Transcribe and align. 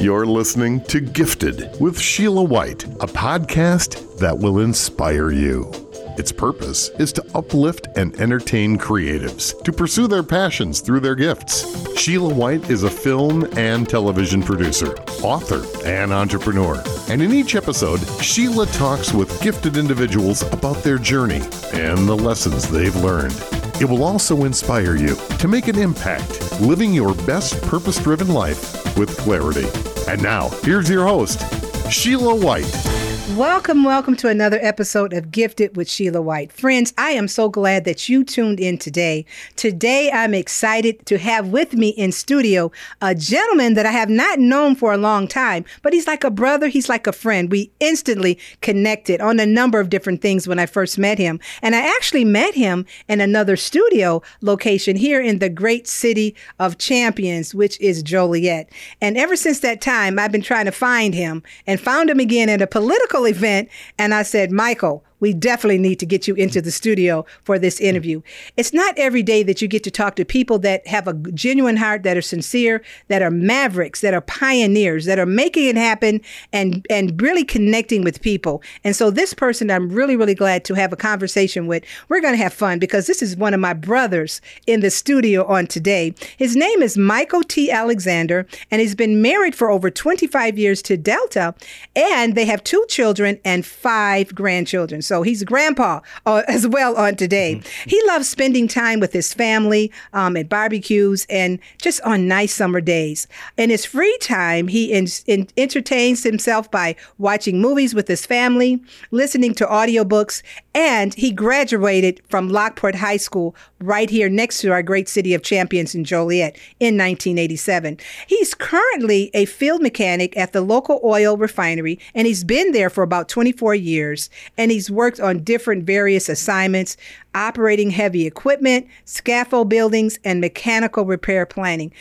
You're 0.00 0.26
listening 0.26 0.82
to 0.84 1.00
Gifted 1.00 1.80
with 1.80 1.98
Sheila 1.98 2.42
White, 2.42 2.84
a 2.84 3.06
podcast 3.06 4.18
that 4.18 4.36
will 4.36 4.58
inspire 4.58 5.30
you. 5.30 5.70
Its 6.18 6.30
purpose 6.30 6.90
is 6.98 7.12
to 7.14 7.24
uplift 7.34 7.88
and 7.96 8.14
entertain 8.20 8.76
creatives 8.76 9.60
to 9.62 9.72
pursue 9.72 10.06
their 10.06 10.22
passions 10.22 10.80
through 10.80 11.00
their 11.00 11.14
gifts. 11.14 11.96
Sheila 11.96 12.34
White 12.34 12.68
is 12.68 12.82
a 12.82 12.90
film 12.90 13.48
and 13.56 13.88
television 13.88 14.42
producer, 14.42 14.94
author, 15.22 15.64
and 15.86 16.12
entrepreneur. 16.12 16.82
And 17.08 17.22
in 17.22 17.32
each 17.32 17.54
episode, 17.54 18.00
Sheila 18.20 18.66
talks 18.66 19.12
with 19.12 19.40
gifted 19.42 19.76
individuals 19.76 20.42
about 20.52 20.82
their 20.82 20.98
journey 20.98 21.42
and 21.72 22.08
the 22.08 22.16
lessons 22.16 22.68
they've 22.68 22.96
learned. 22.96 23.32
It 23.80 23.86
will 23.86 24.04
also 24.04 24.44
inspire 24.44 24.94
you 24.94 25.16
to 25.38 25.48
make 25.48 25.66
an 25.66 25.78
impact, 25.78 26.60
living 26.60 26.94
your 26.94 27.14
best 27.26 27.60
purpose 27.62 27.98
driven 27.98 28.28
life 28.28 28.96
with 28.96 29.16
clarity. 29.16 29.68
And 30.08 30.22
now, 30.22 30.50
here's 30.62 30.88
your 30.88 31.04
host, 31.04 31.42
Sheila 31.90 32.36
White. 32.36 33.03
Welcome, 33.32 33.84
welcome 33.84 34.16
to 34.16 34.28
another 34.28 34.58
episode 34.60 35.14
of 35.14 35.30
Gifted 35.30 35.78
with 35.78 35.88
Sheila 35.88 36.20
White. 36.20 36.52
Friends, 36.52 36.92
I 36.98 37.12
am 37.12 37.26
so 37.26 37.48
glad 37.48 37.86
that 37.86 38.06
you 38.06 38.22
tuned 38.22 38.60
in 38.60 38.76
today. 38.76 39.24
Today, 39.56 40.12
I'm 40.12 40.34
excited 40.34 41.06
to 41.06 41.16
have 41.16 41.48
with 41.48 41.72
me 41.72 41.88
in 41.88 42.12
studio 42.12 42.70
a 43.00 43.14
gentleman 43.14 43.74
that 43.74 43.86
I 43.86 43.92
have 43.92 44.10
not 44.10 44.40
known 44.40 44.76
for 44.76 44.92
a 44.92 44.98
long 44.98 45.26
time, 45.26 45.64
but 45.80 45.94
he's 45.94 46.06
like 46.06 46.22
a 46.22 46.30
brother, 46.30 46.68
he's 46.68 46.90
like 46.90 47.06
a 47.06 47.12
friend. 47.12 47.50
We 47.50 47.72
instantly 47.80 48.38
connected 48.60 49.22
on 49.22 49.40
a 49.40 49.46
number 49.46 49.80
of 49.80 49.88
different 49.88 50.20
things 50.20 50.46
when 50.46 50.58
I 50.58 50.66
first 50.66 50.98
met 50.98 51.16
him. 51.16 51.40
And 51.62 51.74
I 51.74 51.80
actually 51.80 52.26
met 52.26 52.54
him 52.54 52.84
in 53.08 53.22
another 53.22 53.56
studio 53.56 54.22
location 54.42 54.96
here 54.96 55.20
in 55.20 55.38
the 55.38 55.48
great 55.48 55.88
city 55.88 56.36
of 56.58 56.76
champions, 56.76 57.54
which 57.54 57.80
is 57.80 58.02
Joliet. 58.02 58.70
And 59.00 59.16
ever 59.16 59.34
since 59.34 59.60
that 59.60 59.80
time, 59.80 60.18
I've 60.18 60.30
been 60.30 60.42
trying 60.42 60.66
to 60.66 60.72
find 60.72 61.14
him 61.14 61.42
and 61.66 61.80
found 61.80 62.10
him 62.10 62.20
again 62.20 62.50
at 62.50 62.60
a 62.60 62.66
political 62.66 63.13
event. 63.22 63.68
And 63.98 64.12
I 64.12 64.24
said, 64.24 64.50
Michael, 64.50 65.04
we 65.20 65.32
definitely 65.32 65.78
need 65.78 66.00
to 66.00 66.06
get 66.06 66.26
you 66.26 66.34
into 66.34 66.60
the 66.60 66.70
studio 66.70 67.24
for 67.42 67.58
this 67.58 67.80
interview. 67.80 68.22
It's 68.56 68.72
not 68.72 68.98
every 68.98 69.22
day 69.22 69.42
that 69.42 69.60
you 69.60 69.68
get 69.68 69.84
to 69.84 69.90
talk 69.90 70.16
to 70.16 70.24
people 70.24 70.58
that 70.60 70.86
have 70.86 71.06
a 71.06 71.14
genuine 71.14 71.76
heart, 71.76 72.02
that 72.04 72.16
are 72.16 72.22
sincere, 72.22 72.82
that 73.08 73.22
are 73.22 73.30
mavericks, 73.30 74.00
that 74.00 74.14
are 74.14 74.20
pioneers, 74.20 75.04
that 75.04 75.18
are 75.18 75.26
making 75.26 75.66
it 75.66 75.76
happen 75.76 76.20
and, 76.52 76.86
and 76.90 77.20
really 77.20 77.44
connecting 77.44 78.02
with 78.02 78.22
people. 78.22 78.62
And 78.82 78.96
so 78.96 79.10
this 79.10 79.34
person 79.34 79.70
I'm 79.70 79.90
really, 79.90 80.16
really 80.16 80.34
glad 80.34 80.64
to 80.64 80.74
have 80.74 80.92
a 80.92 80.96
conversation 80.96 81.66
with. 81.66 81.84
We're 82.08 82.20
going 82.20 82.34
to 82.34 82.42
have 82.42 82.54
fun 82.54 82.78
because 82.78 83.06
this 83.06 83.22
is 83.22 83.36
one 83.36 83.54
of 83.54 83.60
my 83.60 83.72
brothers 83.72 84.40
in 84.66 84.80
the 84.80 84.90
studio 84.90 85.44
on 85.46 85.66
today. 85.66 86.14
His 86.36 86.56
name 86.56 86.82
is 86.82 86.96
Michael 86.96 87.42
T. 87.42 87.70
Alexander, 87.70 88.46
and 88.70 88.80
he's 88.80 88.94
been 88.94 89.20
married 89.20 89.54
for 89.54 89.70
over 89.70 89.90
25 89.90 90.58
years 90.58 90.82
to 90.82 90.96
Delta, 90.96 91.54
and 91.96 92.34
they 92.34 92.44
have 92.44 92.62
two 92.64 92.84
children 92.88 93.38
and 93.44 93.66
five 93.66 94.34
grandchildren. 94.34 95.02
So 95.04 95.22
he's 95.22 95.42
a 95.42 95.44
grandpa 95.44 96.00
uh, 96.26 96.42
as 96.48 96.66
well 96.66 96.96
on 96.96 97.16
today. 97.16 97.56
Mm-hmm. 97.56 97.90
He 97.90 98.02
loves 98.06 98.28
spending 98.28 98.68
time 98.68 99.00
with 99.00 99.12
his 99.12 99.34
family 99.34 99.92
um, 100.12 100.36
at 100.36 100.48
barbecues 100.48 101.26
and 101.28 101.58
just 101.80 102.00
on 102.02 102.28
nice 102.28 102.54
summer 102.54 102.80
days. 102.80 103.26
In 103.56 103.70
his 103.70 103.84
free 103.84 104.16
time, 104.20 104.68
he 104.68 104.92
in, 104.92 105.06
in, 105.26 105.48
entertains 105.56 106.22
himself 106.22 106.70
by 106.70 106.96
watching 107.18 107.60
movies 107.60 107.94
with 107.94 108.08
his 108.08 108.26
family, 108.26 108.82
listening 109.10 109.54
to 109.54 109.66
audiobooks, 109.66 110.42
and 110.74 111.14
he 111.14 111.30
graduated 111.30 112.20
from 112.28 112.48
Lockport 112.48 112.96
High 112.96 113.16
School 113.16 113.54
right 113.80 114.08
here 114.10 114.28
next 114.28 114.60
to 114.60 114.72
our 114.72 114.82
great 114.82 115.08
city 115.08 115.34
of 115.34 115.42
champions 115.42 115.94
in 115.94 116.04
Joliet 116.04 116.56
in 116.80 116.96
1987. 116.96 117.98
He's 118.26 118.54
currently 118.54 119.30
a 119.34 119.44
field 119.44 119.82
mechanic 119.82 120.36
at 120.36 120.52
the 120.52 120.62
local 120.62 121.00
oil 121.04 121.36
refinery, 121.36 121.98
and 122.14 122.26
he's 122.26 122.44
been 122.44 122.72
there 122.72 122.90
for 122.90 123.02
about 123.02 123.28
24 123.28 123.74
years. 123.74 124.30
And 124.56 124.70
he's 124.70 124.90
worked 124.94 125.20
on 125.20 125.42
different 125.42 125.84
various 125.84 126.28
assignments 126.28 126.96
operating 127.34 127.90
heavy 127.90 128.26
equipment, 128.26 128.86
scaffold 129.04 129.68
buildings, 129.68 130.18
and 130.24 130.40
mechanical 130.40 131.04
repair 131.04 131.44
planning. 131.46 131.92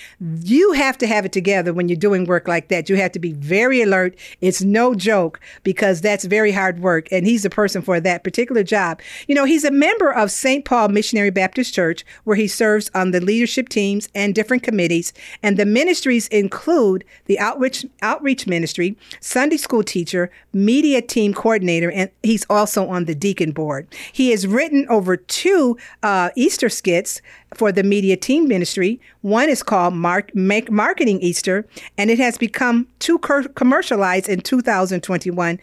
You 0.43 0.73
have 0.73 0.97
to 0.99 1.07
have 1.07 1.25
it 1.25 1.31
together 1.31 1.73
when 1.73 1.89
you're 1.89 1.95
doing 1.95 2.25
work 2.25 2.47
like 2.47 2.67
that. 2.69 2.89
You 2.89 2.95
have 2.97 3.11
to 3.13 3.19
be 3.19 3.33
very 3.33 3.81
alert. 3.81 4.15
It's 4.41 4.61
no 4.61 4.93
joke 4.93 5.39
because 5.63 6.01
that's 6.01 6.25
very 6.25 6.51
hard 6.51 6.79
work. 6.79 7.11
And 7.11 7.25
he's 7.25 7.43
the 7.43 7.49
person 7.49 7.81
for 7.81 7.99
that 7.99 8.23
particular 8.23 8.63
job. 8.63 9.01
You 9.27 9.35
know, 9.35 9.45
he's 9.45 9.63
a 9.63 9.71
member 9.71 10.11
of 10.11 10.31
St. 10.31 10.65
Paul 10.65 10.89
Missionary 10.89 11.31
Baptist 11.31 11.73
Church, 11.73 12.05
where 12.23 12.35
he 12.35 12.47
serves 12.47 12.89
on 12.93 13.11
the 13.11 13.21
leadership 13.21 13.69
teams 13.69 14.09
and 14.13 14.35
different 14.35 14.63
committees. 14.63 15.13
And 15.41 15.57
the 15.57 15.65
ministries 15.65 16.27
include 16.27 17.03
the 17.25 17.39
outreach, 17.39 17.85
outreach 18.01 18.47
ministry, 18.47 18.97
Sunday 19.19 19.57
school 19.57 19.83
teacher, 19.83 20.31
media 20.53 21.01
team 21.01 21.33
coordinator, 21.33 21.91
and 21.91 22.09
he's 22.21 22.45
also 22.49 22.87
on 22.87 23.05
the 23.05 23.15
deacon 23.15 23.51
board. 23.51 23.87
He 24.11 24.31
has 24.31 24.45
written 24.45 24.85
over 24.89 25.17
two 25.27 25.77
uh, 26.01 26.29
Easter 26.35 26.69
skits 26.69 27.21
for 27.53 27.71
the 27.71 27.83
media 27.83 28.17
team 28.17 28.47
ministry. 28.47 28.99
One 29.21 29.49
is 29.49 29.63
called 29.63 29.93
Mark, 29.93 30.33
Make 30.35 30.71
Marketing 30.71 31.19
Easter, 31.21 31.65
and 31.97 32.09
it 32.09 32.19
has 32.19 32.37
become 32.37 32.87
two 32.99 33.19
commercialized 33.19 34.29
in 34.29 34.41
2021 34.41 35.59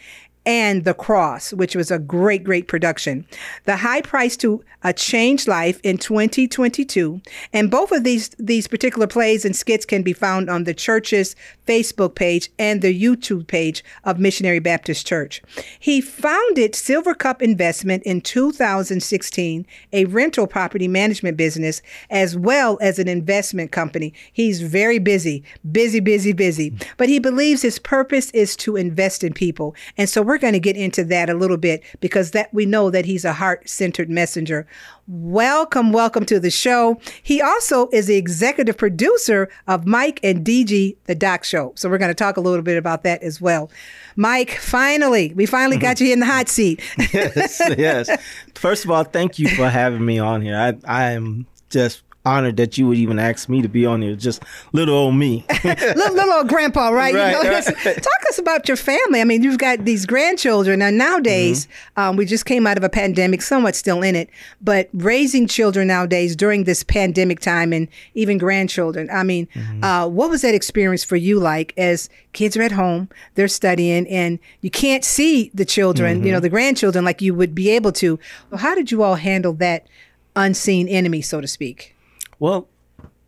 and 0.50 0.84
The 0.84 0.94
Cross, 0.94 1.52
which 1.52 1.76
was 1.76 1.92
a 1.92 1.98
great, 2.00 2.42
great 2.42 2.66
production. 2.66 3.24
The 3.66 3.76
High 3.76 4.00
Price 4.00 4.36
to 4.38 4.64
a 4.82 4.92
Changed 4.92 5.46
Life 5.46 5.78
in 5.84 5.98
2022. 5.98 7.20
And 7.52 7.70
both 7.70 7.92
of 7.92 8.02
these, 8.02 8.30
these 8.30 8.66
particular 8.66 9.06
plays 9.06 9.44
and 9.44 9.54
skits 9.54 9.84
can 9.84 10.02
be 10.02 10.12
found 10.12 10.48
on 10.48 10.64
the 10.64 10.74
church's 10.74 11.36
Facebook 11.66 12.14
page 12.14 12.50
and 12.58 12.82
the 12.82 13.00
YouTube 13.00 13.46
page 13.46 13.84
of 14.04 14.18
Missionary 14.18 14.58
Baptist 14.58 15.06
Church. 15.06 15.42
He 15.78 16.00
founded 16.00 16.74
Silver 16.74 17.14
Cup 17.14 17.42
Investment 17.42 18.02
in 18.04 18.20
2016, 18.20 19.66
a 19.92 20.04
rental 20.06 20.46
property 20.46 20.88
management 20.88 21.36
business, 21.36 21.82
as 22.08 22.36
well 22.36 22.76
as 22.80 22.98
an 22.98 23.06
investment 23.06 23.70
company. 23.70 24.12
He's 24.32 24.62
very 24.62 24.98
busy, 24.98 25.44
busy, 25.70 26.00
busy, 26.00 26.32
busy. 26.32 26.74
But 26.96 27.08
he 27.08 27.18
believes 27.18 27.62
his 27.62 27.78
purpose 27.78 28.30
is 28.30 28.56
to 28.56 28.76
invest 28.76 29.22
in 29.22 29.32
people. 29.32 29.76
And 29.96 30.08
so 30.08 30.22
we're 30.22 30.38
going 30.40 30.54
to 30.54 30.60
get 30.60 30.76
into 30.76 31.04
that 31.04 31.30
a 31.30 31.34
little 31.34 31.56
bit 31.56 31.82
because 32.00 32.32
that 32.32 32.52
we 32.52 32.66
know 32.66 32.90
that 32.90 33.04
he's 33.04 33.24
a 33.24 33.32
heart-centered 33.32 34.10
messenger. 34.10 34.66
Welcome, 35.06 35.92
welcome 35.92 36.24
to 36.26 36.38
the 36.38 36.50
show. 36.50 37.00
He 37.22 37.40
also 37.40 37.88
is 37.92 38.06
the 38.06 38.16
executive 38.16 38.76
producer 38.76 39.48
of 39.66 39.86
Mike 39.86 40.20
and 40.22 40.44
DJ 40.44 40.96
the 41.04 41.14
Doc 41.14 41.44
Show. 41.44 41.72
So 41.76 41.88
we're 41.88 41.98
going 41.98 42.10
to 42.10 42.14
talk 42.14 42.36
a 42.36 42.40
little 42.40 42.62
bit 42.62 42.76
about 42.76 43.02
that 43.04 43.22
as 43.22 43.40
well. 43.40 43.70
Mike, 44.16 44.52
finally, 44.52 45.32
we 45.34 45.46
finally 45.46 45.78
got 45.78 46.00
you 46.00 46.12
in 46.12 46.20
the 46.20 46.26
hot 46.26 46.48
seat. 46.48 46.80
yes, 47.12 47.60
yes. 47.76 48.10
First 48.54 48.84
of 48.84 48.90
all, 48.90 49.04
thank 49.04 49.38
you 49.38 49.48
for 49.48 49.68
having 49.68 50.04
me 50.04 50.18
on 50.18 50.42
here. 50.42 50.56
I 50.56 50.74
I 50.84 51.12
am 51.12 51.46
just 51.70 52.02
honored 52.24 52.56
that 52.58 52.76
you 52.76 52.86
would 52.86 52.98
even 52.98 53.18
ask 53.18 53.48
me 53.48 53.62
to 53.62 53.68
be 53.68 53.86
on 53.86 54.02
here. 54.02 54.14
Just 54.14 54.42
little 54.72 54.94
old 54.94 55.14
me, 55.14 55.44
little, 55.64 55.94
little, 55.94 56.32
old 56.32 56.48
grandpa, 56.48 56.88
right? 56.88 57.14
right, 57.14 57.36
you 57.36 57.42
know, 57.42 57.50
right. 57.50 57.64
Talk 57.84 58.28
us 58.28 58.38
about 58.38 58.68
your 58.68 58.76
family. 58.76 59.20
I 59.20 59.24
mean, 59.24 59.42
you've 59.42 59.58
got 59.58 59.84
these 59.84 60.04
grandchildren, 60.06 60.82
and 60.82 60.98
nowadays 60.98 61.66
mm-hmm. 61.66 62.00
um, 62.00 62.16
we 62.16 62.26
just 62.26 62.44
came 62.44 62.66
out 62.66 62.76
of 62.76 62.84
a 62.84 62.88
pandemic, 62.88 63.42
somewhat 63.42 63.74
still 63.74 64.02
in 64.02 64.14
it, 64.14 64.28
but 64.60 64.88
raising 64.92 65.46
children 65.46 65.88
nowadays 65.88 66.36
during 66.36 66.64
this 66.64 66.82
pandemic 66.82 67.40
time, 67.40 67.72
and 67.72 67.88
even 68.14 68.38
grandchildren. 68.38 69.08
I 69.10 69.22
mean, 69.22 69.48
mm-hmm. 69.54 69.82
uh, 69.82 70.06
what 70.06 70.30
was 70.30 70.42
that 70.42 70.54
experience 70.54 71.04
for 71.04 71.16
you 71.16 71.38
like? 71.38 71.72
As 71.76 72.08
kids 72.32 72.56
are 72.56 72.62
at 72.62 72.72
home, 72.72 73.08
they're 73.34 73.48
studying, 73.48 74.06
and 74.08 74.38
you 74.60 74.70
can't 74.70 75.04
see 75.04 75.50
the 75.54 75.64
children, 75.64 76.18
mm-hmm. 76.18 76.26
you 76.26 76.32
know, 76.32 76.40
the 76.40 76.48
grandchildren, 76.48 77.04
like 77.04 77.22
you 77.22 77.34
would 77.34 77.54
be 77.54 77.70
able 77.70 77.92
to. 77.92 78.18
Well, 78.50 78.60
how 78.60 78.74
did 78.74 78.90
you 78.90 79.02
all 79.02 79.14
handle 79.14 79.54
that? 79.54 79.86
unseen 80.36 80.88
enemy, 80.88 81.20
so 81.20 81.40
to 81.40 81.48
speak? 81.48 81.94
Well, 82.40 82.68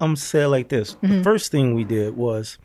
I'm 0.01 0.17
say 0.17 0.43
it 0.43 0.49
like 0.49 0.69
this. 0.69 0.95
Mm-hmm. 0.97 1.19
The 1.19 1.23
first 1.23 1.53
thing 1.53 1.75
we 1.75 1.85
did 1.85 2.17
was 2.17 2.59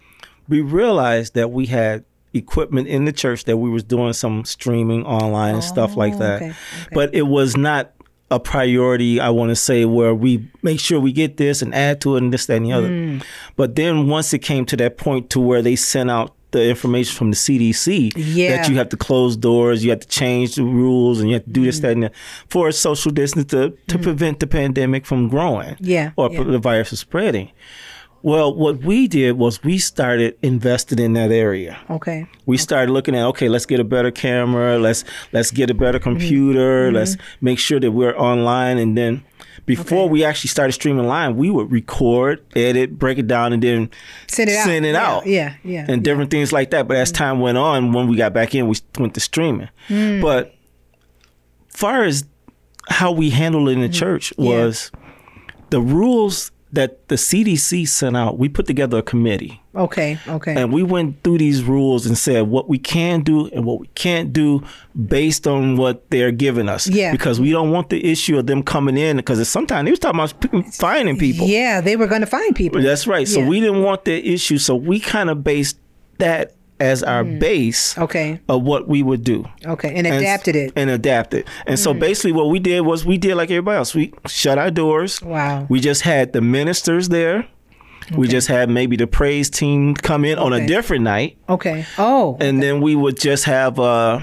we 0.49 0.61
realized 0.61 1.35
that 1.35 1.51
we 1.51 1.67
had 1.67 2.03
equipment 2.33 2.87
in 2.87 3.05
the 3.05 3.13
church 3.13 3.45
that 3.45 3.57
we 3.57 3.69
was 3.69 3.83
doing 3.83 4.13
some 4.13 4.45
streaming 4.45 5.05
online 5.05 5.55
and 5.55 5.63
stuff 5.63 5.95
like 5.95 6.15
oh, 6.15 6.19
that. 6.19 6.35
Okay, 6.37 6.49
okay. 6.49 6.55
But 6.91 7.13
it 7.13 7.23
was 7.23 7.55
not 7.55 7.93
a 8.29 8.39
priority, 8.39 9.19
I 9.19 9.29
want 9.29 9.49
to 9.49 9.55
say, 9.55 9.85
where 9.85 10.13
we 10.13 10.49
make 10.61 10.79
sure 10.79 10.99
we 10.99 11.13
get 11.13 11.37
this 11.37 11.61
and 11.61 11.73
add 11.73 12.01
to 12.01 12.15
it 12.15 12.23
and 12.23 12.33
this, 12.33 12.45
that, 12.47 12.57
and 12.57 12.65
the 12.65 12.73
other. 12.73 12.89
Mm. 12.89 13.23
But 13.55 13.75
then 13.75 14.07
once 14.07 14.33
it 14.33 14.39
came 14.39 14.65
to 14.65 14.77
that 14.77 14.97
point 14.97 15.29
to 15.31 15.39
where 15.39 15.61
they 15.61 15.75
sent 15.75 16.11
out 16.11 16.35
the 16.51 16.69
information 16.69 17.15
from 17.15 17.31
the 17.31 17.35
CDC 17.35 18.13
yeah. 18.15 18.57
that 18.57 18.69
you 18.69 18.75
have 18.77 18.89
to 18.89 18.97
close 18.97 19.35
doors, 19.35 19.83
you 19.83 19.89
have 19.89 19.99
to 19.99 20.07
change 20.07 20.55
the 20.55 20.63
rules, 20.63 21.19
and 21.19 21.29
you 21.29 21.35
have 21.35 21.45
to 21.45 21.51
do 21.51 21.65
this, 21.65 21.79
that, 21.79 21.91
and 21.91 22.03
that 22.03 22.15
for 22.49 22.71
social 22.71 23.11
distance 23.11 23.45
to, 23.51 23.71
to 23.87 23.97
mm 23.97 24.07
prevent 24.07 24.39
the 24.39 24.47
pandemic 24.47 25.05
from 25.05 25.27
growing 25.27 25.75
yeah, 25.79 26.11
or 26.15 26.31
yeah. 26.31 26.43
the 26.43 26.59
virus 26.59 26.89
from 26.89 26.95
spreading. 26.95 27.51
Well, 28.21 28.53
what 28.53 28.79
we 28.79 29.07
did 29.07 29.37
was 29.37 29.63
we 29.63 29.77
started 29.77 30.37
investing 30.41 30.99
in 30.99 31.13
that 31.13 31.31
area. 31.31 31.77
Okay. 31.89 32.27
We 32.45 32.55
okay. 32.55 32.61
started 32.61 32.91
looking 32.91 33.15
at 33.15 33.25
okay, 33.27 33.49
let's 33.49 33.65
get 33.65 33.79
a 33.79 33.83
better 33.83 34.11
camera, 34.11 34.79
let's 34.79 35.03
let's 35.33 35.51
get 35.51 35.69
a 35.69 35.73
better 35.73 35.99
computer, 35.99 36.87
mm-hmm. 36.87 36.95
let's 36.95 37.17
make 37.41 37.59
sure 37.59 37.79
that 37.79 37.91
we're 37.91 38.17
online, 38.17 38.77
and 38.77 38.97
then 38.97 39.23
Before 39.67 40.05
Okay. 40.05 40.11
we 40.11 40.23
actually 40.23 40.47
started 40.47 40.71
streaming 40.73 41.05
live, 41.07 41.35
we 41.35 41.51
would 41.51 41.71
record, 41.71 42.41
edit, 42.55 42.97
break 42.97 43.19
it 43.19 43.27
down, 43.27 43.53
and 43.53 43.61
then 43.61 43.89
Send 44.27 44.49
it 44.49 44.55
out. 44.57 44.69
It 44.69 44.83
Yeah, 44.93 44.97
out. 45.17 45.27
yeah, 45.27 45.53
yeah, 45.63 45.85
And 45.87 46.03
different 46.03 46.31
things 46.31 46.51
like 46.51 46.71
that. 46.71 46.87
But 46.87 46.97
as 46.97 47.11
time 47.11 47.39
went 47.41 47.57
on, 47.59 47.91
when 47.93 48.07
we 48.07 48.15
got 48.15 48.33
back 48.33 48.55
in, 48.55 48.67
we 48.69 48.77
went 48.97 49.13
to 49.13 49.19
streaming. 49.19 49.67
Mm. 49.89 50.21
But 50.21 50.55
far 51.69 52.03
as 52.05 52.25
how 52.89 53.11
we 53.11 53.29
handled 53.29 53.69
it 53.69 53.73
in 53.73 53.81
the 53.81 53.89
church 53.89 54.33
Mm. 54.37 54.45
Yeah. 54.45 54.49
was 54.65 54.91
the 55.69 55.81
rules 55.81 56.51
that 56.71 57.07
the 57.09 57.15
CDC 57.17 57.85
sent 57.85 58.15
out. 58.17 58.39
We 58.39 58.49
put 58.49 58.67
together 58.67 58.97
a 58.99 59.01
committee. 59.01 59.61
Okay. 59.77 60.17
Okay. 60.27 60.55
And 60.61 60.73
we 60.73 60.83
went 60.83 61.23
through 61.23 61.37
these 61.37 61.63
rules 61.63 62.05
and 62.05 62.17
said 62.17 62.47
what 62.47 62.67
we 62.67 62.77
can 62.79 63.21
do 63.21 63.47
and 63.49 63.63
what 63.65 63.79
we 63.79 63.87
can't 63.95 64.33
do 64.33 64.63
based 65.07 65.45
on 65.47 65.77
what 65.77 66.09
they're 66.09 66.31
giving 66.31 66.67
us. 66.67 66.87
Yeah. 66.87 67.11
Because 67.11 67.39
we 67.39 67.51
don't 67.51 67.71
want 67.71 67.89
the 67.89 68.03
issue 68.03 68.37
of 68.37 68.47
them 68.47 68.63
coming 68.63 68.97
in 68.97 69.17
because 69.17 69.47
sometimes 69.47 69.85
they 69.85 69.91
was 69.91 69.99
talking 69.99 70.19
about 70.19 70.73
finding 70.73 71.17
people. 71.17 71.45
yeah, 71.47 71.79
they 71.81 71.95
were 71.95 72.07
going 72.07 72.21
to 72.21 72.27
find 72.27 72.55
people. 72.55 72.81
That's 72.81 73.05
right. 73.07 73.27
So 73.27 73.39
Yeah. 73.41 73.47
we 73.47 73.59
didn't 73.59 73.83
want 73.83 74.05
the 74.05 74.33
issue. 74.33 74.57
So 74.57 74.75
we 74.75 74.99
kind 74.99 75.29
of 75.29 75.43
based 75.43 75.77
that 76.17 76.53
as 76.79 77.01
our 77.01 77.23
base 77.23 77.95
Mm. 77.95 78.01
Okay. 78.03 78.39
of 78.49 78.61
what 78.61 78.87
we 78.87 79.01
would 79.01 79.23
do. 79.23 79.45
Okay. 79.65 79.93
And 79.95 80.05
And- 80.05 80.17
adapted 80.17 80.55
it. 80.55 80.69
Mm. 80.75 80.81
And 80.81 80.89
adapted. 80.91 81.45
And 81.65 81.79
so 81.79 81.91
basically 81.93 82.33
what 82.33 82.49
we 82.49 82.59
did 82.59 82.81
was 82.81 83.03
we 83.05 83.17
did 83.17 83.35
like 83.35 83.49
everybody 83.49 83.77
else. 83.77 83.95
We 83.95 84.13
shut 84.27 84.57
our 84.59 84.69
doors. 84.69 85.19
Wow. 85.21 85.65
We 85.69 85.79
just 85.79 86.01
had 86.03 86.33
the 86.33 86.41
ministers 86.41 87.09
there. 87.09 87.45
We 88.15 88.27
just 88.27 88.47
had 88.47 88.69
maybe 88.69 88.95
the 88.95 89.07
praise 89.07 89.49
team 89.49 89.93
come 89.95 90.23
in 90.23 90.37
on 90.37 90.53
a 90.53 90.65
different 90.65 91.03
night. 91.03 91.37
Okay. 91.49 91.85
Oh. 91.97 92.37
And 92.39 92.61
then 92.61 92.81
we 92.81 92.95
would 92.95 93.19
just 93.19 93.45
have 93.45 93.79
uh 93.79 94.21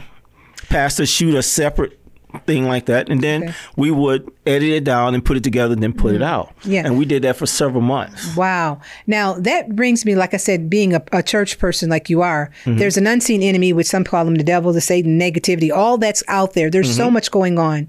pastor 0.69 1.06
shoot 1.06 1.34
a 1.34 1.42
separate 1.42 1.98
thing 2.46 2.66
like 2.66 2.86
that. 2.86 3.08
And 3.08 3.20
then 3.20 3.44
Okay. 3.44 3.54
We 3.76 3.90
would 3.90 4.31
edit 4.46 4.69
it 4.69 4.85
down 4.85 5.14
and 5.14 5.25
put 5.25 5.37
it 5.38 5.43
together 5.44 5.73
and 5.73 5.82
then 5.82 5.93
put 5.93 6.14
it 6.14 6.23
out. 6.23 6.52
Yeah. 6.64 6.82
And 6.85 6.99
we 6.99 7.05
did 7.06 7.23
that 7.23 7.37
for 7.37 7.46
several 7.46 7.81
months. 7.81 8.37
Wow. 8.37 8.81
Now 9.06 9.35
that 9.35 9.75
brings 9.75 10.05
me, 10.05 10.14
like 10.17 10.35
I 10.35 10.37
said, 10.37 10.69
being 10.69 10.93
a, 10.94 11.02
a 11.12 11.23
church 11.23 11.58
person 11.58 11.88
like 11.88 12.11
you 12.11 12.20
are, 12.23 12.50
Mm-hmm. 12.64 12.79
there's 12.79 12.96
an 12.96 13.06
unseen 13.06 13.43
enemy, 13.43 13.73
which 13.73 13.87
some 13.87 14.05
call 14.05 14.26
him 14.26 14.35
the 14.35 14.44
devil, 14.44 14.73
the 14.73 14.81
Satan, 14.81 15.19
negativity, 15.19 15.70
all 15.75 15.96
that's 15.99 16.23
out 16.29 16.52
there. 16.52 16.70
There's 16.70 16.94
so 16.94 17.05
Mm-hmm. 17.05 17.14
much 17.14 17.31
going 17.31 17.58
on 17.58 17.88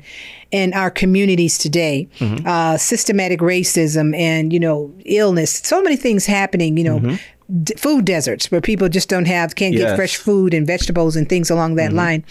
in 0.52 0.74
our 0.74 0.90
communities 0.92 1.58
today. 1.58 2.08
Mm-hmm. 2.20 2.48
Uh, 2.48 2.78
systematic 2.78 3.40
racism 3.42 4.16
and, 4.18 4.54
you 4.54 4.60
know, 4.60 4.94
illness, 5.06 5.52
so 5.64 5.82
many 5.82 5.96
things 5.98 6.26
happening, 6.26 6.78
you 6.78 6.84
know. 6.86 7.18
D- 7.64 7.76
food 7.78 8.06
deserts 8.06 8.50
where 8.50 8.60
people 8.60 8.90
just 8.90 9.08
don't 9.08 9.26
have 9.26 9.54
can't 9.54 9.74
get 9.76 9.82
Mm-hmm. 9.82 9.82
Yes. 9.82 9.90
Mm-hmm. 9.92 9.96
fresh 9.98 10.16
food 10.18 10.54
and 10.56 10.66
vegetables 10.66 11.16
and 11.16 11.30
things 11.30 11.52
along 11.52 11.76
that 11.76 11.94
line. 11.94 12.24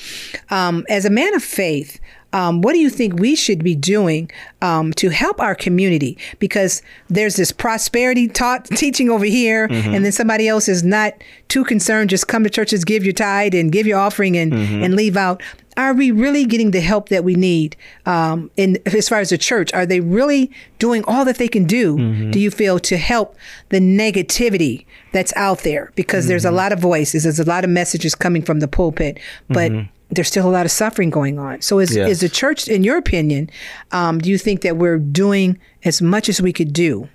Um, 0.50 0.85
as 0.88 1.05
a 1.05 1.11
man 1.11 1.32
of 1.35 1.43
faith, 1.44 2.00
um, 2.34 2.60
what 2.62 2.72
do 2.75 2.78
you 2.81 2.90
think 2.90 3.14
we 3.14 3.34
should 3.36 3.62
be 3.64 3.75
doing 3.75 4.31
um, 4.60 4.92
to 4.94 5.08
help 5.08 5.40
our 5.40 5.54
community? 5.54 6.19
Because 6.38 6.82
there's 7.08 7.36
this 7.36 7.52
prosperity 7.52 8.26
taught 8.28 8.64
teaching 8.82 9.08
over 9.08 9.25
here, 9.25 9.69
Mm-hmm. 9.69 9.94
and 9.94 10.04
then 10.04 10.12
somebody 10.12 10.46
else 10.48 10.69
is 10.69 10.82
not 10.82 11.12
too 11.48 11.64
concerned. 11.64 12.10
Just 12.10 12.26
come 12.28 12.42
to 12.44 12.50
churches, 12.50 12.84
give 12.84 13.04
your 13.04 13.12
tithe, 13.14 13.54
and 13.54 13.70
give 13.72 13.86
your 13.86 13.98
offering, 13.98 14.36
and 14.36 14.52
Mm-hmm. 14.52 14.82
and 14.84 14.94
leave 14.96 15.16
out. 15.16 15.42
Are 15.76 15.92
we 15.92 16.12
really 16.12 16.44
getting 16.44 16.70
the 16.70 16.81
help 16.81 17.08
that 17.08 17.25
we 17.25 17.34
need? 17.34 17.76
Um, 18.06 18.48
in 18.56 18.78
as 18.86 19.08
far 19.08 19.19
as 19.19 19.31
the 19.31 19.38
church, 19.38 19.72
are 19.75 19.86
they 19.86 19.98
really 20.00 20.50
doing 20.78 21.02
all 21.08 21.25
that 21.25 21.38
they 21.38 21.48
can 21.48 21.64
do? 21.64 21.96
Mm-hmm. 21.96 22.31
Do 22.31 22.38
you 22.38 22.50
feel 22.52 22.78
to 22.81 22.96
help 22.96 23.34
the 23.70 23.81
negativity 23.81 24.86
that's 25.12 25.32
out 25.36 25.60
there? 25.60 25.92
Because 25.96 26.26
there's 26.28 26.44
a 26.44 26.48
Mm-hmm. 26.48 26.56
lot 26.56 26.72
of 26.72 26.78
voices, 26.78 27.25
there's 27.25 27.40
a 27.40 27.44
lot 27.44 27.64
of 27.64 27.70
messages 27.70 28.14
coming 28.14 28.42
from 28.42 28.60
the 28.60 28.69
pulpit, 28.69 29.19
but 29.48 29.72
there's 30.14 30.28
still 30.28 30.49
a 30.49 30.50
lot 30.52 30.64
of 30.66 30.72
suffering 30.72 31.11
going 31.11 31.38
on. 31.38 31.61
So, 31.62 31.78
is 31.78 31.94
Yes. 31.94 32.08
is 32.11 32.20
the 32.20 32.28
church, 32.28 32.69
in 32.69 32.84
your 32.84 32.96
opinion, 32.99 33.50
um, 33.93 34.19
do 34.19 34.31
you 34.31 34.38
think 34.38 34.61
that 34.62 34.76
we're 34.76 34.99
doing 34.99 35.58
as 35.84 36.00
much 36.02 36.28
as 36.28 36.40
we 36.40 36.52
could 36.52 36.72
do 36.72 37.08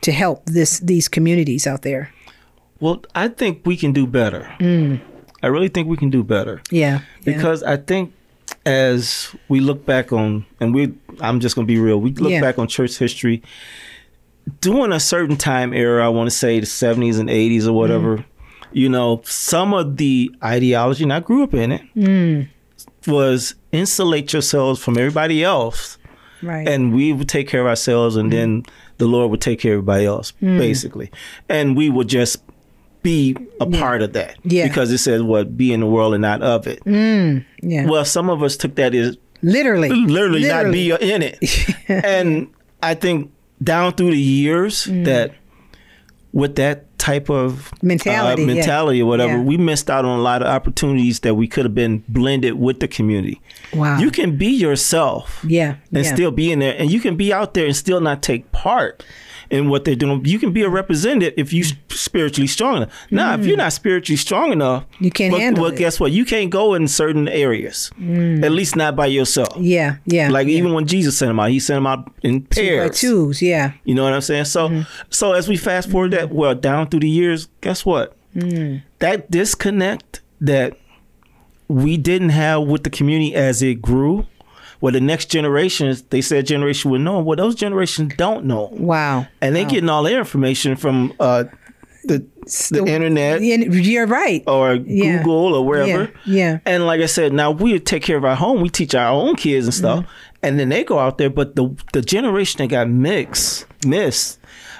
to 0.00 0.12
help 0.12 0.44
this 0.46 0.78
these 0.80 1.08
communities 1.08 1.66
out 1.66 1.82
there? 1.82 2.10
Well, 2.80 3.02
I 3.14 3.28
think 3.28 3.62
we 3.66 3.76
can 3.76 3.92
do 3.92 4.06
better. 4.06 4.48
I 5.42 5.46
really 5.46 5.68
think 5.68 5.88
we 5.88 5.96
can 5.96 6.10
do 6.10 6.22
better. 6.22 6.60
Yeah, 6.70 7.00
yeah. 7.00 7.00
because 7.24 7.62
I 7.62 7.76
think 7.76 8.12
as 8.66 9.34
we 9.48 9.60
look 9.60 9.84
back 9.86 10.12
on, 10.12 10.44
and 10.60 10.74
we, 10.74 10.92
I'm 11.20 11.40
just 11.40 11.54
gonna 11.54 11.66
be 11.66 11.78
real. 11.78 12.00
We 12.00 12.12
look 12.14 12.30
Yeah. 12.32 12.40
back 12.40 12.58
on 12.58 12.66
church 12.68 12.98
history 12.98 13.42
during 14.60 14.92
a 14.92 15.00
certain 15.00 15.36
time 15.36 15.72
era. 15.74 16.04
I 16.04 16.08
want 16.08 16.30
to 16.30 16.34
say 16.36 16.60
the 16.60 16.66
70s 16.66 17.18
and 17.18 17.28
80s 17.28 17.66
or 17.66 17.72
whatever. 17.72 18.18
Mm. 18.18 18.24
You 18.72 18.88
know, 18.88 19.20
some 19.24 19.72
of 19.74 19.96
the 19.96 20.30
ideology, 20.44 21.02
and 21.04 21.12
I 21.12 21.20
grew 21.20 21.42
up 21.42 21.54
in 21.54 21.72
it, 21.72 21.82
Mm. 21.96 22.48
was 23.06 23.54
insulate 23.72 24.32
yourselves 24.32 24.80
from 24.82 24.98
everybody 24.98 25.42
else, 25.42 25.96
right. 26.42 26.68
and 26.68 26.92
we 26.94 27.12
would 27.12 27.28
take 27.28 27.48
care 27.48 27.60
of 27.62 27.66
ourselves, 27.66 28.16
and 28.16 28.32
then 28.32 28.64
the 28.98 29.06
Lord 29.06 29.30
would 29.30 29.40
take 29.40 29.60
care 29.60 29.72
of 29.74 29.78
everybody 29.78 30.04
else, 30.06 30.32
Mm. 30.42 30.58
basically, 30.58 31.10
and 31.48 31.76
we 31.76 31.88
would 31.88 32.08
just 32.08 32.38
be 33.02 33.36
a 33.60 33.66
part 33.66 34.02
of 34.02 34.12
that 34.14 34.36
Yeah. 34.44 34.66
because 34.66 34.90
it 34.90 34.98
says 34.98 35.22
what 35.22 35.56
be 35.56 35.72
in 35.72 35.80
the 35.80 35.86
world 35.86 36.14
and 36.14 36.22
not 36.22 36.42
of 36.42 36.66
it. 36.66 36.80
yeah, 36.84 37.86
Well, 37.86 38.04
some 38.04 38.28
of 38.28 38.42
us 38.42 38.56
took 38.56 38.74
that 38.74 38.94
as 38.94 39.16
literally, 39.40 39.88
literally, 39.88 40.46
not 40.46 40.70
be 40.72 40.90
in 40.90 41.22
it. 41.22 41.38
and 41.88 42.48
I 42.82 42.94
think 42.94 43.30
down 43.62 43.92
through 43.92 44.10
the 44.10 44.20
years 44.20 44.86
Mm. 44.86 45.04
that 45.06 45.32
with 46.32 46.56
that 46.56 46.84
type 46.98 47.30
of 47.30 47.72
Mentality, 48.44 49.00
uh, 49.00 49.00
yeah. 49.00 49.02
or 49.02 49.06
whatever, 49.06 49.32
Yeah. 49.34 49.42
we 49.42 49.56
missed 49.56 49.88
out 49.88 50.04
on 50.04 50.18
a 50.18 50.22
lot 50.22 50.42
of 50.42 50.48
opportunities 50.48 51.20
that 51.20 51.34
we 51.36 51.46
could 51.46 51.64
have 51.64 51.74
been 51.74 52.04
blended 52.08 52.54
with 52.54 52.80
the 52.80 52.88
community. 52.88 53.40
Wow. 53.72 53.98
You 53.98 54.10
can 54.10 54.36
be 54.36 54.48
yourself 54.48 55.44
yeah, 55.46 55.76
and 55.92 56.04
yeah. 56.04 56.14
still 56.14 56.30
be 56.30 56.52
in 56.52 56.58
there, 56.58 56.74
and 56.76 56.90
you 56.90 57.00
can 57.00 57.16
be 57.16 57.32
out 57.32 57.54
there 57.54 57.66
and 57.66 57.74
still 57.74 58.00
not 58.00 58.22
take 58.22 58.50
part 58.52 59.04
in 59.50 59.68
what 59.68 59.84
they're 59.84 59.96
doing. 59.96 60.24
You 60.24 60.38
can 60.38 60.52
be 60.52 60.62
a 60.62 60.68
representative 60.68 61.32
if 61.36 61.52
you 61.52 61.64
spiritually 61.88 62.46
strong 62.46 62.76
enough. 62.78 63.06
Now, 63.10 63.34
if 63.34 63.46
you're 63.46 63.56
not 63.56 63.72
spiritually 63.72 64.16
strong 64.16 64.52
enough, 64.52 64.84
Mm. 64.84 65.04
You 65.04 65.10
can't 65.10 65.32
well, 65.32 65.40
handle 65.40 65.62
well, 65.64 65.72
it. 65.72 65.76
Mm. 65.76 65.78
guess 65.78 65.98
what? 66.00 66.12
You 66.12 66.24
can't 66.24 66.50
go 66.50 66.74
in 66.74 66.86
certain 66.88 67.28
areas, 67.28 67.90
at 67.98 68.52
least 68.52 68.76
not 68.76 68.94
by 68.96 69.06
yourself. 69.06 69.48
yeah, 69.58 69.96
yeah. 70.06 70.28
Like 70.30 70.46
yeah. 70.48 70.58
even 70.58 70.72
when 70.74 70.86
Jesus 70.86 71.16
sent 71.18 71.30
them 71.30 71.40
out, 71.40 71.50
he 71.50 71.60
sent 71.60 71.76
them 71.76 71.86
out 71.86 72.12
in 72.22 72.44
Two 72.46 72.78
by 72.78 72.88
twos, 72.88 73.40
yeah, 73.42 73.72
You 73.84 73.94
know 73.94 74.04
what 74.04 74.12
I'm 74.12 74.20
saying? 74.20 74.44
So, 74.46 74.68
Mm-hmm. 74.68 74.82
so 75.10 75.32
as 75.32 75.48
we 75.48 75.56
fast 75.56 75.90
forward 75.90 76.10
that 76.12 76.30
well 76.30 76.54
down 76.54 76.88
through 76.88 77.00
the 77.00 77.08
years, 77.10 77.48
guess 77.60 77.86
what? 77.86 78.16
Mm. 78.36 78.82
That 78.98 79.30
disconnect 79.30 80.20
that 80.40 80.76
we 81.68 81.96
didn't 81.96 82.30
have 82.30 82.62
with 82.62 82.84
the 82.84 82.90
community 82.90 83.34
as 83.34 83.62
it 83.62 83.80
grew, 83.82 84.26
well, 84.80 84.92
the 84.92 85.00
next 85.00 85.26
generations, 85.26 86.02
they 86.02 86.20
said 86.20 86.46
generation 86.46 86.90
would 86.90 87.00
know. 87.00 87.18
Well, 87.20 87.36
those 87.36 87.54
generations 87.54 88.14
don't 88.16 88.44
know, 88.44 88.68
wow. 88.72 89.26
and 89.40 89.54
they 89.56 89.64
getting 89.64 89.88
all 89.88 90.02
their 90.02 90.18
information 90.18 90.76
from 90.76 91.12
uh, 91.20 91.44
the 92.04 92.24
the 92.70 92.84
internet 92.86 93.42
You're 93.42 94.06
right. 94.06 94.42
or 94.46 94.74
Yeah. 94.74 95.18
Google 95.18 95.54
or 95.54 95.66
wherever. 95.66 96.04
Yeah, 96.24 96.34
yeah. 96.54 96.58
And 96.64 96.86
like 96.86 97.00
I 97.00 97.06
said, 97.06 97.32
now 97.32 97.50
we 97.50 97.78
take 97.80 98.02
care 98.02 98.16
of 98.16 98.24
our 98.24 98.36
home. 98.36 98.62
We 98.62 98.70
teach 98.70 98.94
our 98.94 99.10
own 99.12 99.36
kids 99.36 99.66
and 99.66 99.74
stuff, 99.74 100.00
Mm-hmm. 100.04 100.36
and 100.44 100.58
then 100.58 100.68
they 100.70 100.84
go 100.84 100.98
out 100.98 101.18
there. 101.18 101.28
But 101.30 101.56
the 101.56 101.74
the 101.92 102.00
generation 102.00 102.58
that 102.58 102.68
got 102.68 102.88
mixed, 102.88 103.66
missed. 103.86 104.38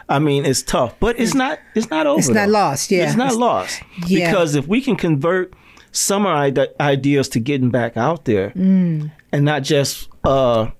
I 0.08 0.18
mean, 0.20 0.46
it's 0.46 0.62
tough, 0.62 0.94
but 1.00 1.20
it's 1.20 1.34
not. 1.34 1.58
It's 1.74 1.90
not 1.90 2.06
over. 2.06 2.18
It's 2.20 2.28
not 2.30 2.46
though. 2.46 2.52
lost, 2.52 2.90
yeah. 2.90 3.04
it's 3.06 3.16
not 3.16 3.26
It's- 3.26 3.38
lost 3.38 3.82
Yeah. 4.06 4.30
because 4.30 4.54
if 4.54 4.66
we 4.66 4.80
can 4.80 4.96
convert 4.96 5.52
some 5.92 6.24
of 6.24 6.32
our 6.32 6.66
ideas 6.80 7.28
to 7.30 7.40
getting 7.40 7.68
back 7.70 7.96
out 7.98 8.24
there, 8.24 8.50
Mm. 8.56 9.10
And 9.32 9.44
not 9.44 9.62
just 9.62 10.08
uh, 10.24 10.70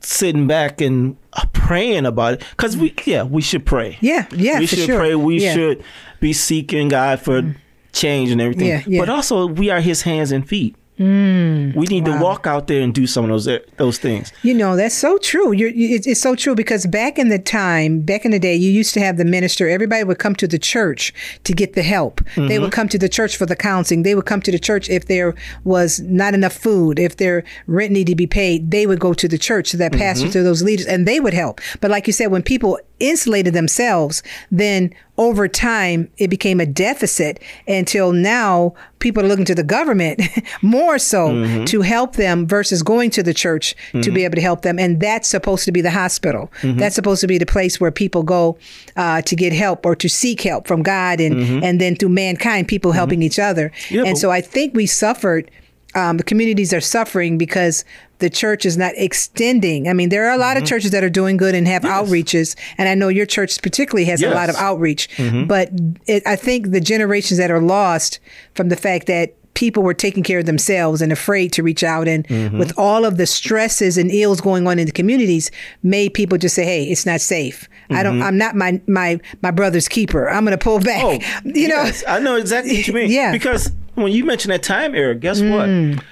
sitting 0.00 0.46
back 0.46 0.80
and 0.80 1.16
praying 1.52 2.06
about 2.06 2.34
it, 2.34 2.44
because 2.50 2.76
we 2.76 2.94
yeah 3.04 3.22
we 3.22 3.42
should 3.42 3.64
pray. 3.66 3.98
Yeah, 4.00 4.26
yeah, 4.32 4.58
we 4.58 4.66
should 4.66 4.80
sure. 4.80 4.98
pray. 4.98 5.14
We 5.14 5.40
Yeah. 5.42 5.54
should 5.54 5.84
be 6.20 6.32
seeking 6.32 6.88
God 6.88 7.20
for 7.20 7.54
change 7.92 8.30
and 8.30 8.40
everything. 8.40 8.66
Yeah, 8.68 8.82
yeah. 8.86 9.00
But 9.00 9.08
also, 9.08 9.46
we 9.46 9.70
are 9.70 9.80
His 9.80 10.02
hands 10.02 10.32
and 10.32 10.46
feet. 10.48 10.76
We 11.00 11.86
need 11.86 12.04
to 12.04 12.18
walk 12.20 12.46
out 12.46 12.66
there 12.66 12.82
and 12.82 12.94
do 12.94 13.06
some 13.06 13.24
of 13.24 13.30
those 13.30 13.48
those 13.76 13.98
things. 13.98 14.32
You 14.42 14.54
know, 14.54 14.76
that's 14.76 14.94
so 14.94 15.16
true. 15.18 15.52
You're, 15.52 15.70
you, 15.70 15.96
it's, 15.96 16.06
it's 16.06 16.20
so 16.20 16.34
true 16.34 16.54
because 16.54 16.86
back 16.86 17.18
in 17.18 17.28
the 17.28 17.38
time, 17.38 18.00
back 18.00 18.24
in 18.24 18.30
the 18.32 18.38
day, 18.38 18.54
you 18.54 18.70
used 18.70 18.92
to 18.94 19.00
have 19.00 19.16
the 19.16 19.24
minister, 19.24 19.68
everybody 19.68 20.04
would 20.04 20.18
come 20.18 20.34
to 20.36 20.46
the 20.46 20.58
church 20.58 21.12
to 21.44 21.52
get 21.54 21.72
the 21.72 21.82
help. 21.82 22.20
They 22.36 22.40
Mm-hmm. 22.60 22.62
would 22.62 22.72
come 22.72 22.88
to 22.88 22.98
the 22.98 23.08
church 23.08 23.36
for 23.36 23.46
the 23.46 23.56
counseling. 23.56 24.02
They 24.02 24.14
would 24.14 24.26
come 24.26 24.42
to 24.42 24.50
the 24.52 24.58
church 24.58 24.90
if 24.90 25.06
there 25.06 25.34
was 25.64 26.00
not 26.00 26.34
enough 26.34 26.52
food, 26.52 26.98
if 26.98 27.16
their 27.16 27.44
rent 27.66 27.92
needed 27.92 28.12
to 28.12 28.16
be 28.16 28.26
paid. 28.26 28.70
They 28.70 28.86
would 28.86 29.00
go 29.00 29.14
to 29.14 29.28
the 29.28 29.38
church, 29.38 29.70
to 29.70 29.76
that 29.78 29.92
pastor, 29.92 30.24
Mm-hmm. 30.26 30.32
to 30.32 30.42
those 30.42 30.62
leaders, 30.62 30.86
and 30.86 31.06
they 31.08 31.20
would 31.20 31.32
help. 31.34 31.60
But 31.80 31.90
like 31.90 32.06
you 32.06 32.12
said, 32.12 32.26
when 32.26 32.42
people 32.42 32.78
insulated 33.00 33.54
themselves, 33.54 34.22
then 34.50 34.92
over 35.18 35.48
time 35.48 36.08
it 36.18 36.28
became 36.28 36.60
a 36.60 36.66
deficit 36.66 37.42
until 37.68 38.12
now 38.12 38.72
people 39.00 39.22
are 39.24 39.28
looking 39.28 39.44
to 39.44 39.54
the 39.54 39.62
government 39.62 40.20
more 40.62 40.98
so 40.98 41.28
Mm-hmm. 41.28 41.64
to 41.66 41.82
help 41.82 42.16
them 42.16 42.46
versus 42.46 42.82
going 42.82 43.10
to 43.10 43.22
the 43.22 43.34
church 43.34 43.74
to 44.02 44.10
be 44.10 44.24
able 44.24 44.36
to 44.36 44.40
help 44.40 44.62
them 44.62 44.78
and 44.78 44.98
that's 45.00 45.28
supposed 45.28 45.64
to 45.66 45.72
be 45.72 45.80
the 45.82 45.90
hospital 45.90 46.50
Mm-hmm. 46.62 46.78
that's 46.78 46.94
supposed 46.94 47.20
to 47.20 47.26
be 47.26 47.36
the 47.38 47.44
place 47.46 47.78
where 47.80 47.90
people 47.90 48.22
go 48.22 48.56
uh, 48.96 49.20
to 49.22 49.36
get 49.36 49.52
help 49.52 49.84
or 49.84 49.94
to 49.96 50.08
seek 50.08 50.40
help 50.42 50.66
from 50.66 50.82
god 50.82 51.20
and 51.20 51.62
and 51.64 51.80
then 51.80 51.96
through 51.96 52.08
mankind 52.10 52.68
people 52.68 52.92
helping 52.92 53.22
each 53.22 53.38
other 53.38 53.70
Mm-hmm. 53.70 53.94
Yeah, 53.96 54.04
and 54.06 54.16
so 54.18 54.30
i 54.30 54.40
think 54.40 54.74
we 54.74 54.86
suffered 54.86 55.50
um, 55.94 56.16
the 56.18 56.24
communities 56.24 56.72
are 56.72 56.80
suffering 56.80 57.36
because 57.36 57.84
the 58.20 58.30
church 58.30 58.64
is 58.64 58.76
not 58.76 58.92
extending. 58.96 59.88
I 59.88 59.92
mean, 59.92 60.08
there 60.08 60.26
are 60.28 60.34
a 60.34 60.38
lot 60.38 60.56
mm-hmm. 60.56 60.62
of 60.62 60.68
churches 60.68 60.90
that 60.92 61.02
are 61.04 61.10
doing 61.10 61.36
good 61.36 61.54
and 61.54 61.66
have 61.66 61.84
yes. 61.84 61.92
outreaches, 61.92 62.56
and 62.78 62.88
I 62.88 62.94
know 62.94 63.08
your 63.08 63.26
church 63.26 63.60
particularly 63.60 64.04
has 64.06 64.20
yes. 64.20 64.32
a 64.32 64.34
lot 64.34 64.48
of 64.48 64.56
outreach. 64.56 65.08
Mm-hmm. 65.16 65.46
But 65.46 65.70
it, 66.06 66.26
I 66.26 66.36
think 66.36 66.70
the 66.70 66.80
generations 66.80 67.38
that 67.38 67.50
are 67.50 67.60
lost 67.60 68.20
from 68.54 68.68
the 68.68 68.76
fact 68.76 69.06
that 69.06 69.34
people 69.54 69.82
were 69.82 69.94
taking 69.94 70.22
care 70.22 70.38
of 70.38 70.46
themselves 70.46 71.02
and 71.02 71.12
afraid 71.12 71.52
to 71.52 71.62
reach 71.62 71.82
out 71.82 72.08
and 72.08 72.26
mm-hmm. 72.28 72.58
with 72.58 72.72
all 72.78 73.04
of 73.04 73.16
the 73.16 73.26
stresses 73.26 73.98
and 73.98 74.10
ills 74.10 74.40
going 74.40 74.66
on 74.66 74.78
in 74.78 74.86
the 74.86 74.92
communities 74.92 75.50
made 75.82 76.14
people 76.14 76.38
just 76.38 76.54
say 76.54 76.64
hey 76.64 76.84
it's 76.84 77.04
not 77.04 77.20
safe 77.20 77.68
mm-hmm. 77.84 77.96
i 77.96 78.02
don't 78.02 78.14
mm-hmm. 78.14 78.22
i'm 78.22 78.38
not 78.38 78.54
my 78.54 78.80
my 78.86 79.18
my 79.42 79.50
brother's 79.50 79.88
keeper 79.88 80.30
i'm 80.30 80.44
gonna 80.44 80.56
pull 80.56 80.78
back 80.78 81.02
oh, 81.04 81.12
you 81.44 81.68
yes, 81.68 82.02
know 82.06 82.14
i 82.14 82.18
know 82.18 82.36
exactly 82.36 82.76
what 82.76 82.86
you 82.86 82.94
mean 82.94 83.10
yeah 83.10 83.32
because 83.32 83.72
when 83.96 84.12
you 84.12 84.24
mentioned 84.24 84.52
that 84.52 84.62
time 84.62 84.94
era 84.94 85.14
guess 85.14 85.40
mm. 85.40 85.50
what 85.96 86.04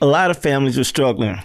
a 0.00 0.06
lot 0.06 0.30
of 0.30 0.38
families 0.38 0.76
were 0.76 0.84
struggling 0.84 1.38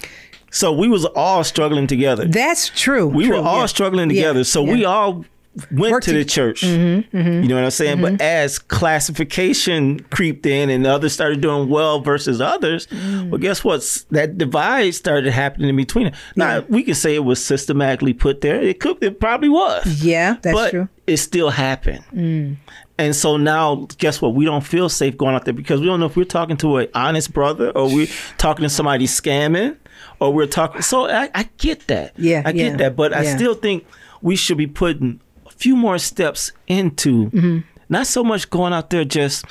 so 0.52 0.72
we 0.72 0.88
was 0.88 1.06
all 1.06 1.44
struggling 1.44 1.88
together 1.88 2.26
that's 2.26 2.70
true 2.70 3.08
we 3.08 3.28
true, 3.28 3.38
were 3.38 3.48
all 3.48 3.62
yeah. 3.62 3.66
struggling 3.66 4.10
together 4.10 4.40
yeah. 4.40 4.44
so 4.44 4.66
yeah. 4.66 4.74
we 4.74 4.86
all 4.86 5.26
went 5.72 6.04
to 6.04 6.14
the 6.14 6.26
church. 6.26 6.62
Mm-hmm, 6.62 7.18
mm-hmm, 7.18 7.44
you 7.44 7.48
know 7.48 7.56
what 7.56 7.64
I'm 7.64 7.72
saying? 7.72 7.98
Mm-hmm. 7.98 8.18
But 8.18 8.22
as 8.22 8.60
classification 8.60 10.00
creeped 10.12 10.46
in 10.46 10.70
and 10.70 10.86
others 10.86 11.14
started 11.14 11.42
doing 11.42 11.70
well 11.70 12.02
versus 12.02 12.42
others, 12.42 12.88
mm. 12.88 13.30
well, 13.30 13.40
guess 13.40 13.64
what? 13.64 13.82
That 14.12 14.38
divide 14.38 14.96
started 14.96 15.32
happening 15.32 15.70
in 15.70 15.76
between. 15.76 16.12
Now 16.36 16.58
yeah. 16.58 16.66
we 16.70 16.84
can 16.84 16.96
say 16.96 17.16
it 17.16 17.24
was 17.24 17.44
systematically 17.44 18.14
put 18.14 18.42
there. 18.42 18.62
It 18.62 18.80
could, 18.80 19.02
it 19.04 19.20
probably 19.20 19.50
was. 19.50 20.04
Yeah, 20.04 20.38
that's 20.42 20.54
but 20.54 20.70
true. 20.72 20.90
It 21.08 21.18
still 21.18 21.52
happened. 21.52 22.04
Mm. 22.14 22.58
And 22.98 23.16
so 23.16 23.36
now, 23.38 23.88
guess 23.98 24.22
what? 24.22 24.36
We 24.36 24.46
don't 24.46 24.64
feel 24.64 24.88
safe 24.88 25.18
going 25.18 25.36
out 25.36 25.46
there 25.46 25.54
because 25.54 25.82
we 25.82 25.88
don't 25.88 26.00
know 26.00 26.06
if 26.06 26.16
we're 26.16 26.24
talking 26.24 26.56
to 26.58 26.78
an 26.78 26.88
honest 26.94 27.34
brother 27.34 27.72
or 27.72 27.94
we're 27.94 28.08
talking 28.38 28.64
to 28.64 28.70
somebody 28.70 29.06
scamming 29.06 29.78
or 30.20 30.34
we're 30.34 30.48
talking. 30.48 30.82
So 30.82 31.10
I, 31.10 31.30
I 31.36 31.50
get 31.58 31.88
that. 31.88 32.14
Yeah, 32.18 32.44
I 32.46 32.54
get 32.54 32.72
yeah, 32.72 32.78
that. 32.78 32.96
But 32.96 33.12
yeah. 33.12 33.20
I 33.20 33.24
still 33.26 33.54
think 33.54 33.86
we 34.22 34.36
should 34.36 34.58
be 34.58 34.68
putting 34.68 35.20
a 35.46 35.52
few 35.52 35.76
more 35.76 35.98
steps 35.98 36.54
into 36.68 37.30
mm-hmm. 37.32 37.60
not 37.90 38.08
so 38.08 38.24
much 38.24 38.50
going 38.50 38.72
out 38.72 38.90
there 38.92 39.04
just 39.04 39.46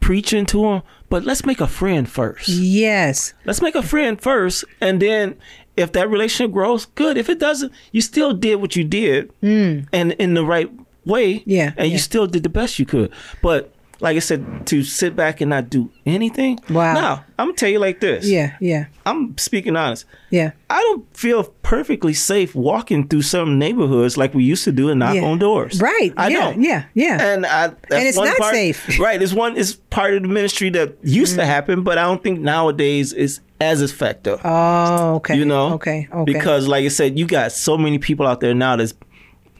preaching 0.00 0.46
to 0.46 0.62
them, 0.62 0.82
but 1.08 1.24
let's 1.24 1.44
make 1.44 1.60
a 1.60 1.66
friend 1.66 2.08
first. 2.08 2.48
Yes. 2.48 3.34
Let's 3.44 3.60
make 3.60 3.74
a 3.74 3.82
friend 3.82 4.20
first. 4.20 4.64
And 4.80 5.02
then 5.02 5.36
if 5.76 5.92
that 5.92 6.08
relationship 6.08 6.52
grows, 6.52 6.86
good. 6.86 7.18
If 7.18 7.28
it 7.28 7.38
doesn't, 7.38 7.72
you 7.92 8.00
still 8.00 8.32
did 8.32 8.56
what 8.56 8.74
you 8.74 8.84
did 8.84 9.32
mm. 9.42 9.86
and 9.92 10.12
in 10.12 10.34
the 10.34 10.44
right 10.44 10.70
way. 11.06 11.42
Yeah. 11.46 11.72
And 11.76 11.88
yeah. 11.88 11.94
you 11.94 11.98
still 11.98 12.26
did 12.26 12.42
the 12.42 12.48
best 12.48 12.78
you 12.78 12.86
could. 12.86 13.12
But 13.42 13.72
like 14.00 14.16
I 14.16 14.20
said, 14.20 14.66
to 14.66 14.82
sit 14.82 15.16
back 15.16 15.40
and 15.40 15.50
not 15.50 15.70
do 15.70 15.90
anything. 16.04 16.58
Wow. 16.68 16.94
Now, 16.94 17.24
I'm 17.38 17.48
gonna 17.48 17.56
tell 17.56 17.68
you 17.68 17.78
like 17.78 18.00
this. 18.00 18.26
Yeah, 18.26 18.56
yeah. 18.60 18.86
I'm 19.06 19.36
speaking 19.38 19.76
honest. 19.76 20.04
Yeah. 20.30 20.52
I 20.68 20.80
don't 20.80 21.16
feel 21.16 21.44
perfectly 21.62 22.12
safe 22.12 22.54
walking 22.54 23.08
through 23.08 23.22
some 23.22 23.58
neighborhoods 23.58 24.16
like 24.16 24.34
we 24.34 24.44
used 24.44 24.64
to 24.64 24.72
do 24.72 24.90
and 24.90 24.98
knock 24.98 25.14
yeah. 25.14 25.22
on 25.22 25.38
doors. 25.38 25.80
Right. 25.80 26.12
I 26.16 26.28
yeah, 26.28 26.40
don't. 26.40 26.62
Yeah, 26.62 26.84
yeah. 26.94 27.22
And 27.22 27.46
I 27.46 27.64
and 27.64 27.76
it's 27.90 28.18
not 28.18 28.36
part, 28.36 28.54
safe. 28.54 28.98
Right. 28.98 29.20
It's 29.20 29.32
one 29.32 29.56
it's 29.56 29.74
part 29.74 30.14
of 30.14 30.22
the 30.22 30.28
ministry 30.28 30.70
that 30.70 30.96
used 31.02 31.34
mm. 31.34 31.38
to 31.38 31.46
happen, 31.46 31.82
but 31.82 31.98
I 31.98 32.02
don't 32.02 32.22
think 32.22 32.40
nowadays 32.40 33.12
is 33.12 33.40
as 33.60 33.80
effective. 33.80 34.40
Oh, 34.44 35.16
okay. 35.16 35.36
You 35.36 35.44
know? 35.44 35.74
Okay. 35.74 36.08
Okay. 36.12 36.32
Because 36.32 36.68
like 36.68 36.84
I 36.84 36.88
said, 36.88 37.18
you 37.18 37.26
got 37.26 37.52
so 37.52 37.78
many 37.78 37.98
people 37.98 38.26
out 38.26 38.40
there 38.40 38.54
now 38.54 38.76
that's 38.76 38.94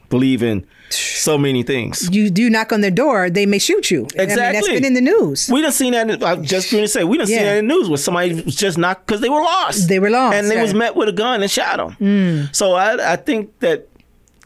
believing 0.09 0.65
so 0.89 1.37
many 1.37 1.63
things. 1.63 2.09
You 2.11 2.29
do 2.29 2.49
knock 2.49 2.71
on 2.71 2.81
their 2.81 2.91
door, 2.91 3.29
they 3.29 3.45
may 3.45 3.59
shoot 3.59 3.91
you. 3.91 4.03
Exactly. 4.15 4.21
I 4.21 4.35
mean, 4.35 4.53
that's 4.53 4.67
been 4.67 4.85
in 4.85 4.93
the 4.93 5.01
news. 5.01 5.49
We 5.51 5.61
done 5.61 5.71
seen 5.71 5.93
that. 5.93 6.23
I 6.23 6.35
just 6.37 6.71
going 6.71 6.83
to 6.83 6.87
say 6.87 7.03
we 7.03 7.17
done 7.17 7.27
yeah. 7.27 7.37
seen 7.37 7.45
that 7.45 7.57
in 7.57 7.67
the 7.67 7.73
news 7.73 7.89
where 7.89 7.97
somebody 7.97 8.41
was 8.41 8.55
just 8.55 8.77
knocked 8.77 9.05
because 9.05 9.21
they 9.21 9.29
were 9.29 9.41
lost. 9.41 9.89
They 9.89 9.99
were 9.99 10.09
lost, 10.09 10.35
and 10.35 10.49
they 10.49 10.61
was 10.61 10.73
met 10.73 10.95
with 10.95 11.09
a 11.09 11.13
gun 11.13 11.41
and 11.41 11.51
shot 11.51 11.77
them. 11.77 11.95
Mm. 11.99 12.55
So 12.55 12.73
I, 12.73 13.13
I 13.13 13.15
think 13.15 13.59
that 13.59 13.87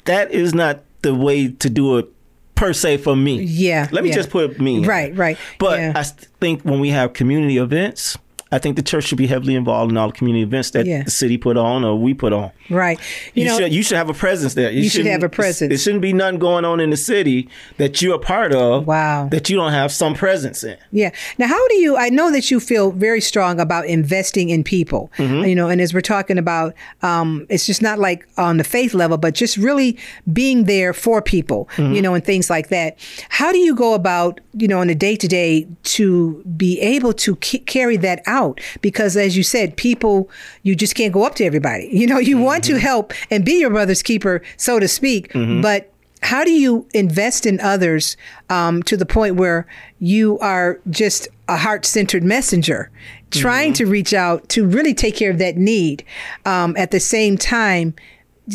that 0.06 0.32
is 0.32 0.54
not 0.54 0.82
the 1.02 1.14
way 1.14 1.50
to 1.50 1.70
do 1.70 1.98
it 1.98 2.10
per 2.56 2.74
se 2.74 2.98
for 2.98 3.16
me. 3.16 3.42
Yeah. 3.42 3.88
Let 3.92 4.04
me 4.04 4.10
yeah. 4.10 4.16
just 4.16 4.30
put 4.30 4.60
me. 4.60 4.86
Right. 4.86 5.16
Right. 5.16 5.38
But 5.60 5.80
yeah. 5.80 5.94
I 5.96 6.04
think 6.04 6.64
when 6.64 6.80
we 6.80 6.90
have 6.90 7.14
community 7.14 7.58
events 7.58 8.18
I 8.54 8.60
think 8.60 8.76
the 8.76 8.84
church 8.84 9.06
should 9.06 9.18
be 9.18 9.28
heavily 9.28 9.56
involved 9.56 9.92
in 9.92 9.98
all 9.98 10.08
the 10.08 10.14
community 10.14 10.44
events 10.44 10.72
that 10.72 10.86
yeah. 10.86 11.04
the 11.04 11.12
city 11.12 11.38
put 11.38 11.56
on 11.56 11.86
or 11.86 11.98
we 11.98 12.14
put 12.14 12.34
on. 12.34 12.52
Right. 12.70 13.00
You, 13.34 13.44
you 13.44 13.50
know, 13.50 13.58
should 13.58 13.74
you 13.74 13.82
should 13.82 13.96
have 13.96 14.10
a 14.10 14.14
presence 14.14 14.56
there. 14.56 14.70
You, 14.72 14.82
you 14.82 14.90
should 14.90 15.06
have 15.06 15.24
a 15.24 15.30
presence. 15.30 15.74
It 15.74 15.78
shouldn't 15.78 16.02
be 16.02 16.12
nothing 16.12 16.40
going 16.40 16.66
on 16.66 16.82
in 16.82 16.90
the 16.90 16.98
city 16.98 17.48
that 17.78 18.02
you're 18.02 18.16
a 18.16 18.20
part 18.20 18.54
of. 18.54 18.88
Wow. 18.88 19.30
That 19.30 19.50
you 19.50 19.56
don't 19.56 19.72
have 19.72 19.92
some 19.92 20.14
presence 20.14 20.66
in. 20.66 20.78
Yeah. 20.92 21.12
Now, 21.38 21.48
how 21.48 21.68
do 21.70 21.76
you? 21.76 21.96
I 21.96 22.10
know 22.10 22.30
that 22.32 22.52
you 22.52 22.60
feel 22.60 22.92
very 22.92 23.22
strong 23.22 23.60
about 23.60 23.86
investing 23.86 24.50
in 24.50 24.66
people. 24.66 25.12
Mm-hmm. 25.18 25.46
You 25.46 25.56
know, 25.56 25.70
and 25.70 25.80
as 25.80 25.94
we're 25.94 26.02
talking 26.02 26.38
about, 26.38 26.74
um, 27.04 27.46
it's 27.50 27.66
just 27.66 27.82
not 27.82 28.00
like 28.00 28.28
on 28.38 28.58
the 28.58 28.66
faith 28.66 28.94
level, 28.94 29.18
but 29.18 29.34
just 29.34 29.56
really 29.56 29.98
being 30.34 30.66
there 30.66 30.94
for 30.94 31.22
people. 31.22 31.70
Mm-hmm. 31.78 31.94
You 31.94 32.02
know, 32.02 32.14
and 32.16 32.24
things 32.24 32.50
like 32.50 32.68
that. 32.68 32.98
How 33.30 33.54
do 33.54 33.60
you 33.60 33.76
go 33.76 33.94
about, 33.94 34.42
you 34.54 34.68
know, 34.68 34.80
on 34.80 34.90
a 34.90 34.96
day 34.96 35.16
to 35.16 35.28
day 35.28 35.68
to 35.84 36.44
be 36.58 36.82
able 36.82 37.14
to 37.14 37.38
c- 37.42 37.60
carry 37.60 37.96
that 37.98 38.22
out? 38.26 38.41
Out 38.42 38.60
because 38.82 39.16
as 39.16 39.38
you 39.38 39.44
said 39.44 39.76
people 39.78 40.30
you 40.64 40.76
just 40.76 40.96
can't 40.96 41.14
go 41.14 41.24
up 41.24 41.36
to 41.36 41.44
everybody 41.44 41.90
you 41.92 42.08
know 42.08 42.18
you 42.18 42.36
mm-hmm. 42.36 42.46
want 42.46 42.64
to 42.64 42.74
mm-hmm. 42.74 42.82
help 42.82 43.14
and 43.30 43.46
be 43.46 43.60
your 43.60 43.70
brother's 43.70 44.04
keeper 44.04 44.42
so 44.58 44.80
to 44.80 44.88
speak 44.88 45.32
mm-hmm. 45.34 45.62
but 45.62 45.92
how 46.24 46.44
do 46.44 46.52
you 46.52 46.88
invest 46.94 47.48
in 47.48 47.60
others 47.62 48.16
um, 48.52 48.84
to 48.84 48.96
the 48.96 49.08
point 49.08 49.36
where 49.38 49.66
you 50.00 50.38
are 50.38 50.80
just 50.90 51.28
a 51.48 51.58
heart-centered 51.58 52.24
messenger 52.24 52.92
trying 53.32 53.74
mm-hmm. 53.74 53.86
to 53.86 53.92
reach 53.92 54.14
out 54.14 54.48
to 54.50 54.68
really 54.68 54.94
take 54.94 55.16
care 55.16 55.32
of 55.32 55.40
that 55.40 55.58
need 55.58 56.04
um, 56.46 56.76
at 56.78 56.92
the 56.92 57.00
same 57.00 57.38
time 57.38 57.94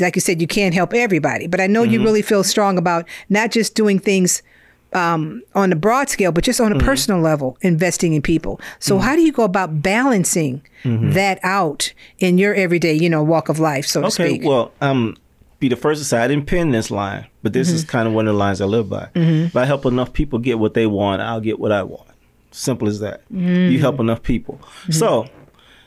like 0.00 0.16
you 0.16 0.21
said 0.21 0.40
you 0.40 0.47
can't 0.47 0.75
help 0.75 0.93
everybody 0.93 1.47
but 1.47 1.61
i 1.61 1.66
know 1.66 1.83
you 1.83 1.99
mm-hmm. 1.99 2.07
really 2.07 2.23
feel 2.23 2.45
strong 2.45 2.78
about 2.78 3.07
not 3.28 3.50
just 3.50 3.75
doing 3.75 3.99
things 3.99 4.43
um, 4.97 5.43
on 5.55 5.73
a 5.73 5.76
broad 5.76 6.09
scale, 6.09 6.33
but 6.33 6.43
just 6.43 6.61
on 6.61 6.73
a 6.73 6.75
mm-hmm. 6.75 6.87
personal 6.87 7.21
level, 7.21 7.59
investing 7.61 8.15
in 8.15 8.23
people. 8.23 8.59
So, 8.79 8.97
mm-hmm. 8.97 9.05
how 9.05 9.15
do 9.15 9.23
you 9.23 9.31
go 9.31 9.45
about 9.45 9.83
balancing 9.83 10.62
mm-hmm. 10.83 11.12
that 11.12 11.38
out 11.43 11.93
in 12.19 12.38
your 12.38 12.55
everyday, 12.55 12.95
you 12.95 13.11
know, 13.11 13.23
walk 13.23 13.49
of 13.50 13.59
life, 13.59 13.87
so 13.87 14.00
to 14.00 14.07
okay, 14.07 14.37
speak? 14.37 14.43
well, 14.45 14.73
um, 14.81 15.17
be 15.59 15.69
the 15.69 15.76
first 15.76 16.00
to 16.00 16.05
say 16.05 16.19
I 16.19 16.29
didn't 16.29 16.47
pin 16.47 16.71
this 16.71 16.91
line, 16.91 17.26
but 17.43 17.53
this 17.53 17.71
is 17.71 17.83
mm-hmm. 17.83 17.91
kind 17.91 18.09
of 18.09 18.15
one 18.15 18.26
of 18.26 18.35
the 18.35 18.38
lines 18.38 18.61
I 18.61 18.65
live 18.65 18.88
by. 18.88 19.09
Mm-hmm. 19.15 19.47
If 19.47 19.57
I 19.57 19.67
help 19.67 19.85
enough 19.85 20.12
people 20.12 20.38
get 20.38 20.59
what 20.59 20.73
they 20.73 20.87
want, 20.87 21.21
I'll 21.21 21.41
get 21.41 21.61
what 21.61 21.73
I 21.73 21.83
want. 21.83 22.09
Simple 22.50 22.88
as 22.88 23.00
that. 23.00 23.21
You 23.31 23.79
help 23.79 24.00
enough 24.00 24.23
people. 24.23 24.59
So, 24.91 25.29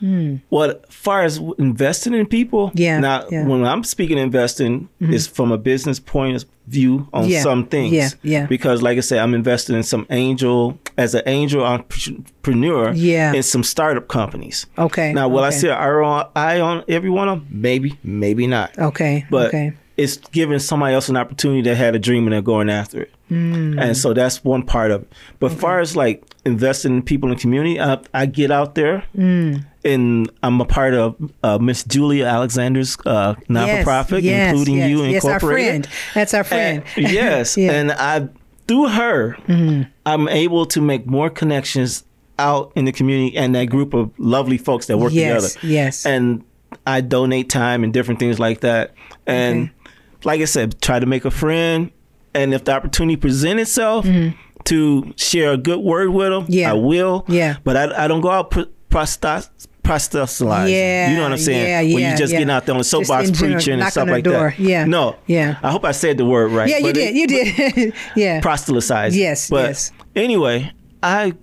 Mm. 0.01 0.41
What 0.49 0.91
far 0.91 1.23
as 1.23 1.37
investing 1.57 2.13
in 2.13 2.25
people? 2.25 2.71
Yeah. 2.73 2.99
Now, 2.99 3.27
yeah. 3.29 3.45
when 3.45 3.65
I'm 3.65 3.83
speaking 3.83 4.17
investing, 4.17 4.89
mm-hmm. 5.01 5.13
is 5.13 5.27
from 5.27 5.51
a 5.51 5.57
business 5.57 5.99
point 5.99 6.35
of 6.35 6.45
view 6.67 7.07
on 7.13 7.27
yeah. 7.27 7.41
some 7.41 7.65
things. 7.65 7.93
Yeah. 7.93 8.09
Yeah. 8.21 8.45
Because, 8.45 8.81
like 8.81 8.97
I 8.97 9.01
said, 9.01 9.19
I'm 9.19 9.33
investing 9.33 9.75
in 9.75 9.83
some 9.83 10.05
angel 10.09 10.77
as 10.97 11.15
an 11.15 11.23
angel 11.25 11.63
entrepreneur. 11.63 12.91
Yeah. 12.93 13.33
In 13.33 13.43
some 13.43 13.63
startup 13.63 14.07
companies. 14.07 14.65
Okay. 14.77 15.13
Now, 15.13 15.27
will 15.27 15.39
okay. 15.39 15.47
I 15.47 15.59
say 15.59 15.69
eye 15.69 16.59
on 16.59 16.83
every 16.87 17.09
one 17.09 17.27
of 17.29 17.39
them? 17.39 17.47
Maybe, 17.49 17.97
maybe 18.03 18.47
not. 18.47 18.77
Okay. 18.77 19.25
But 19.29 19.47
okay. 19.47 19.73
it's 19.97 20.17
giving 20.17 20.59
somebody 20.59 20.93
else 20.93 21.09
an 21.09 21.17
opportunity 21.17 21.61
that 21.69 21.75
had 21.75 21.95
a 21.95 21.99
dream 21.99 22.23
and 22.25 22.33
they're 22.33 22.41
going 22.41 22.69
after 22.69 23.03
it. 23.03 23.11
Mm. 23.29 23.79
And 23.79 23.95
so 23.95 24.13
that's 24.13 24.43
one 24.43 24.63
part 24.63 24.91
of 24.91 25.03
it. 25.03 25.13
But 25.39 25.51
okay. 25.51 25.59
far 25.59 25.79
as 25.79 25.95
like 25.95 26.23
investing 26.45 26.95
in 26.95 27.03
people 27.03 27.29
in 27.29 27.35
the 27.35 27.41
community, 27.41 27.79
I, 27.79 27.99
I 28.13 28.25
get 28.25 28.49
out 28.49 28.75
there 28.75 29.03
mm. 29.15 29.63
And 29.83 30.31
I'm 30.43 30.59
a 30.61 30.65
part 30.65 30.93
of 30.93 31.15
uh, 31.43 31.57
Miss 31.57 31.83
Julia 31.83 32.25
Alexander's 32.25 32.97
uh, 33.05 33.35
nonprofit, 33.49 34.23
yes, 34.23 34.51
including 34.51 34.77
yes, 34.77 34.89
you 34.89 35.03
yes, 35.05 35.23
incorporated. 35.23 35.41
our 35.41 35.81
friend. 35.81 35.87
That's 36.13 36.33
our 36.33 36.43
friend. 36.43 36.83
And, 36.95 37.11
yes, 37.11 37.57
yeah. 37.57 37.71
and 37.71 37.91
I 37.91 38.29
through 38.67 38.89
her, 38.89 39.35
mm. 39.47 39.89
I'm 40.05 40.27
able 40.27 40.65
to 40.67 40.81
make 40.81 41.05
more 41.05 41.29
connections 41.29 42.03
out 42.37 42.71
in 42.75 42.85
the 42.85 42.91
community 42.91 43.35
and 43.35 43.55
that 43.55 43.65
group 43.65 43.93
of 43.93 44.11
lovely 44.19 44.57
folks 44.57 44.87
that 44.87 44.97
work 44.97 45.11
yes, 45.13 45.53
together. 45.53 45.67
Yes, 45.67 46.05
and 46.05 46.43
I 46.85 47.01
donate 47.01 47.49
time 47.49 47.83
and 47.83 47.93
different 47.93 48.19
things 48.19 48.39
like 48.39 48.61
that. 48.61 48.93
And 49.25 49.69
okay. 49.69 49.91
like 50.23 50.41
I 50.41 50.45
said, 50.45 50.81
try 50.81 50.99
to 50.99 51.05
make 51.05 51.25
a 51.25 51.31
friend 51.31 51.91
and 52.33 52.53
if 52.53 52.63
the 52.63 52.71
opportunity 52.71 53.17
presents 53.17 53.61
itself 53.61 54.05
mm-hmm. 54.05 54.37
to 54.65 55.13
share 55.17 55.51
a 55.51 55.57
good 55.57 55.79
word 55.79 56.09
with 56.09 56.29
them, 56.29 56.45
yeah. 56.47 56.71
I 56.71 56.73
will. 56.73 57.25
Yeah. 57.27 57.57
But 57.63 57.77
I, 57.77 58.05
I 58.05 58.07
don't 58.07 58.21
go 58.21 58.29
out 58.29 58.51
pr- 58.51 58.61
prostas- 58.89 59.49
proselytizing. 59.83 60.73
Yeah, 60.73 61.09
you 61.09 61.17
know 61.17 61.23
what 61.23 61.31
I'm 61.31 61.37
saying? 61.37 61.67
Yeah, 61.67 61.81
yeah, 61.81 61.95
When 61.95 62.11
you 62.11 62.17
just 62.17 62.31
yeah. 62.31 62.39
getting 62.39 62.51
out 62.51 62.65
there 62.65 62.73
on 62.73 62.79
the 62.79 62.83
soapbox 62.83 63.31
preaching 63.31 63.79
and 63.79 63.91
stuff 63.91 64.07
like 64.07 64.23
door. 64.23 64.53
that. 64.55 64.59
Yeah. 64.59 64.85
No. 64.85 65.15
Yeah. 65.25 65.57
I 65.63 65.71
hope 65.71 65.85
I 65.85 65.91
said 65.91 66.17
the 66.17 66.25
word 66.25 66.51
right. 66.51 66.69
Yeah, 66.69 66.77
you 66.77 66.93
did. 66.93 67.09
It, 67.09 67.15
you 67.15 67.27
did. 67.27 67.93
yeah. 68.15 68.41
Proselytizing. 68.41 69.19
Yes. 69.19 69.49
But 69.49 69.69
yes. 69.69 69.91
anyway, 70.15 70.71
I 71.01 71.33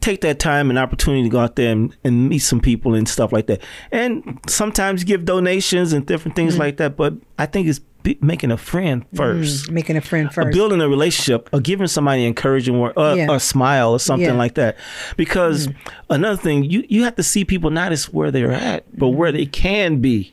take 0.00 0.20
that 0.22 0.38
time 0.38 0.70
and 0.70 0.78
opportunity 0.78 1.24
to 1.24 1.28
go 1.28 1.40
out 1.40 1.56
there 1.56 1.72
and, 1.72 1.96
and, 2.04 2.28
meet 2.28 2.38
some 2.38 2.60
people 2.60 2.94
and 2.94 3.08
stuff 3.08 3.32
like 3.32 3.46
that. 3.48 3.60
And 3.90 4.38
sometimes 4.48 5.04
give 5.04 5.24
donations 5.24 5.92
and 5.92 6.06
different 6.06 6.36
things 6.36 6.54
mm-hmm. 6.54 6.62
like 6.62 6.76
that. 6.76 6.96
But 6.96 7.14
I 7.38 7.46
think 7.46 7.66
it's 7.66 7.80
making 8.20 8.50
a 8.50 8.56
friend 8.56 9.04
first. 9.14 9.66
Mm, 9.66 9.72
making 9.72 9.96
a 9.96 10.00
friend 10.00 10.32
first. 10.32 10.54
building 10.54 10.80
a 10.80 10.88
relationship 10.88 11.48
or 11.52 11.60
giving 11.60 11.86
somebody 11.86 12.24
encouraging 12.24 12.78
word, 12.80 12.92
uh, 12.96 13.14
Yeah. 13.16 13.34
a 13.34 13.40
smile 13.40 13.90
or 13.92 13.98
something 13.98 14.26
Yeah. 14.28 14.32
like 14.34 14.54
that. 14.54 14.76
Because 15.16 15.68
another 16.08 16.36
thing, 16.36 16.64
you, 16.64 16.84
you 16.88 17.04
have 17.04 17.16
to 17.16 17.22
see 17.22 17.44
people 17.44 17.70
not 17.70 17.92
as 17.92 18.06
where 18.12 18.30
they're 18.30 18.52
at, 18.52 18.84
but 18.98 19.08
where 19.08 19.30
they 19.32 19.46
can 19.46 19.96
be 20.00 20.32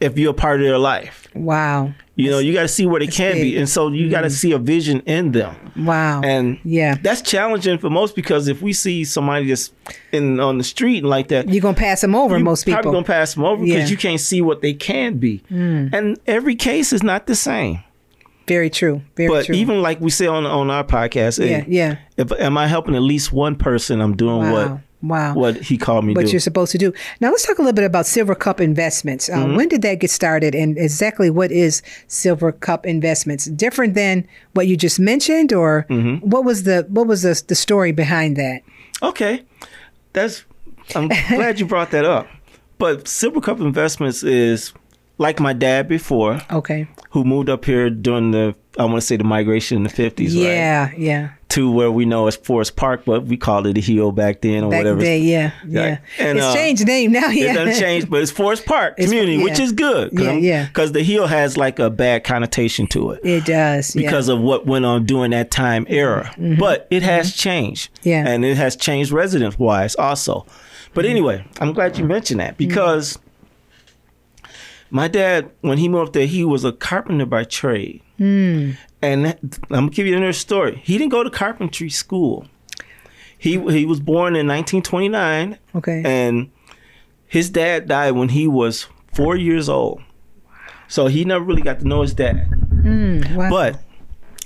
if 0.00 0.18
you're 0.18 0.32
a 0.32 0.34
part 0.34 0.60
of 0.60 0.66
their 0.66 0.78
life. 0.78 1.28
wow. 1.34 1.92
You 2.18 2.30
know, 2.30 2.38
you 2.38 2.54
got 2.54 2.62
to 2.62 2.68
see 2.68 2.86
where 2.86 2.98
they 2.98 3.06
can 3.06 3.34
big. 3.34 3.42
be. 3.42 3.56
And 3.58 3.68
so 3.68 3.88
you 3.88 4.08
got 4.10 4.22
to 4.22 4.30
see 4.30 4.52
a 4.52 4.58
vision 4.58 5.00
in 5.00 5.32
them. 5.32 5.54
Wow. 5.76 6.22
And 6.22 6.58
yeah. 6.64 6.94
that's 7.02 7.20
challenging 7.20 7.76
for 7.78 7.90
most 7.90 8.16
because 8.16 8.48
if 8.48 8.62
we 8.62 8.72
see 8.72 9.04
somebody 9.04 9.46
just 9.46 9.74
in 10.12 10.40
on 10.40 10.56
the 10.56 10.64
street 10.64 10.98
and 10.98 11.08
like 11.10 11.28
that, 11.28 11.48
You're 11.48 11.60
going 11.60 11.74
to 11.74 11.78
pass 11.80 12.00
them 12.00 12.14
over, 12.14 12.38
most 12.38 12.64
people. 12.64 12.80
probably 12.80 12.96
gonna 12.98 13.04
pass 13.06 13.34
them 13.34 13.44
over 13.44 13.62
because 13.62 13.76
Yeah. 13.80 13.84
Mm. 13.86 13.90
you 13.90 13.96
can't 13.98 14.20
see 14.20 14.40
what 14.40 14.62
they 14.62 14.72
can 14.72 15.18
be. 15.18 15.42
And 15.50 16.18
every 16.26 16.54
case 16.56 16.92
is 16.94 17.02
not 17.02 17.26
the 17.26 17.34
same. 17.36 17.80
Very 18.48 18.70
true. 18.70 19.02
Very 19.16 19.28
But 19.28 19.46
true. 19.46 19.54
even 19.56 19.82
like 19.82 20.00
we 20.00 20.08
say 20.10 20.26
on 20.26 20.46
on 20.46 20.70
our 20.70 20.84
podcast, 20.84 21.38
yeah, 21.44 21.58
hey, 21.60 21.64
yeah. 21.68 21.96
if 22.16 22.30
am 22.32 22.56
I 22.56 22.66
helping 22.68 22.94
at 22.94 23.02
least 23.02 23.32
one 23.32 23.56
person, 23.56 24.00
I'm 24.00 24.16
doing 24.16 24.38
Wow. 24.38 24.52
what 24.52 24.80
wow. 25.08 25.34
what 25.34 25.56
he 25.56 25.76
called 25.78 26.04
me 26.04 26.14
what 26.14 26.26
do. 26.26 26.30
you're 26.32 26.40
supposed 26.40 26.72
to 26.72 26.78
do. 26.78 26.92
Now 27.20 27.30
let's 27.30 27.46
talk 27.46 27.58
a 27.58 27.62
little 27.62 27.74
bit 27.74 27.84
about 27.84 28.06
Silver 28.06 28.34
Cup 28.34 28.60
Investments. 28.60 29.28
Uh, 29.28 29.36
Mm-hmm. 29.36 29.56
When 29.56 29.68
did 29.68 29.82
that 29.82 30.00
get 30.00 30.10
started, 30.10 30.54
and 30.54 30.76
exactly 30.78 31.30
what 31.30 31.52
is 31.52 31.82
Silver 32.08 32.52
Cup 32.52 32.84
Investments? 32.86 33.44
Different 33.46 33.94
than 33.94 34.26
what 34.54 34.66
you 34.66 34.76
just 34.76 34.98
mentioned, 34.98 35.52
or 35.52 35.86
Mm-hmm. 35.88 36.28
what 36.28 36.44
was 36.44 36.62
the 36.64 36.86
what 36.88 37.06
was 37.06 37.22
the 37.22 37.40
the 37.48 37.54
story 37.54 37.92
behind 37.92 38.36
that? 38.36 38.62
Okay, 39.02 39.44
that's 40.12 40.44
I'm 40.94 41.08
glad 41.08 41.58
you 41.60 41.66
brought 41.66 41.90
that 41.90 42.04
up. 42.04 42.26
But 42.78 43.08
Silver 43.08 43.40
Cup 43.40 43.60
Investments 43.60 44.22
is 44.22 44.72
like 45.18 45.40
my 45.40 45.52
dad 45.52 45.88
before, 45.88 46.40
Okay. 46.50 46.86
who 47.10 47.24
moved 47.24 47.48
up 47.48 47.64
here 47.64 47.88
during 47.90 48.30
the 48.32 48.54
I 48.78 48.84
want 48.84 48.96
to 48.96 49.00
say 49.00 49.16
the 49.16 49.24
migration 49.24 49.78
in 49.78 49.82
the 49.84 49.88
fifties, 49.88 50.36
right? 50.36 50.42
Yeah, 50.44 50.90
yeah. 50.98 51.28
To 51.50 51.70
where 51.70 51.90
we 51.90 52.04
know 52.04 52.26
as 52.26 52.36
Forest 52.36 52.76
Park, 52.76 53.04
but 53.06 53.24
we 53.24 53.38
called 53.38 53.66
it 53.66 53.72
the 53.72 53.80
Hill 53.80 54.12
back 54.12 54.42
then 54.42 54.64
or 54.64 54.70
Back 54.70 54.80
whatever. 54.80 55.00
then, 55.00 55.22
yeah, 55.22 55.52
yeah. 55.66 55.86
Yeah. 55.86 55.98
And, 56.18 56.36
it's 56.36 56.46
uh, 56.46 56.54
changed 56.54 56.86
name 56.86 57.12
now. 57.12 57.28
Yeah, 57.28 57.52
It 57.52 57.54
doesn't 57.54 57.80
change, 57.82 58.10
but 58.10 58.20
it's 58.20 58.30
Forest 58.30 58.66
Park 58.66 58.94
It's- 58.98 59.08
community, 59.08 59.42
which 59.42 59.58
is 59.58 59.72
good. 59.72 60.10
Yeah, 60.12 60.32
yeah. 60.32 60.66
Because 60.66 60.92
the 60.92 61.02
hill 61.02 61.26
has 61.26 61.56
like 61.56 61.78
a 61.78 61.88
bad 61.88 62.24
connotation 62.24 62.86
to 62.88 63.12
it. 63.12 63.20
It 63.24 63.46
does. 63.46 63.96
yeah. 63.96 64.02
because 64.02 64.28
of 64.28 64.40
what 64.40 64.66
went 64.66 64.84
on 64.84 65.06
during 65.06 65.30
that 65.30 65.50
time 65.50 65.86
era. 65.88 66.30
But 66.58 66.86
it 66.90 67.02
has 67.02 67.34
changed. 67.34 67.94
Mm-hmm. 68.00 68.08
Yeah. 68.10 68.28
And 68.28 68.44
it 68.44 68.58
has 68.58 68.76
changed 68.76 69.10
residence 69.10 69.58
wise 69.58 69.94
also. 69.94 70.44
But 70.92 71.06
Mm-hmm. 71.06 71.10
anyway, 71.12 71.44
I'm 71.62 71.72
glad 71.72 71.96
you 71.96 72.04
mentioned 72.04 72.40
that 72.40 72.58
because 72.58 73.18
my 74.90 75.08
dad, 75.08 75.50
when 75.60 75.78
he 75.78 75.88
moved 75.88 76.12
there, 76.12 76.26
he 76.26 76.44
was 76.44 76.64
a 76.64 76.72
carpenter 76.72 77.26
by 77.26 77.44
trade. 77.44 78.02
Mm. 78.18 78.76
And 79.02 79.24
that- 79.26 79.38
I'm 79.70 79.86
gonna 79.86 79.90
give 79.90 80.06
you 80.06 80.16
another 80.16 80.32
story. 80.32 80.80
He 80.84 80.96
didn't 80.98 81.10
go 81.12 81.22
to 81.22 81.30
carpentry 81.30 81.90
school. 81.90 82.46
He 83.38 83.52
he 83.70 83.84
was 83.84 84.00
born 84.00 84.34
in 84.34 84.46
1929 84.46 85.58
okay. 85.76 86.02
and 86.04 86.50
his 87.26 87.50
dad 87.50 87.86
died 87.88 88.12
when 88.12 88.30
he 88.30 88.46
was 88.48 88.86
four 89.12 89.36
years 89.36 89.68
old. 89.68 90.02
So 90.88 91.06
he 91.08 91.24
never 91.24 91.44
really 91.44 91.62
got 91.62 91.80
to 91.80 91.88
know 91.88 92.02
his 92.02 92.14
dad. 92.14 92.48
Mm, 92.50 93.34
wow. 93.34 93.50
But 93.50 93.80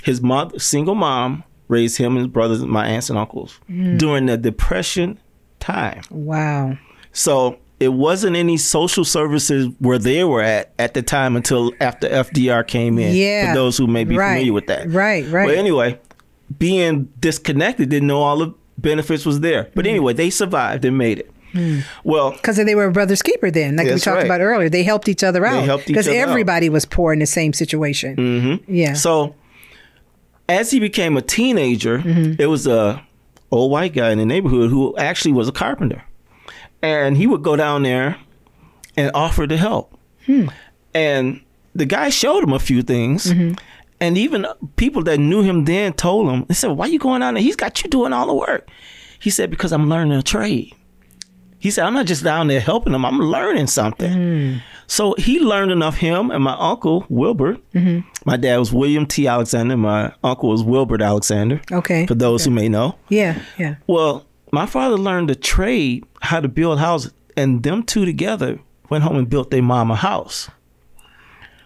his 0.02 0.20
mother, 0.22 0.58
single 0.58 0.94
mom, 0.94 1.44
raised 1.68 1.98
him 1.98 2.16
and 2.16 2.24
his 2.24 2.26
brothers, 2.28 2.64
my 2.64 2.86
aunts 2.88 3.10
and 3.10 3.18
uncles, 3.18 3.60
during 3.68 4.26
the 4.26 4.36
Depression 4.36 5.18
time. 5.60 6.00
wow. 6.10 6.76
So 7.12 7.58
it 7.80 7.88
wasn't 7.94 8.36
any 8.36 8.56
social 8.58 9.04
services 9.04 9.68
where 9.78 9.98
they 9.98 10.22
were 10.22 10.42
at 10.42 10.72
at 10.78 10.94
the 10.94 11.02
time 11.02 11.34
until 11.34 11.72
after 11.80 12.08
FDR 12.08 12.62
came 12.66 12.98
in. 12.98 13.14
Yeah. 13.16 13.48
For 13.48 13.54
those 13.54 13.76
who 13.78 13.86
may 13.86 14.04
be 14.04 14.16
Right. 14.16 14.34
familiar 14.34 14.52
with 14.52 14.66
that. 14.68 14.90
Right, 14.90 15.26
right. 15.28 15.48
But 15.48 15.56
anyway, 15.56 15.98
being 16.58 17.08
disconnected, 17.18 17.88
didn't 17.88 18.06
know 18.08 18.20
all 18.22 18.36
the 18.38 18.52
benefits 18.78 19.24
was 19.24 19.40
there. 19.40 19.68
But 19.74 19.84
Mm. 19.86 19.90
anyway, 19.90 20.12
they 20.12 20.28
survived 20.30 20.84
and 20.84 20.96
made 20.98 21.18
it. 21.20 21.30
Well, 22.04 22.30
Because 22.32 22.56
they 22.56 22.74
were 22.76 22.84
a 22.84 22.92
brother's 22.92 23.22
keeper 23.22 23.50
then, 23.50 23.74
like 23.76 23.86
we 23.88 23.92
talked 23.98 24.18
right. 24.18 24.24
about 24.26 24.40
earlier. 24.40 24.68
They 24.68 24.84
helped 24.84 25.08
each 25.08 25.24
other 25.24 25.44
out. 25.44 25.64
helped 25.64 25.84
each 25.84 25.88
Because 25.88 26.06
other 26.06 26.16
out. 26.20 26.28
everybody 26.28 26.68
was 26.68 26.84
poor 26.84 27.12
in 27.12 27.18
the 27.18 27.26
same 27.26 27.52
situation. 27.52 28.14
Mm-hmm. 28.16 28.72
Yeah. 28.72 28.92
So 28.94 29.34
as 30.48 30.70
he 30.70 30.78
became 30.80 31.16
a 31.16 31.22
teenager, 31.22 31.98
Mm-hmm. 31.98 32.34
there 32.34 32.48
was 32.50 32.66
a 32.66 33.02
old 33.50 33.72
white 33.72 33.94
guy 33.94 34.10
in 34.12 34.18
the 34.18 34.26
neighborhood 34.26 34.70
who 34.70 34.94
actually 34.96 35.32
was 35.32 35.48
a 35.48 35.52
carpenter. 35.52 36.02
And 36.82 37.16
he 37.16 37.26
would 37.26 37.42
go 37.42 37.56
down 37.56 37.82
there 37.82 38.16
and 38.96 39.10
offer 39.14 39.46
to 39.46 39.56
help. 39.56 39.98
Hmm. 40.26 40.48
And 40.94 41.40
the 41.74 41.86
guy 41.86 42.08
showed 42.08 42.42
him 42.42 42.52
a 42.52 42.58
few 42.58 42.82
things. 42.82 43.26
Mm-hmm. 43.26 43.54
And 44.00 44.16
even 44.16 44.46
people 44.76 45.02
that 45.04 45.18
knew 45.18 45.42
him 45.42 45.66
then 45.66 45.92
told 45.92 46.30
him, 46.30 46.44
they 46.48 46.54
said, 46.54 46.70
Why 46.70 46.86
you 46.86 46.98
going 46.98 47.20
down 47.20 47.34
there? 47.34 47.42
He's 47.42 47.56
got 47.56 47.82
you 47.82 47.90
doing 47.90 48.12
all 48.12 48.26
the 48.26 48.34
work. 48.34 48.68
He 49.18 49.30
said, 49.30 49.50
Because 49.50 49.72
I'm 49.72 49.88
learning 49.88 50.18
a 50.18 50.22
trade. 50.22 50.74
He 51.58 51.70
said, 51.70 51.84
I'm 51.84 51.92
not 51.92 52.06
just 52.06 52.24
down 52.24 52.46
there 52.46 52.60
helping 52.60 52.94
him, 52.94 53.04
I'm 53.04 53.18
learning 53.18 53.66
something. 53.66 54.12
Hmm. 54.12 54.58
So 54.86 55.14
he 55.18 55.38
learned 55.38 55.70
enough 55.70 55.98
him 55.98 56.32
and 56.32 56.42
my 56.42 56.56
uncle 56.58 57.06
Wilbur. 57.08 57.58
Mm-hmm. 57.74 58.08
My 58.24 58.36
dad 58.36 58.58
was 58.58 58.72
William 58.72 59.06
T. 59.06 59.28
Alexander. 59.28 59.76
My 59.76 60.12
uncle 60.24 60.48
was 60.48 60.64
Wilbert 60.64 61.00
Alexander. 61.00 61.60
Okay. 61.70 62.06
For 62.06 62.16
those 62.16 62.44
who 62.44 62.50
may 62.50 62.68
know. 62.68 62.96
Yeah, 63.08 63.40
yeah. 63.56 63.76
Well, 63.86 64.26
my 64.52 64.66
father 64.66 64.96
learned 64.96 65.28
to 65.28 65.34
trade 65.34 66.04
how 66.20 66.40
to 66.40 66.48
build 66.48 66.78
houses, 66.78 67.12
and 67.36 67.62
them 67.62 67.82
two 67.82 68.04
together 68.04 68.58
went 68.88 69.04
home 69.04 69.16
and 69.16 69.28
built 69.28 69.50
their 69.50 69.62
mama 69.62 69.96
house. 69.96 70.50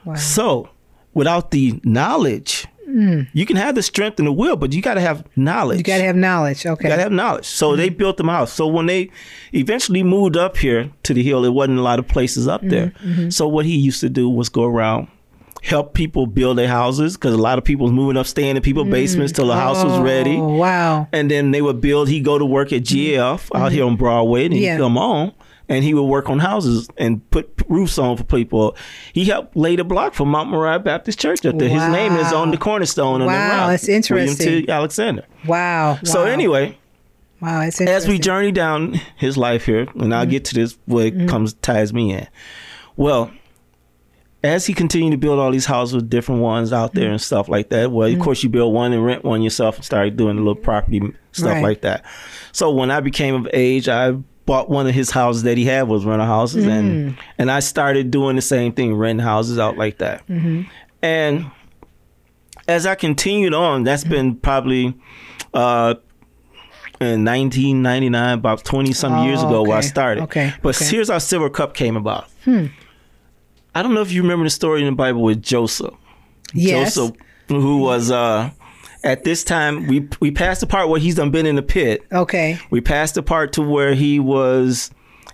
Wow. 0.05 0.15
So, 0.15 0.69
without 1.15 1.51
the 1.51 1.81
knowledge, 1.83 2.67
hmm. 2.85 3.23
you 3.33 3.47
can 3.47 3.57
have 3.57 3.75
the 3.75 3.83
strength 3.83 4.19
and 4.19 4.29
the 4.29 4.33
will, 4.33 4.57
but 4.57 4.73
you 4.73 4.83
got 4.83 4.95
to 4.95 5.01
have 5.01 5.25
knowledge. 5.35 5.77
Mm. 5.77 5.79
You 5.79 5.85
got 5.85 5.99
to 5.99 6.05
have 6.05 6.17
knowledge. 6.17 6.67
Okay. 6.67 6.85
You 6.85 6.91
gotta 6.91 7.03
have 7.03 7.13
knowledge. 7.13 7.47
So 7.47 7.75
they 7.75 7.89
mm-hmm. 7.89 7.97
built 7.97 8.17
them 8.19 8.29
out. 8.29 8.51
So 8.51 8.67
when 8.67 8.87
they 8.87 9.11
eventually 9.53 10.03
moved 10.03 10.37
up 10.37 10.59
here 10.59 10.91
to 11.05 11.15
the 11.15 11.23
hill, 11.23 11.43
there 11.43 11.53
wasn't 11.53 11.79
a 11.79 11.83
lot 11.83 11.99
of 11.99 12.07
places 12.07 12.47
up 12.47 12.61
there. 12.63 12.89
Mm-hmm. 12.89 13.09
Mm-hmm. 13.09 13.31
So 13.31 13.49
what 13.49 13.65
he 13.65 13.77
used 13.77 14.01
to 14.01 14.11
do 14.11 14.29
was 14.29 14.51
go 14.51 14.65
around, 14.65 15.09
help 15.65 15.95
people 15.95 16.27
build 16.27 16.59
their 16.59 16.69
houses 16.69 17.17
because 17.17 17.33
a 17.35 17.39
lot 17.39 17.57
of 17.57 17.65
people 17.65 17.85
was 17.85 17.93
moving 17.93 18.17
up, 18.19 18.27
staying 18.27 18.55
in 18.57 18.63
people's 18.63 18.89
basements 18.89 19.33
till 19.33 19.47
the 19.47 19.55
house 19.57 19.83
was 19.83 19.99
ready. 20.01 20.37
Oh, 20.37 20.57
wow. 20.57 21.09
And 21.13 21.31
then 21.31 21.53
they 21.53 21.63
would 21.63 21.81
build. 21.81 22.09
He 22.09 22.21
go 22.21 22.39
to 22.39 22.45
work 22.45 22.73
at 22.73 22.83
GF 22.83 23.49
out 23.55 23.73
here 23.73 23.85
on 23.87 23.97
Broadway, 23.97 24.45
and 24.45 24.53
he 24.55 24.65
Yeah. 24.65 24.77
come 24.79 24.99
on. 24.99 25.33
And 25.67 25.83
he 25.83 25.95
would 25.95 26.03
work 26.03 26.29
on 26.29 26.41
houses 26.41 26.91
and 26.99 27.29
put 27.31 27.49
roofs 27.71 27.97
on 27.99 28.19
for 28.19 28.25
people. 28.25 28.77
He 29.15 29.25
helped 29.25 29.57
lay 29.57 29.77
the 29.77 29.85
block 29.85 30.13
for 30.13 30.27
Mount 30.27 30.51
Moriah 30.51 30.79
Baptist 30.79 31.19
Church 31.19 31.47
up 31.47 31.57
there. 31.57 31.71
His 31.71 31.89
name 31.89 32.13
is 32.17 32.31
on 32.35 32.51
the 32.51 32.59
cornerstone 32.59 33.23
on 33.23 33.27
Wow, 33.29 33.33
the 33.33 33.55
rock. 33.57 33.71
that's 33.71 33.85
William 33.89 33.97
interesting. 34.29 34.67
T. 34.67 34.69
Alexander. 34.69 35.25
Wow. 35.47 35.99
So 36.05 36.25
wow. 36.25 36.31
anyway, 36.31 36.77
wow, 37.41 37.63
it's 37.63 37.81
as 37.81 38.07
we 38.07 38.19
journey 38.19 38.53
down 38.53 39.01
his 39.17 39.39
life 39.39 39.65
here, 39.65 39.87
and 39.99 40.15
I'll 40.15 40.27
get 40.27 40.45
to 40.47 40.55
this 40.55 40.77
what 40.85 41.15
Mm-hmm. 41.15 41.29
comes 41.29 41.55
ties 41.55 41.95
me 41.95 42.13
in. 42.13 42.27
Well, 42.99 43.31
as 44.45 44.67
he 44.67 44.75
continued 44.75 45.11
to 45.11 45.17
build 45.17 45.41
all 45.41 45.51
these 45.51 45.65
houses, 45.67 45.97
with 45.97 46.09
different 46.11 46.41
ones 46.43 46.73
out 46.73 46.93
there 46.95 47.11
and 47.11 47.21
stuff 47.21 47.49
like 47.49 47.71
that. 47.71 47.91
Well, 47.91 48.09
Mm-hmm. 48.09 48.21
of 48.21 48.25
course, 48.25 48.43
you 48.45 48.49
build 48.51 48.73
one 48.73 48.93
and 48.93 49.05
rent 49.05 49.25
one 49.25 49.43
yourself 49.43 49.77
and 49.77 49.85
start 49.85 50.17
doing 50.17 50.37
a 50.37 50.41
little 50.41 50.55
property 50.55 51.01
stuff 51.33 51.55
Right. 51.55 51.63
like 51.63 51.81
that. 51.81 52.05
So 52.53 52.71
when 52.71 52.91
I 52.93 53.01
became 53.01 53.35
of 53.35 53.49
age, 53.53 53.89
I 53.89 54.13
bought 54.47 54.69
one 54.69 54.87
of 54.87 54.95
his 54.95 55.11
houses 55.11 55.43
that 55.45 55.57
he 55.57 55.65
had 55.65 55.89
was 55.89 56.05
rental 56.05 56.27
houses, 56.27 56.67
Mm. 56.67 56.71
and 56.79 57.17
and 57.39 57.51
I 57.51 57.61
started 57.61 58.11
doing 58.11 58.37
the 58.37 58.43
same 58.43 58.73
thing, 58.73 58.95
renting 58.95 59.25
houses 59.25 59.59
out 59.59 59.79
like 59.79 59.99
that. 59.99 60.25
Mm-hmm. 60.29 60.63
And 61.03 61.47
as 62.69 62.87
I 62.87 62.95
continued 62.95 63.55
on, 63.55 63.83
that's 63.85 64.05
been 64.05 64.37
probably. 64.37 64.95
Uh, 65.55 65.95
in 67.01 67.25
1999, 67.25 68.35
about 68.39 68.65
20 68.65 68.93
some 68.93 69.25
years 69.25 69.41
Oh, 69.43 69.47
ago, 69.49 69.63
where 69.65 69.77
I 69.77 69.81
started. 69.83 70.23
Okay, 70.25 70.53
But 70.63 70.77
okay. 70.77 70.85
here's 70.91 71.11
how 71.11 71.19
Silver 71.19 71.51
Cup 71.51 71.75
came 71.75 71.97
about. 71.97 72.29
I 73.75 73.83
don't 73.83 73.95
know 73.95 74.03
if 74.03 74.13
you 74.13 74.23
remember 74.23 74.45
the 74.45 74.51
story 74.51 74.81
in 74.81 74.87
the 74.87 74.93
Bible 74.93 75.23
with 75.23 75.43
Joseph. 75.43 75.95
Yes. 76.53 76.95
Joseph, 76.95 77.17
who 77.49 77.79
was 77.79 78.11
uh, 78.11 78.51
at 79.03 79.25
this 79.25 79.43
time 79.45 79.87
we 79.87 80.09
we 80.21 80.31
passed 80.31 80.61
the 80.61 80.67
part 80.67 80.89
where 80.89 81.01
he's 81.01 81.17
done 81.17 81.31
been 81.31 81.47
in 81.47 81.57
the 81.57 81.63
pit. 81.63 82.03
Okay. 82.13 82.59
We 82.71 82.81
passed 82.81 83.15
the 83.17 83.23
part 83.23 83.53
to 83.55 83.63
where 83.63 83.95
he 83.95 84.21
was 84.21 84.91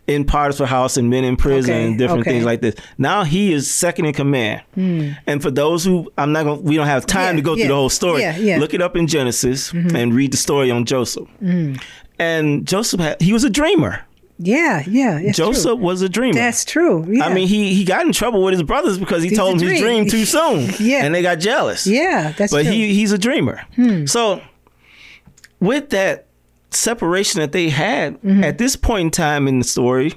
in 0.06 0.24
Potiphar's 0.24 0.68
house 0.68 0.96
and 0.96 1.08
been 1.10 1.22
in 1.22 1.36
prison 1.36 1.72
Okay, 1.72 1.84
and 1.86 1.98
different 1.98 2.22
okay. 2.22 2.32
things 2.32 2.44
like 2.44 2.60
this. 2.62 2.74
Now 2.98 3.22
he 3.22 3.52
is 3.52 3.70
second 3.70 4.06
in 4.06 4.12
command. 4.14 4.62
And 4.76 5.40
for 5.42 5.50
those 5.52 5.84
who 5.84 6.10
I'm 6.18 6.32
not 6.32 6.44
going, 6.44 6.62
we 6.64 6.74
don't 6.76 6.86
have 6.86 7.06
time 7.06 7.20
Hmm. 7.34 7.36
Yeah, 7.36 7.36
to 7.36 7.42
go 7.42 7.54
through 7.56 7.68
the 7.68 7.74
whole 7.74 7.90
story. 7.90 8.22
yeah, 8.22 8.36
yeah. 8.36 8.58
Look 8.58 8.74
it 8.74 8.82
up 8.82 8.96
in 8.96 9.06
Genesis 9.06 9.70
and 9.72 10.14
read 10.14 10.32
the 10.32 10.36
story 10.36 10.70
on 10.70 10.84
Joseph. 10.84 11.28
Hmm. 11.40 11.74
And 12.18 12.66
Joseph 12.66 13.00
had 13.00 13.20
he 13.20 13.32
was 13.32 13.44
a 13.44 13.50
dreamer. 13.50 14.04
Yeah, 14.42 14.82
yeah. 14.86 15.18
it's 15.18 15.36
true. 15.36 15.46
Joseph 15.46 15.78
was 15.78 16.00
a 16.00 16.08
dreamer. 16.08 16.32
That's 16.34 16.64
true. 16.64 17.04
Yeah. 17.06 17.24
I 17.26 17.34
mean, 17.34 17.46
he 17.46 17.74
he 17.74 17.84
got 17.84 18.06
in 18.06 18.12
trouble 18.12 18.42
with 18.42 18.54
his 18.54 18.62
brothers 18.62 18.96
because 18.98 19.22
he 19.22 19.28
He's 19.28 19.38
told 19.38 19.60
a 19.60 19.64
him 19.64 19.68
his 19.70 19.80
dream. 19.80 20.04
dream 20.06 20.08
too 20.08 20.24
soon. 20.24 20.70
Yeah. 20.80 21.04
and 21.04 21.14
they 21.14 21.20
got 21.22 21.40
jealous. 21.40 21.86
yeah, 21.86 22.32
that's 22.38 22.50
but 22.52 22.62
true. 22.62 22.70
Hmm. 22.72 22.76
he 22.78 22.94
he's 22.94 23.12
a 23.12 23.18
dreamer. 23.18 23.60
So 24.06 24.40
with 25.60 25.90
that 25.90 26.26
separation 26.70 27.40
that 27.40 27.52
they 27.52 27.68
had 27.68 28.14
Mm-hmm. 28.22 28.44
at 28.44 28.58
this 28.58 28.76
point 28.76 29.00
in 29.06 29.10
time 29.10 29.46
in 29.48 29.58
the 29.58 29.64
story, 29.64 30.14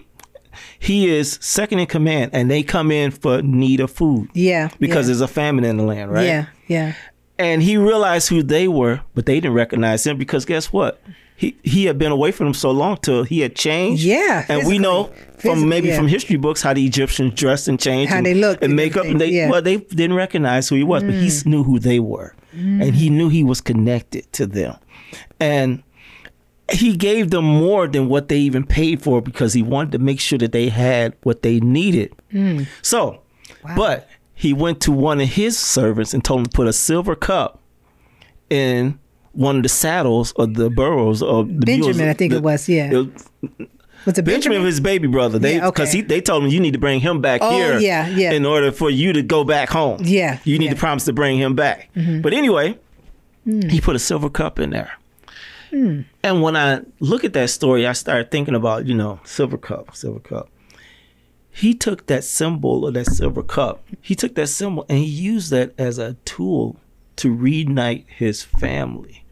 he 0.79 1.09
is 1.09 1.37
second 1.41 1.79
in 1.79 1.87
command, 1.87 2.31
and 2.33 2.49
they 2.49 2.63
come 2.63 2.91
in 2.91 3.11
for 3.11 3.41
need 3.41 3.79
of 3.79 3.91
food. 3.91 4.29
Yeah, 4.33 4.69
because 4.79 5.05
yeah. 5.05 5.07
there's 5.07 5.21
a 5.21 5.27
famine 5.27 5.65
in 5.65 5.77
the 5.77 5.83
land, 5.83 6.11
right? 6.11 6.25
Yeah, 6.25 6.45
yeah. 6.67 6.93
And 7.39 7.63
he 7.63 7.77
realized 7.77 8.29
who 8.29 8.43
they 8.43 8.67
were, 8.67 9.01
but 9.15 9.25
they 9.25 9.35
didn't 9.35 9.53
recognize 9.55 10.05
him 10.05 10.17
because 10.17 10.45
guess 10.45 10.71
what? 10.71 11.01
He 11.43 11.57
he 11.61 11.85
had 11.85 11.97
been 11.97 12.13
away 12.13 12.31
from 12.31 12.45
them 12.45 12.53
so 12.53 12.71
long 12.71 12.95
till 13.01 13.23
he 13.23 13.41
had 13.41 13.53
changed. 13.53 14.03
Yeah, 14.03 14.45
and 14.47 14.65
we 14.65 14.79
know 14.79 15.11
from 15.39 15.67
maybe 15.67 15.89
yeah. 15.89 15.97
from 15.97 16.07
history 16.07 16.37
books 16.37 16.61
how 16.61 16.73
the 16.73 16.85
Egyptians 16.85 17.33
dressed 17.33 17.67
and 17.67 17.77
changed, 17.77 18.11
how 18.11 18.19
and, 18.19 18.25
they 18.25 18.33
looked, 18.33 18.63
and 18.63 18.77
makeup, 18.77 19.03
and 19.03 19.19
they 19.19 19.27
yeah. 19.27 19.49
well 19.49 19.61
they 19.61 19.75
didn't 19.77 20.15
recognize 20.15 20.69
who 20.69 20.75
he 20.75 20.83
was, 20.85 21.03
mm. 21.03 21.07
but 21.07 21.15
he 21.15 21.49
knew 21.49 21.61
who 21.63 21.79
they 21.79 21.99
were, 21.99 22.33
mm. 22.55 22.81
and 22.81 22.95
he 22.95 23.09
knew 23.09 23.27
he 23.27 23.43
was 23.43 23.59
connected 23.59 24.31
to 24.31 24.45
them, 24.45 24.77
and 25.41 25.83
he 26.71 26.95
gave 26.95 27.29
them 27.29 27.43
more 27.43 27.89
than 27.89 28.07
what 28.07 28.29
they 28.29 28.37
even 28.37 28.65
paid 28.65 29.01
for 29.01 29.21
because 29.21 29.51
he 29.53 29.61
wanted 29.61 29.91
to 29.91 29.99
make 29.99 30.21
sure 30.21 30.39
that 30.39 30.53
they 30.53 30.69
had 30.69 31.13
what 31.23 31.41
they 31.41 31.59
needed. 31.59 32.15
Mm. 32.31 32.67
So, 32.81 33.21
wow. 33.65 33.75
but 33.75 34.09
he 34.33 34.53
went 34.53 34.79
to 34.83 34.93
one 34.93 35.19
of 35.19 35.27
his 35.27 35.59
servants 35.59 36.13
and 36.13 36.23
told 36.23 36.39
him 36.39 36.45
to 36.45 36.51
put 36.51 36.67
a 36.67 36.73
silver 36.73 37.17
cup 37.17 37.59
in 38.49 38.97
one 39.33 39.57
of 39.57 39.63
the 39.63 39.69
saddles 39.69 40.31
of 40.33 40.53
the 40.53 40.69
burros 40.69 41.21
of 41.21 41.47
the 41.47 41.65
Benjamin, 41.65 41.97
mules. 41.97 42.09
I 42.09 42.13
think 42.13 42.31
the, 42.31 42.37
it 42.37 42.43
was. 42.43 42.69
Yeah. 42.69 42.91
It 42.91 42.95
was, 42.95 43.27
was 44.05 44.17
it 44.17 44.23
Benjamin? 44.23 44.25
Benjamin? 44.25 44.65
his 44.65 44.79
baby 44.79 45.07
brother. 45.07 45.39
They 45.39 45.59
because 45.59 45.93
yeah, 45.93 46.01
okay. 46.01 46.07
they 46.07 46.21
told 46.21 46.43
him 46.43 46.49
you 46.49 46.59
need 46.59 46.73
to 46.73 46.79
bring 46.79 46.99
him 46.99 47.21
back 47.21 47.41
oh, 47.43 47.51
here. 47.51 47.79
Yeah, 47.79 48.07
yeah. 48.07 48.31
In 48.31 48.45
order 48.45 48.71
for 48.71 48.89
you 48.89 49.13
to 49.13 49.21
go 49.21 49.43
back 49.43 49.69
home. 49.69 50.01
Yeah. 50.03 50.39
You 50.43 50.57
need 50.59 50.65
yeah. 50.65 50.73
to 50.73 50.79
promise 50.79 51.05
to 51.05 51.13
bring 51.13 51.37
him 51.37 51.55
back. 51.55 51.89
Mm-hmm. 51.95 52.21
But 52.21 52.33
anyway, 52.33 52.77
mm. 53.47 53.69
he 53.69 53.81
put 53.81 53.95
a 53.95 53.99
silver 53.99 54.29
cup 54.29 54.59
in 54.59 54.71
there. 54.71 54.91
Mm. 55.71 56.05
And 56.21 56.41
when 56.41 56.55
I 56.55 56.81
look 56.99 57.23
at 57.23 57.33
that 57.33 57.49
story, 57.49 57.87
I 57.87 57.93
started 57.93 58.29
thinking 58.29 58.55
about, 58.55 58.85
you 58.85 58.93
know, 58.93 59.19
silver 59.23 59.57
cup, 59.57 59.95
silver 59.95 60.19
cup. 60.19 60.49
He 61.49 61.73
took 61.73 62.07
that 62.07 62.23
symbol 62.23 62.87
of 62.87 62.95
that 62.95 63.05
silver 63.05 63.43
cup, 63.43 63.83
he 64.01 64.15
took 64.15 64.33
that 64.35 64.47
symbol 64.47 64.85
and 64.89 64.97
he 64.97 65.05
used 65.05 65.51
that 65.51 65.73
as 65.77 65.99
a 65.99 66.15
tool 66.25 66.77
to 67.17 67.31
reunite 67.31 68.05
his 68.07 68.41
family. 68.41 69.22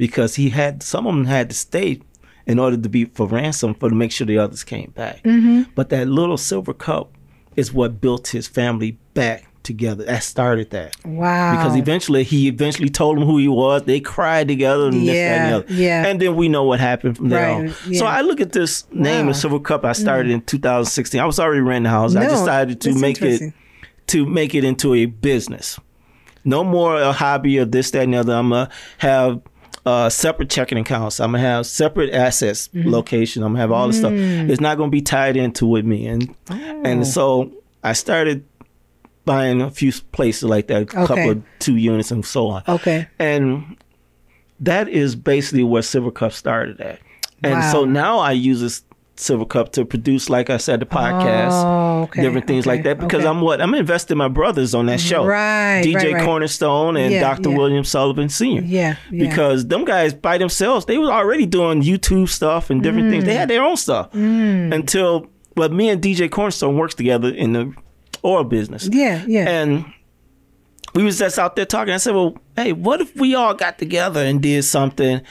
Because 0.00 0.36
he 0.36 0.48
had 0.48 0.82
some 0.82 1.06
of 1.06 1.14
them 1.14 1.26
had 1.26 1.50
to 1.50 1.54
stay 1.54 2.00
in 2.46 2.58
order 2.58 2.76
to 2.78 2.88
be 2.88 3.04
for 3.04 3.26
ransom 3.26 3.74
for 3.74 3.90
to 3.90 3.94
make 3.94 4.10
sure 4.10 4.26
the 4.26 4.38
others 4.38 4.64
came 4.64 4.92
back. 4.92 5.22
Mm-hmm. 5.22 5.70
But 5.74 5.90
that 5.90 6.08
little 6.08 6.38
silver 6.38 6.72
cup 6.72 7.12
is 7.54 7.70
what 7.72 8.00
built 8.00 8.28
his 8.28 8.48
family 8.48 8.98
back 9.12 9.46
together. 9.62 10.04
That 10.04 10.22
started 10.22 10.70
that. 10.70 10.96
Wow. 11.04 11.54
Because 11.54 11.76
eventually 11.76 12.24
he 12.24 12.48
eventually 12.48 12.88
told 12.88 13.18
them 13.18 13.26
who 13.26 13.36
he 13.36 13.46
was. 13.46 13.82
They 13.82 14.00
cried 14.00 14.48
together 14.48 14.86
and 14.86 15.04
yeah, 15.04 15.12
this, 15.12 15.14
that, 15.14 15.38
and 15.38 15.52
the 15.52 15.56
other. 15.56 15.82
Yeah. 15.82 16.06
And 16.06 16.20
then 16.20 16.34
we 16.34 16.48
know 16.48 16.64
what 16.64 16.80
happened 16.80 17.18
from 17.18 17.28
there 17.28 17.46
right, 17.46 17.68
on. 17.68 17.74
Yeah. 17.86 17.98
So 17.98 18.06
I 18.06 18.22
look 18.22 18.40
at 18.40 18.52
this 18.52 18.90
name 18.90 19.26
wow. 19.26 19.30
of 19.30 19.36
Silver 19.36 19.60
Cup. 19.60 19.84
I 19.84 19.92
started 19.92 20.30
mm. 20.30 20.36
in 20.36 20.40
2016. 20.42 21.20
I 21.20 21.26
was 21.26 21.38
already 21.38 21.60
renting 21.60 21.86
a 21.86 21.90
house. 21.90 22.14
No, 22.14 22.22
I 22.22 22.26
decided 22.26 22.80
to 22.80 22.94
make 22.94 23.20
it 23.20 23.52
to 24.08 24.26
make 24.26 24.54
it 24.54 24.64
into 24.64 24.94
a 24.94 25.04
business. 25.04 25.78
No 26.42 26.64
more 26.64 26.96
a 26.96 27.12
hobby 27.12 27.58
or 27.58 27.66
this, 27.66 27.90
that, 27.90 28.04
and 28.04 28.14
the 28.14 28.18
other. 28.18 28.34
I'm 28.34 28.48
gonna 28.48 28.70
have 28.98 29.42
uh, 29.86 30.08
separate 30.08 30.50
checking 30.50 30.78
accounts. 30.78 31.20
I'm 31.20 31.32
gonna 31.32 31.42
have 31.42 31.66
separate 31.66 32.12
assets 32.12 32.68
mm-hmm. 32.68 32.88
location. 32.88 33.42
I'm 33.42 33.52
gonna 33.52 33.60
have 33.60 33.72
all 33.72 33.88
Mm. 33.88 33.92
the 33.92 33.98
stuff. 33.98 34.12
It's 34.12 34.60
not 34.60 34.76
gonna 34.76 34.90
be 34.90 35.02
tied 35.02 35.36
into 35.36 35.66
with 35.66 35.84
me. 35.84 36.06
And 36.06 36.34
oh. 36.50 36.82
and 36.84 37.06
so 37.06 37.52
I 37.82 37.92
started 37.94 38.44
buying 39.24 39.60
a 39.60 39.70
few 39.70 39.92
places 40.12 40.44
like 40.44 40.66
that, 40.68 40.76
a 40.76 40.80
okay. 40.82 41.06
couple 41.06 41.30
of 41.30 41.42
two 41.58 41.76
units 41.76 42.10
and 42.10 42.24
so 42.24 42.48
on. 42.48 42.62
Okay. 42.68 43.08
And 43.18 43.76
that 44.60 44.88
is 44.88 45.16
basically 45.16 45.64
where 45.64 45.82
Silver 45.82 46.10
Cup 46.10 46.32
started 46.32 46.80
at. 46.80 47.00
And 47.42 47.54
wow. 47.54 47.72
so 47.72 47.84
now 47.84 48.18
I 48.18 48.32
use 48.32 48.60
this 48.60 48.82
Silver 49.20 49.44
Cup 49.44 49.72
to 49.72 49.84
produce, 49.84 50.30
like 50.30 50.50
I 50.50 50.56
said, 50.56 50.80
the 50.80 50.86
podcast, 50.86 51.50
oh, 51.52 52.02
okay. 52.04 52.22
different 52.22 52.46
things 52.46 52.66
okay. 52.66 52.76
like 52.76 52.82
that. 52.84 52.98
Because 52.98 53.20
okay. 53.20 53.28
I'm 53.28 53.40
what 53.40 53.60
I'm 53.60 53.74
investing 53.74 54.16
my 54.16 54.28
brothers 54.28 54.74
on 54.74 54.86
that 54.86 55.00
show, 55.00 55.24
right? 55.24 55.82
DJ 55.84 55.94
right, 55.94 56.12
right. 56.14 56.24
Cornerstone 56.24 56.96
and 56.96 57.12
yeah, 57.12 57.20
Dr. 57.20 57.50
Yeah. 57.50 57.56
William 57.56 57.84
Sullivan 57.84 58.28
Senior. 58.28 58.62
Yeah, 58.62 58.96
yeah, 59.10 59.28
because 59.28 59.66
them 59.66 59.84
guys 59.84 60.14
by 60.14 60.38
themselves, 60.38 60.86
they 60.86 60.98
were 60.98 61.12
already 61.12 61.46
doing 61.46 61.82
YouTube 61.82 62.28
stuff 62.28 62.70
and 62.70 62.82
different 62.82 63.08
mm. 63.08 63.10
things. 63.10 63.24
They 63.24 63.34
had 63.34 63.48
their 63.48 63.62
own 63.62 63.76
stuff 63.76 64.10
mm. 64.12 64.74
until, 64.74 65.26
but 65.54 65.72
me 65.72 65.90
and 65.90 66.02
DJ 66.02 66.30
Cornerstone 66.30 66.76
works 66.76 66.94
together 66.94 67.28
in 67.28 67.52
the 67.52 67.74
oil 68.24 68.44
business. 68.44 68.88
Yeah, 68.90 69.24
yeah, 69.26 69.48
and. 69.48 69.84
We 70.92 71.04
was 71.04 71.20
just 71.20 71.38
out 71.38 71.54
there 71.54 71.66
talking. 71.66 71.94
I 71.94 71.98
said, 71.98 72.16
"Well, 72.16 72.36
hey, 72.56 72.72
what 72.72 73.00
if 73.00 73.14
we 73.14 73.36
all 73.36 73.54
got 73.54 73.78
together 73.78 74.24
and 74.24 74.42
did 74.42 74.64
something, 74.64 75.22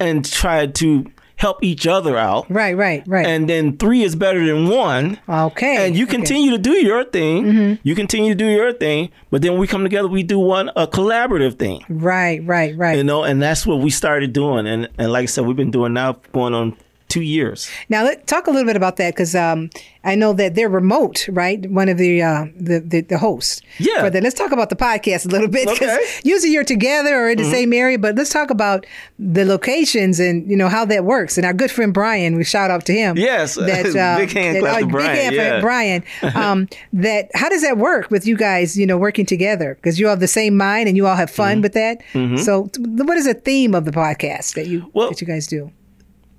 and 0.00 0.24
tried 0.24 0.74
to 0.76 1.06
help 1.44 1.62
each 1.62 1.86
other 1.86 2.16
out. 2.16 2.50
Right, 2.50 2.74
right, 2.74 3.04
right. 3.06 3.26
And 3.26 3.46
then 3.46 3.76
three 3.76 4.02
is 4.02 4.16
better 4.16 4.44
than 4.46 4.68
one. 4.68 5.20
Okay. 5.28 5.86
And 5.86 5.94
you 5.94 6.04
okay. 6.04 6.16
continue 6.16 6.52
to 6.52 6.58
do 6.58 6.72
your 6.72 7.04
thing. 7.04 7.44
Mm-hmm. 7.44 7.74
You 7.82 7.94
continue 7.94 8.30
to 8.30 8.34
do 8.34 8.46
your 8.46 8.72
thing. 8.72 9.10
But 9.30 9.42
then 9.42 9.58
we 9.58 9.66
come 9.66 9.82
together, 9.82 10.08
we 10.08 10.22
do 10.22 10.38
one 10.38 10.70
a 10.74 10.86
collaborative 10.86 11.58
thing. 11.58 11.84
Right, 11.90 12.42
right, 12.46 12.74
right. 12.74 12.96
You 12.96 13.04
know, 13.04 13.24
and 13.24 13.42
that's 13.42 13.66
what 13.66 13.80
we 13.80 13.90
started 13.90 14.32
doing. 14.32 14.66
And 14.66 14.88
and 14.96 15.12
like 15.12 15.24
I 15.24 15.26
said, 15.26 15.44
we've 15.44 15.54
been 15.54 15.70
doing 15.70 15.92
now 15.92 16.12
going 16.32 16.54
on 16.54 16.78
two 17.14 17.22
years. 17.22 17.68
Now, 17.88 18.00
let 18.04 18.26
talk 18.26 18.46
a 18.46 18.50
little 18.50 18.66
bit 18.66 18.76
about 18.76 18.96
that 18.96 19.14
because 19.14 19.34
um, 19.34 19.70
I 20.02 20.14
know 20.14 20.32
that 20.40 20.54
they're 20.56 20.68
remote, 20.68 21.18
right? 21.30 21.60
One 21.70 21.88
of 21.88 21.96
the 21.98 22.12
uh, 22.30 22.46
the, 22.68 22.80
the, 22.80 23.00
the 23.12 23.18
hosts. 23.18 23.62
Yeah. 23.78 24.00
For 24.02 24.10
that, 24.10 24.22
let's 24.22 24.34
talk 24.42 24.52
about 24.52 24.68
the 24.70 24.76
podcast 24.76 25.24
a 25.26 25.28
little 25.28 25.48
bit 25.48 25.68
because 25.68 25.90
Okay. 25.96 26.04
usually 26.32 26.52
you're 26.52 26.64
together 26.76 27.14
or 27.24 27.30
in 27.30 27.36
the 27.38 27.44
Mm-hmm. 27.44 27.52
same 27.52 27.72
area, 27.84 27.98
but 27.98 28.16
let's 28.16 28.30
talk 28.30 28.50
about 28.50 28.86
the 29.18 29.44
locations 29.44 30.18
and 30.20 30.36
you 30.50 30.56
know 30.56 30.68
how 30.68 30.84
that 30.92 31.04
works. 31.04 31.36
And 31.38 31.44
our 31.46 31.52
good 31.52 31.70
friend 31.70 31.92
Brian, 31.94 32.36
we 32.36 32.44
shout 32.44 32.70
out 32.70 32.84
to 32.86 32.92
him. 32.92 33.16
Yes. 33.16 33.54
that 33.54 33.84
Big 34.18 34.32
hand 34.32 34.56
that- 34.56 34.60
clap 34.60 34.78
to 34.80 34.86
big 34.86 34.92
Brian, 34.92 35.16
hand 35.16 35.34
yeah. 35.36 35.60
Brian. 35.60 36.02
Um, 36.44 36.68
that 36.92 37.30
how 37.34 37.48
does 37.48 37.62
that 37.62 37.76
work 37.78 38.10
with 38.10 38.26
you 38.26 38.36
guys? 38.36 38.76
You 38.76 38.86
know, 38.86 38.98
working 38.98 39.26
together 39.26 39.74
because 39.76 39.98
you 40.00 40.06
all 40.06 40.10
have 40.16 40.20
the 40.20 40.26
same 40.40 40.56
mind 40.56 40.88
and 40.88 40.96
you 40.96 41.06
all 41.06 41.16
have 41.16 41.30
Mm-hmm. 41.30 41.36
fun 41.36 41.62
with 41.62 41.72
that. 41.74 42.02
So, 42.44 42.68
what 43.08 43.16
is 43.16 43.24
the 43.26 43.34
theme 43.34 43.74
of 43.74 43.84
the 43.84 43.90
podcast 43.92 44.54
that 44.54 44.66
you 44.66 44.90
Well, 44.94 45.08
that 45.10 45.20
you 45.20 45.26
guys 45.26 45.46
do? 45.46 45.70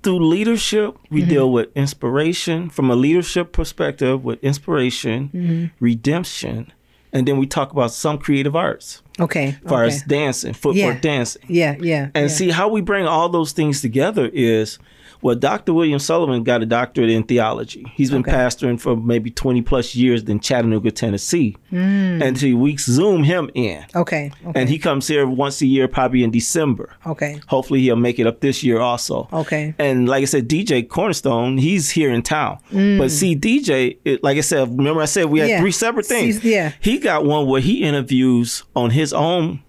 Through 0.06 0.24
leadership, 0.24 0.96
we 1.10 1.22
Mm-hmm. 1.22 1.30
deal 1.30 1.50
with 1.50 1.68
inspiration 1.74 2.70
from 2.70 2.90
a 2.90 2.94
leadership 2.94 3.50
perspective 3.50 4.22
with 4.24 4.38
inspiration, 4.44 5.30
Mm-hmm. 5.34 5.64
redemption, 5.80 6.72
and 7.12 7.26
then 7.26 7.38
we 7.38 7.46
talk 7.48 7.72
about 7.72 7.90
some 7.90 8.16
creative 8.18 8.54
arts. 8.54 9.02
Okay. 9.18 9.56
As 9.64 9.68
far 9.68 9.84
okay. 9.84 9.94
as 9.96 10.02
dancing, 10.02 10.52
footwork 10.52 10.94
Yeah. 10.96 11.00
dancing. 11.00 11.42
yeah, 11.48 11.74
yeah, 11.80 12.10
And 12.14 12.28
yeah. 12.30 12.36
see 12.38 12.50
how 12.50 12.68
we 12.68 12.82
bring 12.82 13.04
all 13.06 13.28
those 13.28 13.50
things 13.50 13.80
together 13.80 14.30
is 14.32 14.78
well, 15.26 15.34
Dr. 15.34 15.74
William 15.74 15.98
Sullivan 15.98 16.42
got 16.44 16.62
a 16.62 16.66
doctorate 16.66 17.10
in 17.10 17.24
theology. 17.24 17.84
He's 17.94 18.10
been 18.10 18.20
Okay. 18.20 18.30
pastoring 18.32 18.80
for 18.80 18.96
maybe 18.96 19.30
20 19.30 19.60
plus 19.62 19.94
years 19.96 20.22
in 20.22 20.40
Chattanooga, 20.40 20.90
Tennessee. 20.90 21.56
And 21.72 22.38
see, 22.38 22.54
we 22.54 22.76
Zoom 22.76 23.24
him 23.24 23.50
in. 23.54 23.84
Okay. 23.94 24.30
Mm. 24.44 24.48
Okay. 24.50 24.60
And 24.60 24.68
he 24.70 24.78
comes 24.78 25.08
here 25.08 25.26
once 25.26 25.60
a 25.60 25.66
year, 25.66 25.88
probably 25.88 26.22
in 26.22 26.30
December. 26.30 26.90
okay. 27.06 27.40
Hopefully, 27.48 27.80
he'll 27.80 27.96
make 27.96 28.18
it 28.18 28.26
up 28.26 28.40
this 28.40 28.62
year 28.62 28.80
also. 28.80 29.28
Okay. 29.32 29.74
And 29.78 30.08
like 30.08 30.22
I 30.22 30.26
said, 30.26 30.48
DJ 30.48 30.82
Cornerstone, 30.88 31.58
he's 31.58 31.90
here 31.90 32.10
in 32.12 32.22
town. 32.22 32.58
But 32.70 33.10
see, 33.10 33.34
DJ, 33.36 33.98
it, 34.04 34.22
like 34.22 34.38
I 34.38 34.42
said, 34.42 34.68
remember 34.78 35.02
I 35.02 35.06
said 35.06 35.26
we 35.26 35.40
had 35.40 35.48
Mm. 35.48 35.50
Yeah. 35.50 35.60
three 35.60 35.72
separate 35.72 36.06
things. 36.06 36.40
See, 36.40 36.52
yeah. 36.54 36.72
He 36.80 36.98
got 36.98 37.24
one 37.24 37.46
where 37.46 37.60
he 37.60 37.82
interviews 37.82 38.62
on 38.74 38.90
his 38.90 39.12
own 39.12 39.60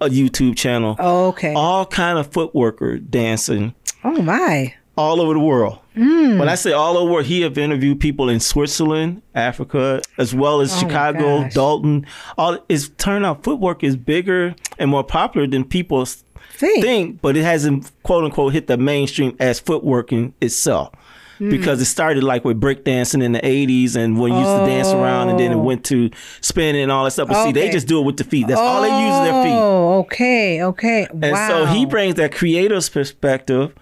a 0.00 0.08
YouTube 0.08 0.56
channel 0.56 0.94
Okay. 1.00 1.54
all 1.54 1.84
kind 1.86 2.18
of 2.18 2.30
footworker 2.30 3.00
dancing 3.10 3.74
oh 4.04 4.22
my. 4.22 4.72
All 4.98 5.20
over 5.20 5.32
the 5.34 5.40
world. 5.40 5.78
Mm. 5.96 6.38
When 6.38 6.48
I 6.48 6.54
say 6.56 6.72
all 6.72 6.96
over, 6.98 7.22
he 7.22 7.40
have 7.42 7.56
interviewed 7.56 8.00
people 8.00 8.28
in 8.28 8.40
Switzerland, 8.40 9.22
Africa, 9.34 10.02
as 10.18 10.34
well 10.34 10.60
as 10.60 10.72
Oh 10.74 10.80
Chicago. 10.80 11.48
Dolton. 11.50 12.04
All 12.36 12.58
it's 12.68 12.88
turned 12.88 13.24
out 13.24 13.44
footwork 13.44 13.82
is 13.84 13.96
bigger 13.96 14.54
and 14.78 14.90
more 14.90 15.04
popular 15.04 15.46
than 15.46 15.64
people 15.64 16.04
Think. 16.04 16.84
think, 16.84 17.20
but 17.22 17.36
it 17.36 17.44
hasn't 17.44 17.90
quote 18.02 18.24
unquote 18.24 18.52
hit 18.52 18.66
the 18.66 18.76
mainstream 18.76 19.36
as 19.38 19.60
footworking 19.60 20.32
itself. 20.40 20.90
Hmm. 21.38 21.50
Because 21.50 21.80
it 21.80 21.84
started 21.84 22.24
like 22.24 22.44
with 22.44 22.60
breakdancing 22.60 23.22
in 23.22 23.30
the 23.30 23.40
80s 23.40 23.94
and 23.94 24.18
when 24.18 24.32
you 24.32 24.38
used 24.40 24.50
to 24.50 24.66
dance 24.66 24.88
around 24.88 25.28
and 25.28 25.38
then 25.38 25.52
it 25.52 25.54
Oh. 25.54 25.58
went 25.62 25.84
to 25.84 26.10
spinning 26.40 26.82
and 26.82 26.90
all 26.90 27.04
that 27.04 27.12
stuff. 27.12 27.28
But 27.28 27.44
see, 27.44 27.52
they 27.52 27.70
just 27.70 27.86
do 27.86 28.00
it 28.00 28.04
with 28.04 28.16
the 28.16 28.24
feet. 28.24 28.48
That's 28.48 28.58
all 28.60 28.82
they 28.82 28.88
use 28.88 29.14
is 29.14 29.20
their 29.30 29.44
feet. 29.44 29.52
Oh, 29.54 29.98
okay, 30.00 30.62
okay. 30.64 31.06
And 31.12 31.30
wow. 31.32 31.48
so 31.48 31.66
he 31.66 31.86
brings 31.86 32.16
that 32.16 32.32
creator's 32.34 32.88
perspective 32.88 33.72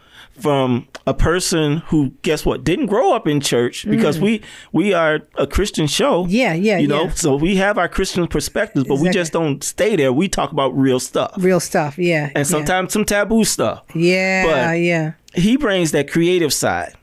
from 0.41 0.87
a 1.07 1.15
person 1.15 1.79
who 1.89 2.11
guess 2.23 2.45
what 2.45 2.65
didn't 2.65 2.87
grow 2.87 3.13
up 3.15 3.27
in 3.27 3.41
church 3.41 3.89
because 3.89 4.19
we 4.21 4.43
we 4.73 4.93
are 4.95 5.21
a 5.37 5.47
Christian 5.47 5.87
show. 5.87 6.25
Mm. 6.25 6.29
Yeah, 6.31 6.55
yeah, 6.55 6.79
You 6.79 6.89
know, 6.89 7.05
yeah. 7.05 7.11
so 7.11 7.37
we 7.37 7.57
have 7.57 7.79
our 7.79 7.89
Christian 7.89 8.27
perspectives, 8.27 8.87
but 8.87 8.99
we 8.99 9.11
just 9.11 9.33
don't 9.33 9.63
stay 9.65 9.97
there. 9.97 10.13
We 10.13 10.29
talk 10.29 10.53
about 10.53 10.77
real 10.77 11.01
stuff. 11.01 11.33
real 11.39 11.61
stuff. 11.61 11.99
Yeah. 11.99 12.31
and 12.35 12.47
sometimes 12.47 12.93
some 12.93 13.05
taboo 13.05 13.45
stuff. 13.45 13.85
Yeah. 13.95 14.45
but- 14.47 14.79
yeah. 14.81 15.13
He 15.35 15.57
brings 15.57 15.93
that 15.93 16.11
creative 16.11 16.53
side. 16.53 16.95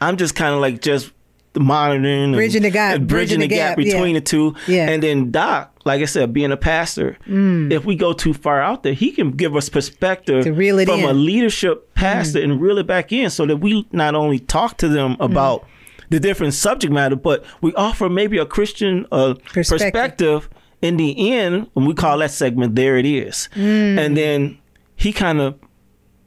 I'm 0.00 0.16
just 0.16 0.34
kind 0.34 0.54
of 0.54 0.60
like 0.60 0.80
just 0.80 1.12
monitoring, 1.58 2.24
and- 2.24 2.34
Bridging 2.34 2.62
the 2.62 2.70
gap- 2.70 3.00
bridging, 3.02 3.40
the 3.40 3.46
gap, 3.48 3.78
yeah. 3.78 3.84
between 3.84 4.14
the 4.14 4.20
two. 4.20 4.54
Yeah. 4.66 4.88
And 4.88 5.02
then 5.02 5.30
Doc, 5.30 5.74
like 5.84 6.00
I 6.02 6.04
said, 6.04 6.32
being 6.32 6.52
a 6.52 6.56
pastor, 6.56 7.16
if 7.26 7.84
we 7.84 7.96
go 7.96 8.12
too 8.12 8.34
far 8.34 8.60
out 8.62 8.82
there, 8.82 8.92
he 8.92 9.10
can 9.12 9.30
give 9.32 9.56
us 9.56 9.68
perspective 9.68 10.40
Mm. 10.44 10.44
To 10.44 10.52
reel 10.52 10.78
it 10.78 10.86
from 10.88 11.00
in. 11.00 11.06
Mm. 11.06 11.10
a 11.10 11.14
leadership 11.14 11.94
pastor 11.94 12.42
and 12.42 12.60
reel 12.60 12.78
it 12.78 12.86
back 12.86 13.12
in, 13.12 13.30
so 13.30 13.46
that 13.46 13.56
we 13.58 13.86
not 13.92 14.14
only 14.14 14.38
talk 14.38 14.76
to 14.78 14.88
them 14.88 15.16
about 15.20 15.66
the 16.10 16.18
different 16.20 16.54
subject 16.54 16.92
matter, 16.92 17.16
but 17.16 17.44
we 17.60 17.74
offer 17.74 18.08
maybe 18.08 18.38
a 18.38 18.46
Christian 18.46 19.06
uh, 19.12 19.34
perspective. 19.52 19.92
perspective. 19.92 20.48
In 20.80 20.96
the 20.96 21.32
end, 21.32 21.68
when 21.74 21.86
we 21.86 21.92
call 21.94 22.18
that 22.18 22.30
segment, 22.30 22.76
there 22.76 22.96
it 22.96 23.04
is, 23.04 23.48
mm. 23.56 23.98
and 23.98 24.16
then 24.16 24.58
he 24.94 25.12
kind 25.12 25.40
of 25.40 25.56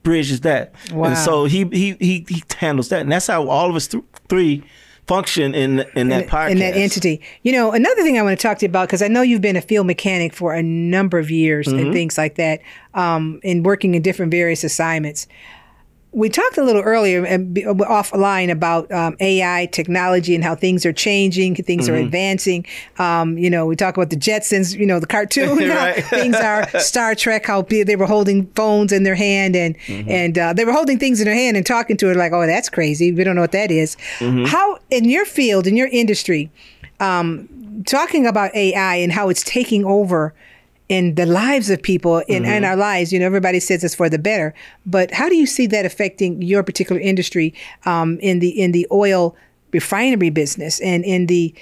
bridges 0.04 0.42
that, 0.42 0.74
wow. 0.92 1.06
and 1.10 1.18
so 1.18 1.46
he 1.46 1.64
he 1.72 1.96
he 2.00 2.26
he 2.28 2.44
handles 2.58 2.90
that, 2.90 3.02
and 3.02 3.12
that's 3.12 3.28
how 3.28 3.48
all 3.48 3.70
of 3.70 3.76
us 3.78 3.88
th- 3.88 4.04
three 4.28 4.62
function 5.08 5.54
in 5.54 5.86
in 5.96 6.10
that 6.10 6.24
in, 6.24 6.30
podcast 6.30 6.52
in 6.52 6.60
that 6.60 6.76
entity. 6.76 7.22
You 7.44 7.52
know, 7.52 7.72
another 7.72 8.04
thing 8.04 8.18
I 8.18 8.22
want 8.22 8.40
to 8.40 8.42
talk 8.42 8.60
to 8.60 8.66
you 8.66 8.70
about 8.70 8.88
because 8.88 9.02
I 9.02 9.08
know 9.08 9.22
you've 9.22 9.42
been 9.42 9.56
a 9.56 9.62
field 9.62 9.88
mechanic 9.88 10.34
for 10.34 10.54
a 10.54 10.64
number 10.64 11.20
of 11.20 11.30
years 11.30 11.68
mm-hmm. 11.68 11.80
and 11.80 11.94
things 11.94 12.18
like 12.18 12.36
that, 12.36 12.62
um, 12.94 13.40
and 13.44 13.66
working 13.66 13.96
in 13.96 14.02
different 14.02 14.32
various 14.32 14.64
assignments 14.64 15.28
we 16.14 16.28
talked 16.28 16.58
a 16.58 16.64
little 16.64 16.82
earlier 16.82 17.26
and 17.26 17.58
uh, 17.58 17.74
offline 17.74 18.52
about 18.52 18.92
um, 18.92 19.16
AI 19.22 19.70
technology 19.72 20.36
and 20.36 20.44
how 20.44 20.56
things 20.56 20.86
are 20.86 20.92
changing, 20.92 21.56
things 21.56 21.86
mm-hmm. 21.86 21.96
are 21.96 21.98
advancing. 22.00 22.66
Um, 23.00 23.38
you 23.38 23.50
know, 23.50 23.66
we 23.66 23.78
talk 23.78 23.96
about 23.96 24.10
the 24.10 24.18
Jetsons, 24.18 24.78
you 24.78 24.86
know, 24.86 25.00
the 25.00 25.08
cartoon, 25.08 25.58
things 26.04 26.36
are 26.36 26.68
Star 26.80 27.16
Trek, 27.16 27.46
how 27.46 27.62
they 27.62 27.96
were 27.96 28.06
holding 28.06 28.48
phones 28.48 28.92
in 28.92 29.04
their 29.04 29.16
hand 29.16 29.56
and 29.56 29.78
mm-hmm. 29.80 30.10
and 30.10 30.38
uh, 30.38 30.54
they 30.54 30.66
were 30.66 30.74
holding 30.74 31.00
things 31.00 31.22
in 31.22 31.26
their 31.26 31.36
hand 31.36 31.56
and 31.56 31.66
talking 31.66 31.96
to 31.98 32.10
it 32.10 32.18
like, 32.18 32.34
oh, 32.34 32.46
that's 32.46 32.70
crazy. 32.70 33.14
We 33.14 33.24
don't 33.24 33.36
know 33.36 33.42
what 33.42 33.54
that 33.54 33.72
is. 33.72 33.96
Mm-hmm. 34.20 34.46
How 34.46 34.80
in 34.90 35.06
your 35.06 35.26
field, 35.26 35.66
in 35.66 35.78
your 35.78 35.88
industry, 35.88 36.52
um, 37.00 37.84
talking 37.86 38.28
about 38.28 38.54
AI 38.54 38.96
and 38.96 39.14
how 39.14 39.30
it's 39.30 39.44
taking 39.44 39.86
over 39.86 40.34
in 40.92 41.16
the 41.16 41.26
lives 41.26 41.70
of 41.70 41.82
people 41.82 42.18
in, 42.28 42.44
mm-hmm. 42.44 42.52
in 42.52 42.66
our 42.66 42.76
lives. 42.76 43.14
You 43.14 43.20
know, 43.20 43.26
everybody 43.26 43.62
says 43.62 43.82
it's 43.82 43.96
for 43.96 44.10
the 44.10 44.20
better, 44.20 44.54
but 44.86 45.10
how 45.12 45.30
do 45.30 45.38
you 45.38 45.46
see 45.46 45.66
that 45.68 45.86
affecting 45.86 46.42
your 46.42 46.64
particular 46.64 47.00
industry 47.00 47.54
um, 47.86 48.20
in 48.20 48.40
the 48.40 48.50
in 48.50 48.74
the 48.74 48.86
oil 48.92 49.34
refinery 49.72 50.30
business 50.30 50.82
and 50.82 51.06
in 51.06 51.28
the 51.28 51.56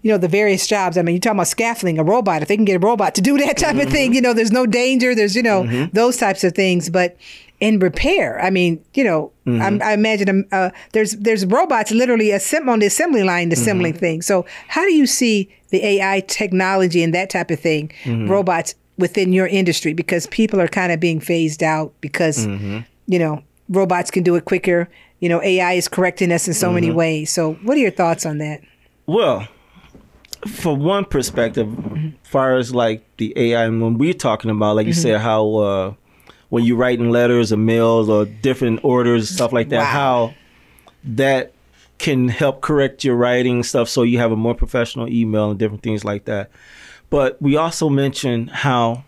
you 0.00 0.10
know 0.10 0.16
the 0.16 0.28
various 0.28 0.66
jobs. 0.66 0.96
I 0.96 1.02
mean, 1.02 1.14
you're 1.14 1.20
talking 1.20 1.36
about 1.36 1.48
scaffolding, 1.48 1.98
a 1.98 2.04
robot. 2.04 2.40
If 2.40 2.48
they 2.48 2.56
can 2.56 2.64
get 2.64 2.76
a 2.76 2.86
robot 2.86 3.14
to 3.16 3.20
do 3.20 3.36
that 3.38 3.58
type 3.58 3.76
mm-hmm. 3.76 3.86
of 3.86 3.92
thing, 3.92 4.14
you 4.14 4.22
know, 4.22 4.32
there's 4.32 4.52
no 4.52 4.64
danger. 4.64 5.14
There's 5.14 5.36
you 5.36 5.42
know 5.42 5.64
mm-hmm. 5.64 5.90
those 5.92 6.16
types 6.16 6.42
of 6.42 6.54
things. 6.54 6.88
But 6.88 7.18
in 7.64 7.78
repair. 7.78 8.40
I 8.42 8.50
mean, 8.50 8.84
you 8.92 9.02
know, 9.02 9.32
mm-hmm. 9.46 9.82
I, 9.82 9.90
I, 9.90 9.92
imagine 9.94 10.28
um, 10.28 10.44
uh, 10.52 10.70
there's 10.92 11.12
there's 11.12 11.46
robots 11.46 11.90
literally 11.92 12.28
assemb- 12.28 12.68
on 12.68 12.80
the 12.80 12.86
assembly 12.86 13.22
line 13.22 13.50
assembling 13.52 13.94
mm-hmm. 13.94 14.00
things. 14.00 14.26
So 14.26 14.44
how 14.68 14.84
do 14.84 14.92
you 14.92 15.06
see 15.06 15.48
the 15.70 15.82
AI 15.84 16.20
technology 16.28 17.02
and 17.02 17.14
that 17.14 17.30
type 17.30 17.50
of 17.50 17.58
thing, 17.58 17.90
mm-hmm. 18.02 18.30
robots 18.30 18.74
within 18.98 19.32
your 19.32 19.46
industry? 19.46 19.94
Because 19.94 20.26
people 20.26 20.60
are 20.60 20.68
kind 20.68 20.92
of 20.92 21.00
being 21.00 21.20
phased 21.20 21.62
out 21.62 21.94
because 22.02 22.46
mm-hmm. 22.46 22.80
you 23.06 23.18
know 23.18 23.42
robots 23.70 24.10
can 24.10 24.22
do 24.22 24.34
it 24.36 24.44
quicker. 24.44 24.90
You 25.20 25.30
know, 25.30 25.40
AI 25.42 25.72
is 25.72 25.88
correcting 25.88 26.32
us 26.32 26.46
in 26.46 26.52
so 26.52 26.70
many 26.70 26.88
mm-hmm. 26.88 26.98
ways. 26.98 27.32
So 27.32 27.54
what 27.62 27.78
are 27.78 27.80
your 27.80 27.90
thoughts 27.90 28.26
on 28.26 28.38
that? 28.38 28.60
Well, 29.06 29.48
for 30.46 30.76
one 30.76 31.06
perspective, 31.06 31.66
mm-hmm. 31.66 32.08
far 32.24 32.56
as 32.56 32.74
like 32.74 33.04
the 33.16 33.32
AI, 33.34 33.64
and 33.64 33.80
when 33.80 33.96
we're 33.96 34.12
talking 34.12 34.50
about, 34.50 34.76
like 34.76 34.86
you 34.86 34.92
said, 34.92 35.22
how 35.22 35.54
uh, 35.54 35.94
when 36.54 36.62
you're 36.62 36.76
writing 36.76 37.10
letters 37.10 37.52
or 37.52 37.56
mails 37.56 38.08
or 38.08 38.26
different 38.26 38.78
orders, 38.84 39.28
stuff 39.28 39.52
like 39.52 39.70
that, 39.70 39.78
wow. 39.78 39.84
how 39.84 40.34
that 41.02 41.52
can 41.98 42.28
help 42.28 42.60
correct 42.60 43.02
your 43.02 43.16
writing 43.16 43.64
stuff 43.64 43.88
so 43.88 44.04
you 44.04 44.18
have 44.18 44.30
a 44.30 44.36
more 44.36 44.54
professional 44.54 45.08
email 45.08 45.50
and 45.50 45.58
different 45.58 45.82
things 45.82 46.04
like 46.04 46.26
that. 46.26 46.52
But 47.10 47.42
we 47.42 47.56
also 47.56 47.88
mentioned 47.88 48.50
how 48.50 49.02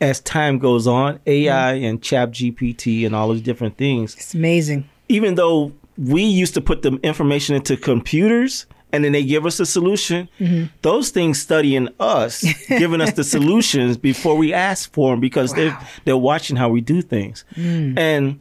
as 0.00 0.20
time 0.20 0.58
goes 0.58 0.86
on, 0.86 1.20
AI 1.26 1.74
mm. 1.74 1.90
and 1.90 2.02
Chat 2.02 2.30
GPT 2.30 3.04
and 3.04 3.14
all 3.14 3.28
those 3.28 3.42
different 3.42 3.76
things. 3.76 4.14
It's 4.14 4.32
amazing. 4.32 4.88
Even 5.10 5.34
though 5.34 5.72
we 5.98 6.22
used 6.22 6.54
to 6.54 6.62
put 6.62 6.80
the 6.80 6.98
information 7.02 7.54
into 7.54 7.76
computers, 7.76 8.64
and 8.92 9.04
then 9.04 9.12
they 9.12 9.24
give 9.24 9.46
us 9.46 9.60
a 9.60 9.66
solution. 9.66 10.28
Mm-hmm. 10.40 10.66
Those 10.82 11.10
things 11.10 11.40
studying 11.40 11.88
us, 12.00 12.44
giving 12.68 13.00
us 13.00 13.12
the 13.12 13.24
solutions 13.24 13.96
before 13.96 14.36
we 14.36 14.52
ask 14.52 14.92
for 14.92 15.12
them 15.12 15.20
because 15.20 15.50
wow. 15.50 15.56
they're 15.56 15.78
they're 16.04 16.16
watching 16.16 16.56
how 16.56 16.68
we 16.68 16.80
do 16.80 17.02
things. 17.02 17.44
Mm. 17.54 17.98
And 17.98 18.40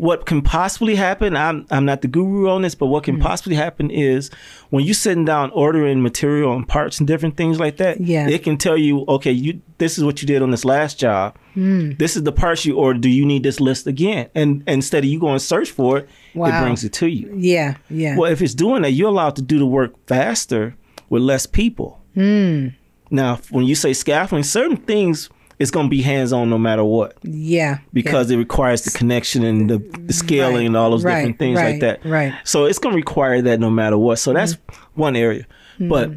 what 0.00 0.24
can 0.24 0.40
possibly 0.40 0.94
happen, 0.94 1.36
I'm 1.36 1.66
I'm 1.70 1.84
not 1.84 2.00
the 2.00 2.08
guru 2.08 2.48
on 2.48 2.62
this, 2.62 2.74
but 2.74 2.86
what 2.86 3.04
can 3.04 3.18
mm. 3.18 3.20
possibly 3.20 3.54
happen 3.54 3.90
is 3.90 4.30
when 4.70 4.82
you're 4.82 4.94
sitting 4.94 5.26
down 5.26 5.50
ordering 5.50 6.02
material 6.02 6.54
and 6.54 6.66
parts 6.66 7.00
and 7.00 7.06
different 7.06 7.36
things 7.36 7.60
like 7.60 7.76
that, 7.76 8.00
yeah. 8.00 8.26
it 8.26 8.42
can 8.42 8.56
tell 8.56 8.78
you, 8.78 9.04
okay, 9.08 9.30
you 9.30 9.60
this 9.76 9.98
is 9.98 10.04
what 10.04 10.22
you 10.22 10.26
did 10.26 10.40
on 10.40 10.52
this 10.52 10.64
last 10.64 10.98
job. 10.98 11.36
Mm. 11.54 11.98
This 11.98 12.16
is 12.16 12.22
the 12.22 12.32
parts 12.32 12.64
you 12.64 12.78
ordered. 12.78 13.02
Do 13.02 13.10
you 13.10 13.26
need 13.26 13.42
this 13.42 13.60
list 13.60 13.86
again? 13.86 14.30
And, 14.34 14.62
and 14.66 14.76
instead 14.76 15.04
of 15.04 15.10
you 15.10 15.20
going 15.20 15.38
to 15.38 15.44
search 15.44 15.70
for 15.70 15.98
it, 15.98 16.08
wow. 16.34 16.48
it 16.48 16.62
brings 16.62 16.82
it 16.82 16.94
to 16.94 17.06
you. 17.06 17.30
Yeah, 17.36 17.74
yeah. 17.90 18.16
Well, 18.16 18.32
if 18.32 18.40
it's 18.40 18.54
doing 18.54 18.80
that, 18.82 18.92
you're 18.92 19.10
allowed 19.10 19.36
to 19.36 19.42
do 19.42 19.58
the 19.58 19.66
work 19.66 19.92
faster 20.06 20.76
with 21.10 21.20
less 21.20 21.44
people. 21.44 22.00
Mm. 22.16 22.74
Now, 23.10 23.38
when 23.50 23.66
you 23.66 23.74
say 23.74 23.92
scaffolding, 23.92 24.44
certain 24.44 24.78
things 24.78 25.28
it's 25.60 25.70
going 25.70 25.86
to 25.86 25.90
be 25.90 26.00
hands 26.00 26.32
on 26.32 26.48
no 26.48 26.56
matter 26.56 26.82
what. 26.82 27.18
Yeah. 27.22 27.80
Because 27.92 28.30
yeah. 28.30 28.36
it 28.36 28.38
requires 28.38 28.82
the 28.82 28.90
connection 28.90 29.44
and 29.44 29.68
the, 29.68 29.78
the 29.78 30.12
scaling 30.14 30.56
right. 30.56 30.66
and 30.66 30.76
all 30.76 30.90
those 30.90 31.04
right. 31.04 31.16
different 31.16 31.38
things 31.38 31.58
right. 31.58 31.72
like 31.72 31.80
that. 31.80 32.04
Right. 32.04 32.34
So 32.44 32.64
it's 32.64 32.78
going 32.78 32.94
to 32.94 32.96
require 32.96 33.42
that 33.42 33.60
no 33.60 33.68
matter 33.68 33.98
what. 33.98 34.18
So 34.18 34.32
that's 34.32 34.54
mm. 34.54 34.74
one 34.94 35.16
area. 35.16 35.46
Mm. 35.78 35.90
But 35.90 36.10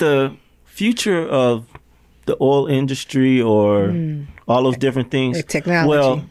the 0.00 0.36
future 0.64 1.26
of 1.28 1.68
the 2.26 2.36
oil 2.40 2.66
industry 2.66 3.40
or 3.40 3.86
mm. 3.86 4.26
all 4.48 4.64
those 4.64 4.76
different 4.76 5.12
things. 5.12 5.36
The 5.36 5.44
technology. 5.44 5.88
Well, 5.88 6.24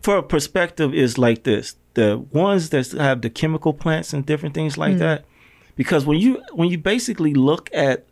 for 0.00 0.16
a 0.16 0.22
perspective 0.22 0.94
is 0.94 1.18
like 1.18 1.44
this: 1.44 1.76
the 1.92 2.18
ones 2.32 2.70
that 2.70 2.92
have 2.92 3.20
the 3.20 3.28
chemical 3.28 3.74
plants 3.74 4.14
and 4.14 4.24
different 4.24 4.54
things 4.54 4.78
like 4.78 4.94
mm. 4.94 5.00
that. 5.00 5.26
Because 5.76 6.06
when 6.06 6.18
you 6.18 6.42
when 6.52 6.70
you 6.70 6.78
basically 6.78 7.34
look 7.34 7.68
at 7.74 8.06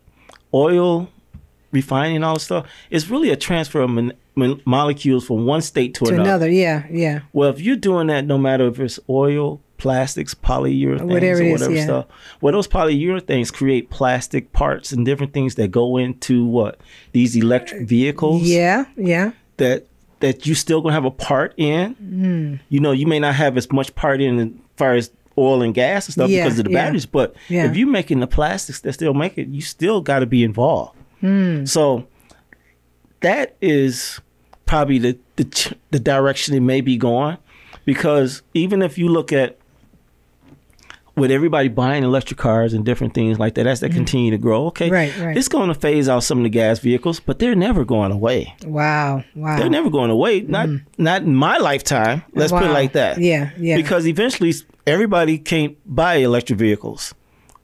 oil 0.53 1.09
refining 1.73 2.23
all 2.23 2.35
the 2.35 2.41
stuff, 2.41 2.67
it's 2.91 3.09
really 3.09 3.31
a 3.31 3.37
transfer 3.37 3.81
of 3.81 3.91
mon- 3.91 4.13
mon- 4.35 4.61
molecules 4.65 5.27
from 5.27 5.47
one 5.47 5.61
state 5.61 5.95
to, 5.95 6.05
to 6.07 6.15
another. 6.15 6.29
another. 6.29 6.51
Yeah, 6.51 6.87
yeah. 6.91 7.21
Well, 7.33 7.51
if 7.51 7.61
you're 7.61 7.77
doing 7.77 8.07
that, 8.09 8.25
no 8.25 8.39
matter 8.39 8.67
if 8.69 8.81
it's 8.81 9.01
oil, 9.09 9.61
plastics, 9.79 10.35
polyurethanes, 10.35 11.03
whatever 11.03 11.43
or 11.43 11.53
whatever 11.53 11.73
is, 11.73 11.79
yeah. 11.79 11.85
stuff, 11.85 12.07
well, 12.41 12.53
those 12.53 12.69
polyurethanes 12.69 13.53
create 13.53 13.91
plastic 13.91 14.53
parts 14.53 14.93
and 14.93 15.05
different 15.05 15.33
things 15.33 15.57
that 15.57 15.71
go 15.71 15.97
into 15.97 16.45
what 16.45 16.81
these 17.13 17.37
electric 17.37 17.89
vehicles. 17.89 18.43
Yeah, 18.43 18.87
yeah. 18.97 19.33
That 19.59 19.87
that 20.21 20.47
you 20.47 20.55
still 20.55 20.81
gonna 20.81 20.95
have 20.95 21.05
a 21.05 21.11
part 21.11 21.55
in. 21.57 21.95
Mm. 21.97 22.61
You 22.69 22.81
know, 22.81 22.93
you 22.93 23.07
may 23.07 23.19
not 23.19 23.35
have 23.35 23.57
as 23.57 23.71
much 23.71 23.95
part 23.95 24.21
in 24.21 24.39
as 24.39 24.51
far 24.77 24.95
as 24.95 25.11
oil 25.39 25.63
and 25.63 25.75
gas 25.75 26.07
and 26.07 26.15
stuff 26.15 26.31
yeah, 26.31 26.45
because 26.45 26.59
of 26.59 26.65
the 26.65 26.71
yeah. 26.71 26.85
batteries, 26.85 27.07
but 27.07 27.35
yeah. 27.49 27.67
if 27.67 27.77
you're 27.77 27.89
making 27.89 28.21
the 28.21 28.27
plastics 28.27 28.81
that 28.81 28.93
still 28.95 29.15
make 29.15 29.37
it, 29.37 29.49
you 29.49 29.61
still 29.61 30.01
got 30.01 30.21
to 30.21 30.27
be 30.27 30.43
involved. 30.43 30.97
Mm. 31.23 31.69
So 31.69 32.07
that 33.21 33.57
is 33.61 34.21
probably 34.67 34.99
the, 34.99 35.19
the 35.37 35.77
the 35.91 36.01
direction 36.01 36.55
it 36.55 36.61
may 36.61 36.81
be 36.81 36.97
going, 36.97 37.39
because 37.85 38.43
even 38.55 38.83
if 38.83 38.99
you 38.99 39.09
look 39.09 39.33
at 39.33 39.59
with 41.17 41.31
everybody 41.31 41.69
buying 41.69 42.05
electric 42.05 42.39
cars 42.39 42.75
and 42.75 42.85
different 42.85 43.15
things 43.15 43.39
like 43.39 43.55
that, 43.55 43.67
as 43.67 43.81
they 43.81 43.89
mm 43.89 43.95
continue 43.95 44.31
to 44.31 44.39
grow, 44.39 44.67
okay, 44.67 44.91
right, 44.91 45.17
right. 45.19 45.37
it's 45.37 45.49
going 45.49 45.69
to 45.69 45.75
phase 45.75 46.09
out 46.09 46.23
some 46.23 46.39
of 46.39 46.45
the 46.45 46.51
gas 46.51 46.79
vehicles, 46.79 47.19
but 47.19 47.39
they're 47.39 47.55
never 47.55 47.85
going 47.85 48.13
away. 48.13 48.55
Wow, 48.65 49.25
wow, 49.35 49.59
they're 49.59 49.71
never 49.71 49.89
going 49.89 50.11
away. 50.11 50.43
Not 50.43 50.69
mm. 50.69 50.85
not 50.99 51.23
in 51.23 51.35
my 51.35 51.57
lifetime. 51.57 52.23
Let's 52.35 52.53
wow. 52.53 52.61
put 52.61 52.71
it 52.71 52.73
like 52.73 52.93
that. 52.93 53.19
Yeah, 53.19 53.51
yeah. 53.57 53.77
Because 53.77 54.07
eventually, 54.07 54.53
everybody 54.87 55.39
can't 55.39 55.77
buy 55.87 56.17
electric 56.17 56.59
vehicles 56.59 57.15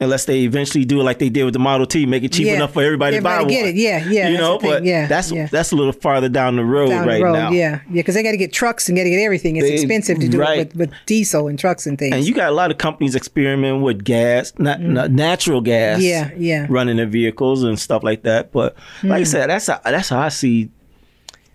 unless 0.03 0.25
they 0.25 0.41
eventually 0.41 0.85
do 0.85 1.01
it 1.01 1.05
like 1.05 1.19
they 1.19 1.29
did 1.29 1.45
with 1.45 1.55
the 1.55 1.59
Model 1.59 1.87
T, 1.87 2.07
make 2.07 2.25
it 2.25 2.33
cheap 2.33 2.47
yeah. 2.47 2.55
enough 2.55 2.73
for 2.73 2.83
everybody, 2.83 3.17
everybody 3.17 3.45
to 3.45 3.45
buy 3.45 3.51
get 3.51 3.61
one. 3.63 3.71
it. 3.71 3.77
Yeah, 3.77 4.09
yeah. 4.09 4.29
You 4.29 4.39
know, 4.39 4.59
but 4.59 4.85
yeah, 4.85 5.07
that's 5.07 5.31
yeah. 5.31 5.47
that's 5.47 5.73
a 5.73 5.77
little 5.77 5.93
farther 5.93 6.29
down 6.29 6.57
the 6.57 6.65
road 6.65 6.89
down 6.89 7.07
right 7.07 7.19
the 7.19 7.25
road, 7.25 7.33
now. 7.33 7.51
Yeah, 7.51 7.81
yeah, 7.89 8.01
because 8.03 8.15
they 8.15 8.23
got 8.23 8.33
to 8.33 8.37
get 8.37 8.53
trucks 8.53 8.89
and 8.89 8.97
got 8.97 9.05
to 9.05 9.11
get 9.11 9.23
everything. 9.23 9.57
It's 9.57 9.67
they, 9.67 9.75
expensive 9.75 10.19
to 10.19 10.29
do 10.29 10.39
right. 10.39 10.59
it 10.59 10.69
with, 10.75 10.91
with, 10.91 10.93
diesel 11.07 11.49
and 11.49 11.59
trucks 11.59 11.87
and 11.87 11.99
things. 11.99 12.15
And 12.15 12.27
you 12.27 12.35
got 12.35 12.49
a 12.49 12.55
lot 12.55 12.71
of 12.71 12.79
companies 12.79 13.15
experimenting 13.15 13.83
with 13.83 14.05
gas, 14.05 14.53
not, 14.59 14.81
mm. 14.81 14.91
not 14.91 15.11
natural 15.11 15.61
gas. 15.61 16.01
Yeah, 16.01 16.31
yeah. 16.37 16.67
Running 16.69 16.97
their 16.97 17.07
vehicles 17.07 17.63
and 17.63 17.79
stuff 17.79 18.03
like 18.03 18.23
that. 18.23 18.53
But 18.53 18.77
mm. 19.01 19.11
like 19.11 19.21
I 19.21 19.23
mm. 19.23 19.27
said, 19.27 19.51
that's 19.51 19.67
how, 19.67 19.81
that's 19.85 20.09
how 20.09 20.21
I 20.21 20.29
see 20.29 20.71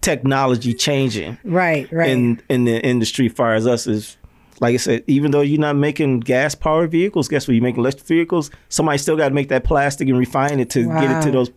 technology 0.02 0.74
changing. 0.74 1.38
Right, 1.44 1.92
right. 1.92 2.10
In 2.10 2.42
in 2.50 2.66
the 2.66 2.82
industry, 2.82 3.30
far 3.30 3.56
as 3.56 3.68
us 3.68 3.88
is 3.88 4.18
like 4.60 4.74
I 4.74 4.78
said, 4.78 5.04
even 5.08 5.32
though 5.32 5.42
you're 5.42 5.60
not 5.60 5.76
making 5.76 6.22
gas 6.22 6.56
powered 6.56 6.92
vehicles, 6.92 7.28
guess 7.28 7.48
what? 7.48 7.56
You 7.56 7.62
make 7.62 7.78
electric 7.78 8.08
vehicles. 8.08 8.50
Somebody 8.70 8.98
still 8.98 9.16
got 9.16 9.30
to 9.30 9.36
make 9.36 9.50
that 9.50 9.64
plastic 9.64 10.08
and 10.08 10.18
refine 10.18 10.60
it 10.60 10.70
to 10.72 10.88
wow. 10.88 11.02
get 11.02 11.12
it 11.12 11.22
to 11.26 11.32
those 11.32 11.52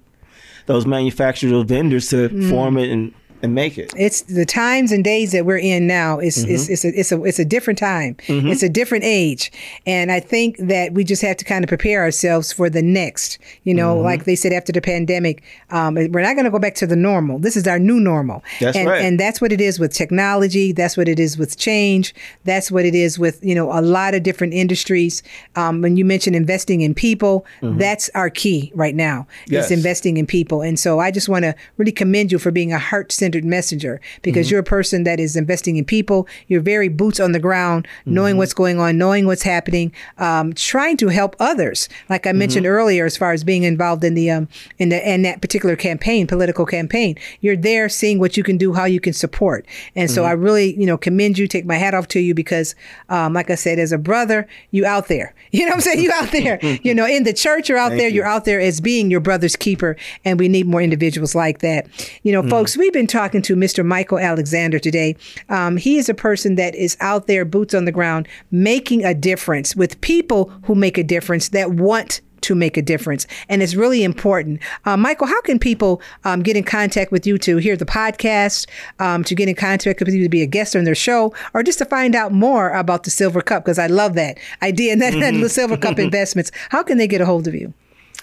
those 0.66 0.86
manufacturers, 0.86 1.52
those 1.52 1.64
vendors 1.64 2.08
to 2.10 2.28
mm. 2.28 2.50
form 2.50 2.76
it 2.76 2.90
and 2.90 3.14
and 3.42 3.54
make 3.54 3.78
it. 3.78 3.92
It's 3.96 4.22
the 4.22 4.44
times 4.44 4.92
and 4.92 5.02
days 5.02 5.32
that 5.32 5.46
we're 5.46 5.58
in 5.58 5.86
now. 5.86 6.18
It's 6.18 6.42
mm-hmm. 6.42 6.54
it's, 6.54 6.68
it's, 6.68 6.84
a 6.84 6.98
it's 6.98 7.12
a 7.12 7.22
it's 7.24 7.38
a 7.38 7.44
different 7.44 7.78
time. 7.78 8.16
Mm-hmm. 8.26 8.48
It's 8.48 8.62
a 8.62 8.68
different 8.68 9.04
age, 9.04 9.50
and 9.86 10.12
I 10.12 10.20
think 10.20 10.56
that 10.58 10.92
we 10.92 11.04
just 11.04 11.22
have 11.22 11.36
to 11.38 11.44
kind 11.44 11.64
of 11.64 11.68
prepare 11.68 12.02
ourselves 12.02 12.52
for 12.52 12.68
the 12.68 12.82
next. 12.82 13.38
You 13.64 13.74
know, 13.74 13.94
mm-hmm. 13.94 14.04
like 14.04 14.24
they 14.24 14.36
said 14.36 14.52
after 14.52 14.72
the 14.72 14.80
pandemic, 14.80 15.42
um, 15.70 15.94
we're 15.94 16.22
not 16.22 16.34
going 16.34 16.44
to 16.44 16.50
go 16.50 16.58
back 16.58 16.74
to 16.76 16.86
the 16.86 16.96
normal. 16.96 17.38
This 17.38 17.56
is 17.56 17.66
our 17.66 17.78
new 17.78 18.00
normal. 18.00 18.42
That's 18.60 18.76
and, 18.76 18.88
right. 18.88 19.04
And 19.04 19.18
that's 19.18 19.40
what 19.40 19.52
it 19.52 19.60
is 19.60 19.78
with 19.78 19.92
technology. 19.92 20.72
That's 20.72 20.96
what 20.96 21.08
it 21.08 21.18
is 21.18 21.38
with 21.38 21.56
change. 21.56 22.14
That's 22.44 22.70
what 22.70 22.84
it 22.84 22.94
is 22.94 23.18
with 23.18 23.42
you 23.44 23.54
know 23.54 23.72
a 23.72 23.80
lot 23.80 24.14
of 24.14 24.22
different 24.22 24.54
industries. 24.54 25.22
Um, 25.56 25.82
when 25.82 25.96
you 25.96 26.04
mentioned 26.04 26.36
investing 26.36 26.82
in 26.82 26.94
people, 26.94 27.46
mm-hmm. 27.62 27.78
that's 27.78 28.10
our 28.14 28.30
key 28.30 28.72
right 28.74 28.94
now. 28.94 29.26
Yes. 29.46 29.66
Is 29.66 29.70
investing 29.78 30.16
in 30.16 30.26
people, 30.26 30.62
and 30.62 30.78
so 30.78 30.98
I 30.98 31.10
just 31.10 31.28
want 31.28 31.44
to 31.44 31.54
really 31.76 31.92
commend 31.92 32.32
you 32.32 32.38
for 32.38 32.50
being 32.50 32.72
a 32.72 32.78
heart 32.78 33.12
centered 33.12 33.29
centered 33.30 33.44
messenger 33.44 34.00
because 34.22 34.46
mm-hmm. 34.46 34.54
you're 34.54 34.60
a 34.60 34.64
person 34.64 35.04
that 35.04 35.20
is 35.20 35.36
investing 35.36 35.76
in 35.76 35.84
people. 35.84 36.26
You're 36.48 36.60
very 36.60 36.88
boots 36.88 37.20
on 37.20 37.32
the 37.32 37.38
ground, 37.38 37.86
knowing 38.04 38.32
mm-hmm. 38.32 38.38
what's 38.38 38.54
going 38.54 38.80
on, 38.80 38.98
knowing 38.98 39.26
what's 39.26 39.42
happening, 39.42 39.92
um, 40.18 40.52
trying 40.52 40.96
to 40.96 41.08
help 41.08 41.36
others. 41.38 41.88
Like 42.08 42.26
I 42.26 42.32
mentioned 42.32 42.66
mm-hmm. 42.66 42.72
earlier, 42.72 43.06
as 43.06 43.16
far 43.16 43.32
as 43.32 43.44
being 43.44 43.62
involved 43.62 44.02
in 44.02 44.14
the 44.14 44.30
um, 44.30 44.48
in 44.78 44.88
the 44.88 44.98
in 45.08 45.22
that 45.22 45.40
particular 45.40 45.76
campaign, 45.76 46.26
political 46.26 46.66
campaign, 46.66 47.16
you're 47.40 47.56
there 47.56 47.88
seeing 47.88 48.18
what 48.18 48.36
you 48.36 48.42
can 48.42 48.58
do, 48.58 48.72
how 48.72 48.84
you 48.84 49.00
can 49.00 49.12
support. 49.12 49.64
And 49.94 50.10
so 50.10 50.22
mm-hmm. 50.22 50.30
I 50.30 50.32
really, 50.32 50.78
you 50.78 50.86
know, 50.86 50.98
commend 50.98 51.38
you. 51.38 51.46
Take 51.46 51.66
my 51.66 51.76
hat 51.76 51.94
off 51.94 52.08
to 52.08 52.20
you 52.20 52.34
because, 52.34 52.74
um, 53.08 53.32
like 53.32 53.50
I 53.50 53.54
said, 53.54 53.78
as 53.78 53.92
a 53.92 53.98
brother, 53.98 54.48
you 54.70 54.84
out 54.84 55.08
there. 55.08 55.34
You 55.52 55.66
know 55.66 55.70
what 55.70 55.74
I'm 55.74 55.80
saying? 55.80 56.00
You 56.00 56.12
out 56.12 56.30
there. 56.30 56.60
you 56.84 56.94
know, 56.94 57.06
in 57.06 57.24
the 57.24 57.32
church, 57.32 57.68
you're 57.68 57.76
out 57.76 57.88
Thank 57.88 58.00
there. 58.00 58.08
You. 58.08 58.16
You're 58.16 58.26
out 58.26 58.44
there 58.44 58.60
as 58.60 58.80
being 58.80 59.10
your 59.10 59.18
brother's 59.18 59.56
keeper, 59.56 59.96
and 60.24 60.38
we 60.38 60.46
need 60.48 60.68
more 60.68 60.80
individuals 60.80 61.34
like 61.34 61.58
that. 61.58 61.88
You 62.22 62.32
know, 62.32 62.42
mm. 62.42 62.48
folks, 62.48 62.76
we've 62.76 62.92
been 62.92 63.08
talking 63.08 63.19
talking 63.20 63.42
to 63.42 63.54
Mr. 63.54 63.84
Michael 63.84 64.18
Alexander 64.18 64.78
today. 64.78 65.14
Um, 65.50 65.76
he 65.76 65.98
is 65.98 66.08
a 66.08 66.14
person 66.14 66.54
that 66.54 66.74
is 66.74 66.96
out 67.00 67.26
there, 67.26 67.44
boots 67.44 67.74
on 67.74 67.84
the 67.84 67.92
ground, 67.92 68.26
making 68.50 69.04
a 69.04 69.12
difference 69.12 69.76
with 69.76 70.00
people 70.00 70.50
who 70.64 70.74
make 70.74 70.96
a 70.96 71.02
difference 71.02 71.50
that 71.50 71.72
want 71.72 72.22
to 72.40 72.54
make 72.54 72.78
a 72.78 72.82
difference. 72.82 73.26
And 73.50 73.62
it's 73.62 73.74
really 73.74 74.02
important. 74.04 74.62
Uh, 74.86 74.96
Michael, 74.96 75.26
how 75.26 75.38
can 75.42 75.58
people 75.58 76.00
um, 76.24 76.42
get 76.42 76.56
in 76.56 76.64
contact 76.64 77.12
with 77.12 77.26
you 77.26 77.36
to 77.36 77.58
hear 77.58 77.76
the 77.76 77.84
podcast, 77.84 78.66
um, 79.00 79.22
to 79.24 79.34
get 79.34 79.50
in 79.50 79.54
contact 79.54 80.00
with 80.00 80.08
you 80.14 80.22
to 80.22 80.30
be 80.30 80.40
a 80.40 80.46
guest 80.46 80.74
on 80.74 80.84
their 80.84 80.94
show, 80.94 81.34
or 81.52 81.62
just 81.62 81.76
to 81.80 81.84
find 81.84 82.14
out 82.14 82.32
more 82.32 82.70
about 82.70 83.02
the 83.04 83.10
Silver 83.10 83.42
Cup? 83.42 83.66
Because 83.66 83.78
I 83.78 83.88
love 83.88 84.14
that 84.14 84.38
idea 84.62 84.94
and 84.94 85.02
that, 85.02 85.12
mm-hmm. 85.12 85.42
the 85.42 85.50
Silver 85.50 85.76
Cup 85.76 85.98
investments. 86.08 86.50
How 86.70 86.82
can 86.82 86.96
they 86.96 87.06
get 87.06 87.20
a 87.20 87.26
hold 87.26 87.46
of 87.46 87.54
you? 87.54 87.74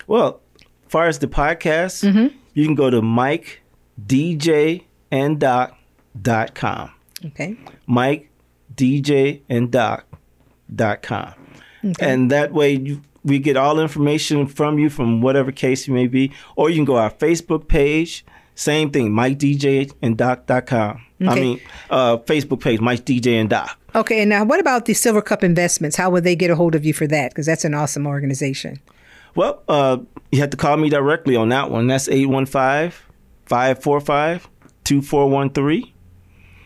Well, 0.08 0.42
as 0.60 0.90
far 0.92 1.06
as 1.08 1.20
the 1.20 1.28
podcast, 1.28 2.04
mm-hmm. 2.04 2.36
you 2.56 2.66
can 2.66 2.74
go 2.74 2.90
to 2.90 3.04
Mic 3.04 3.62
DJ 4.06 4.84
and 5.12 5.40
doc.com. 5.40 6.92
Okay. 7.26 7.58
Mic, 7.88 8.30
DJ, 8.76 9.42
and 9.50 9.72
doc.com. 9.72 11.34
Okay. 11.86 12.12
And 12.12 12.32
that 12.32 12.54
way 12.54 12.74
you, 12.74 13.02
we 13.24 13.40
get 13.40 13.58
all 13.58 13.80
information 13.80 14.48
from 14.48 14.80
you 14.80 14.90
from 14.90 15.22
whatever 15.22 15.52
case 15.52 15.88
you 15.88 15.94
may 15.94 16.08
be. 16.08 16.32
Or 16.56 16.70
you 16.70 16.76
can 16.76 16.86
go 16.86 16.98
our 16.98 17.12
Facebook 17.12 17.68
page. 17.68 18.26
Same 18.56 18.90
thing, 18.90 19.14
Mic 19.14 19.38
DJ 19.38 19.92
and 20.02 20.18
Doc.com. 20.18 21.04
Okay. 21.22 21.30
I 21.30 21.36
mean, 21.36 21.62
uh, 21.92 22.18
Facebook 22.18 22.60
page, 22.60 22.82
Mic 22.82 23.06
DJ 23.06 23.40
and 23.40 23.50
Doc. 23.50 23.80
Okay, 23.94 24.22
and 24.22 24.30
now 24.30 24.44
what 24.44 24.60
about 24.60 24.86
the 24.86 24.94
Silver 24.94 25.22
Cup 25.22 25.44
Investments? 25.44 25.96
How 25.96 26.10
would 26.10 26.24
they 26.24 26.36
get 26.36 26.50
a 26.50 26.56
hold 26.56 26.74
of 26.74 26.84
you 26.84 26.94
for 26.94 27.08
that? 27.08 27.32
Because 27.32 27.46
that's 27.46 27.66
an 27.66 27.74
awesome 27.74 28.08
organization. 28.08 28.80
Well, 29.36 29.62
uh, 29.68 29.98
you 30.32 30.40
have 30.40 30.50
to 30.52 30.58
call 30.58 30.78
me 30.78 30.90
directly 30.90 31.36
on 31.36 31.50
that 31.50 31.70
one. 31.70 31.86
That's 31.88 32.10
815 32.10 33.07
545 33.48 34.50
2413. 34.84 35.94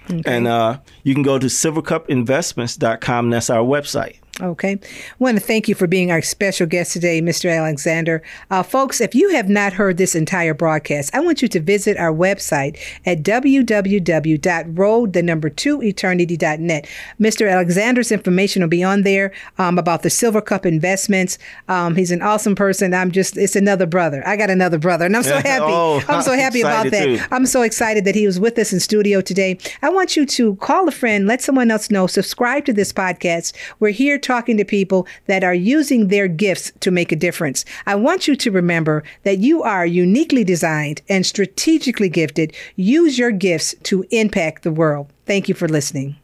Okay. 0.10 0.22
And 0.26 0.48
uh, 0.48 0.80
you 1.04 1.13
can 1.13 1.24
go 1.24 1.38
to 1.39 1.46
silvercupinvestments.com. 1.48 3.30
That's 3.30 3.50
our 3.50 3.63
website. 3.63 4.17
Okay. 4.39 4.74
I 4.74 5.15
want 5.20 5.38
to 5.38 5.44
thank 5.44 5.67
you 5.67 5.76
for 5.76 5.88
being 5.88 6.10
our 6.10 6.22
special 6.22 6.65
guest 6.65 6.94
today, 6.94 7.22
Mr. 7.22 7.56
Alexander. 7.56 8.24
Uh, 8.50 8.63
folks, 8.63 9.02
if 9.02 9.13
you 9.13 9.30
have 9.32 9.50
not 9.50 9.74
heard 9.74 9.98
this 9.98 10.15
entire 10.15 10.54
broadcast, 10.54 11.13
I 11.13 11.20
want 11.20 11.41
you 11.41 11.48
to 11.50 11.60
visit 11.60 11.98
our 11.98 12.13
website 12.13 12.80
at 13.06 13.24
www.road, 13.24 15.13
the 15.13 15.22
number 15.22 15.50
two, 15.50 15.84
eternity.net. 15.84 16.88
Mr. 17.20 17.52
Alexander's 17.52 18.12
information 18.12 18.62
will 18.62 18.70
be 18.70 18.84
on 18.84 19.02
there 19.02 19.34
um, 19.58 19.78
about 19.78 20.02
the 20.02 20.10
Silver 20.10 20.41
Cup 20.41 20.65
investments. 20.65 21.38
Um, 21.67 21.96
he's 21.96 22.12
an 22.12 22.22
awesome 22.22 22.56
person. 22.56 22.94
I'm 22.94 23.12
just, 23.12 23.36
it's 23.38 23.58
another 23.58 23.86
brother. 23.86 24.24
I 24.26 24.38
got 24.38 24.50
another 24.50 24.80
brother, 24.80 25.06
and 25.06 25.15
I'm 25.15 25.24
so 25.24 25.36
happy. 25.41 25.65
oh, 25.67 26.02
I'm 26.08 26.22
so 26.22 26.34
happy 26.38 26.62
about 26.62 26.89
that. 26.91 27.04
Too. 27.04 27.20
I'm 27.32 27.46
so 27.46 27.63
excited 27.63 28.06
that 28.06 28.15
he 28.15 28.26
was 28.26 28.39
with 28.39 28.58
us 28.58 28.72
in 28.72 28.80
studio 28.80 29.20
today. 29.20 29.58
I 29.82 29.89
want 29.89 30.15
you 30.15 30.26
to 30.26 30.56
call 30.56 30.88
a 30.88 30.91
friend, 30.91 31.28
let 31.28 31.41
someone 31.41 31.70
else 31.70 31.91
know, 31.91 32.08
subscribe 32.08 32.65
to 32.65 32.74
this 32.74 32.94
podcast. 32.94 33.54
We're 33.80 33.89
here 33.89 34.17
talking 34.32 34.56
to 34.56 34.63
people 34.63 35.06
that 35.26 35.44
are 35.44 35.54
using 35.54 36.08
their 36.08 36.30
gifts 36.30 36.72
to 36.80 36.89
make 36.89 37.12
a 37.12 37.17
difference. 37.17 37.65
I 37.86 37.96
want 37.96 38.30
you 38.30 38.36
to 38.38 38.50
remember 38.50 39.04
that 39.24 39.39
you 39.39 39.62
are 39.62 39.86
uniquely 39.86 40.46
designed 40.46 41.02
and 41.10 41.26
strategically 41.26 42.08
gifted. 42.08 42.56
Use 42.78 43.20
your 43.20 43.32
gifts 43.32 43.76
to 43.84 44.06
impact 44.10 44.63
the 44.63 44.72
world. 44.72 45.12
Thank 45.26 45.50
you 45.50 45.56
for 45.56 45.67
listening. 45.67 46.15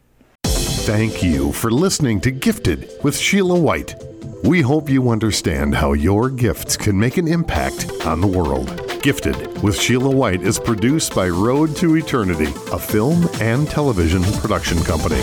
Thank 0.44 1.22
you 1.22 1.52
for 1.52 1.70
listening 1.70 2.22
to 2.22 2.30
Gifted 2.30 2.90
with 3.02 3.14
Sheila 3.14 3.60
White. 3.60 3.94
We 4.42 4.62
hope 4.62 4.88
you 4.88 5.10
understand 5.10 5.74
how 5.74 5.92
your 5.92 6.30
gifts 6.30 6.78
can 6.78 6.98
make 6.98 7.18
an 7.18 7.28
impact 7.28 7.92
on 8.06 8.22
the 8.22 8.26
world. 8.26 8.68
Gifted 9.02 9.62
with 9.62 9.78
Sheila 9.78 10.10
White 10.10 10.40
is 10.40 10.58
produced 10.58 11.14
by 11.14 11.28
Road 11.28 11.76
to 11.76 11.96
Eternity, 11.96 12.54
a 12.72 12.78
film 12.78 13.28
and 13.42 13.68
television 13.68 14.22
production 14.40 14.82
company. 14.84 15.20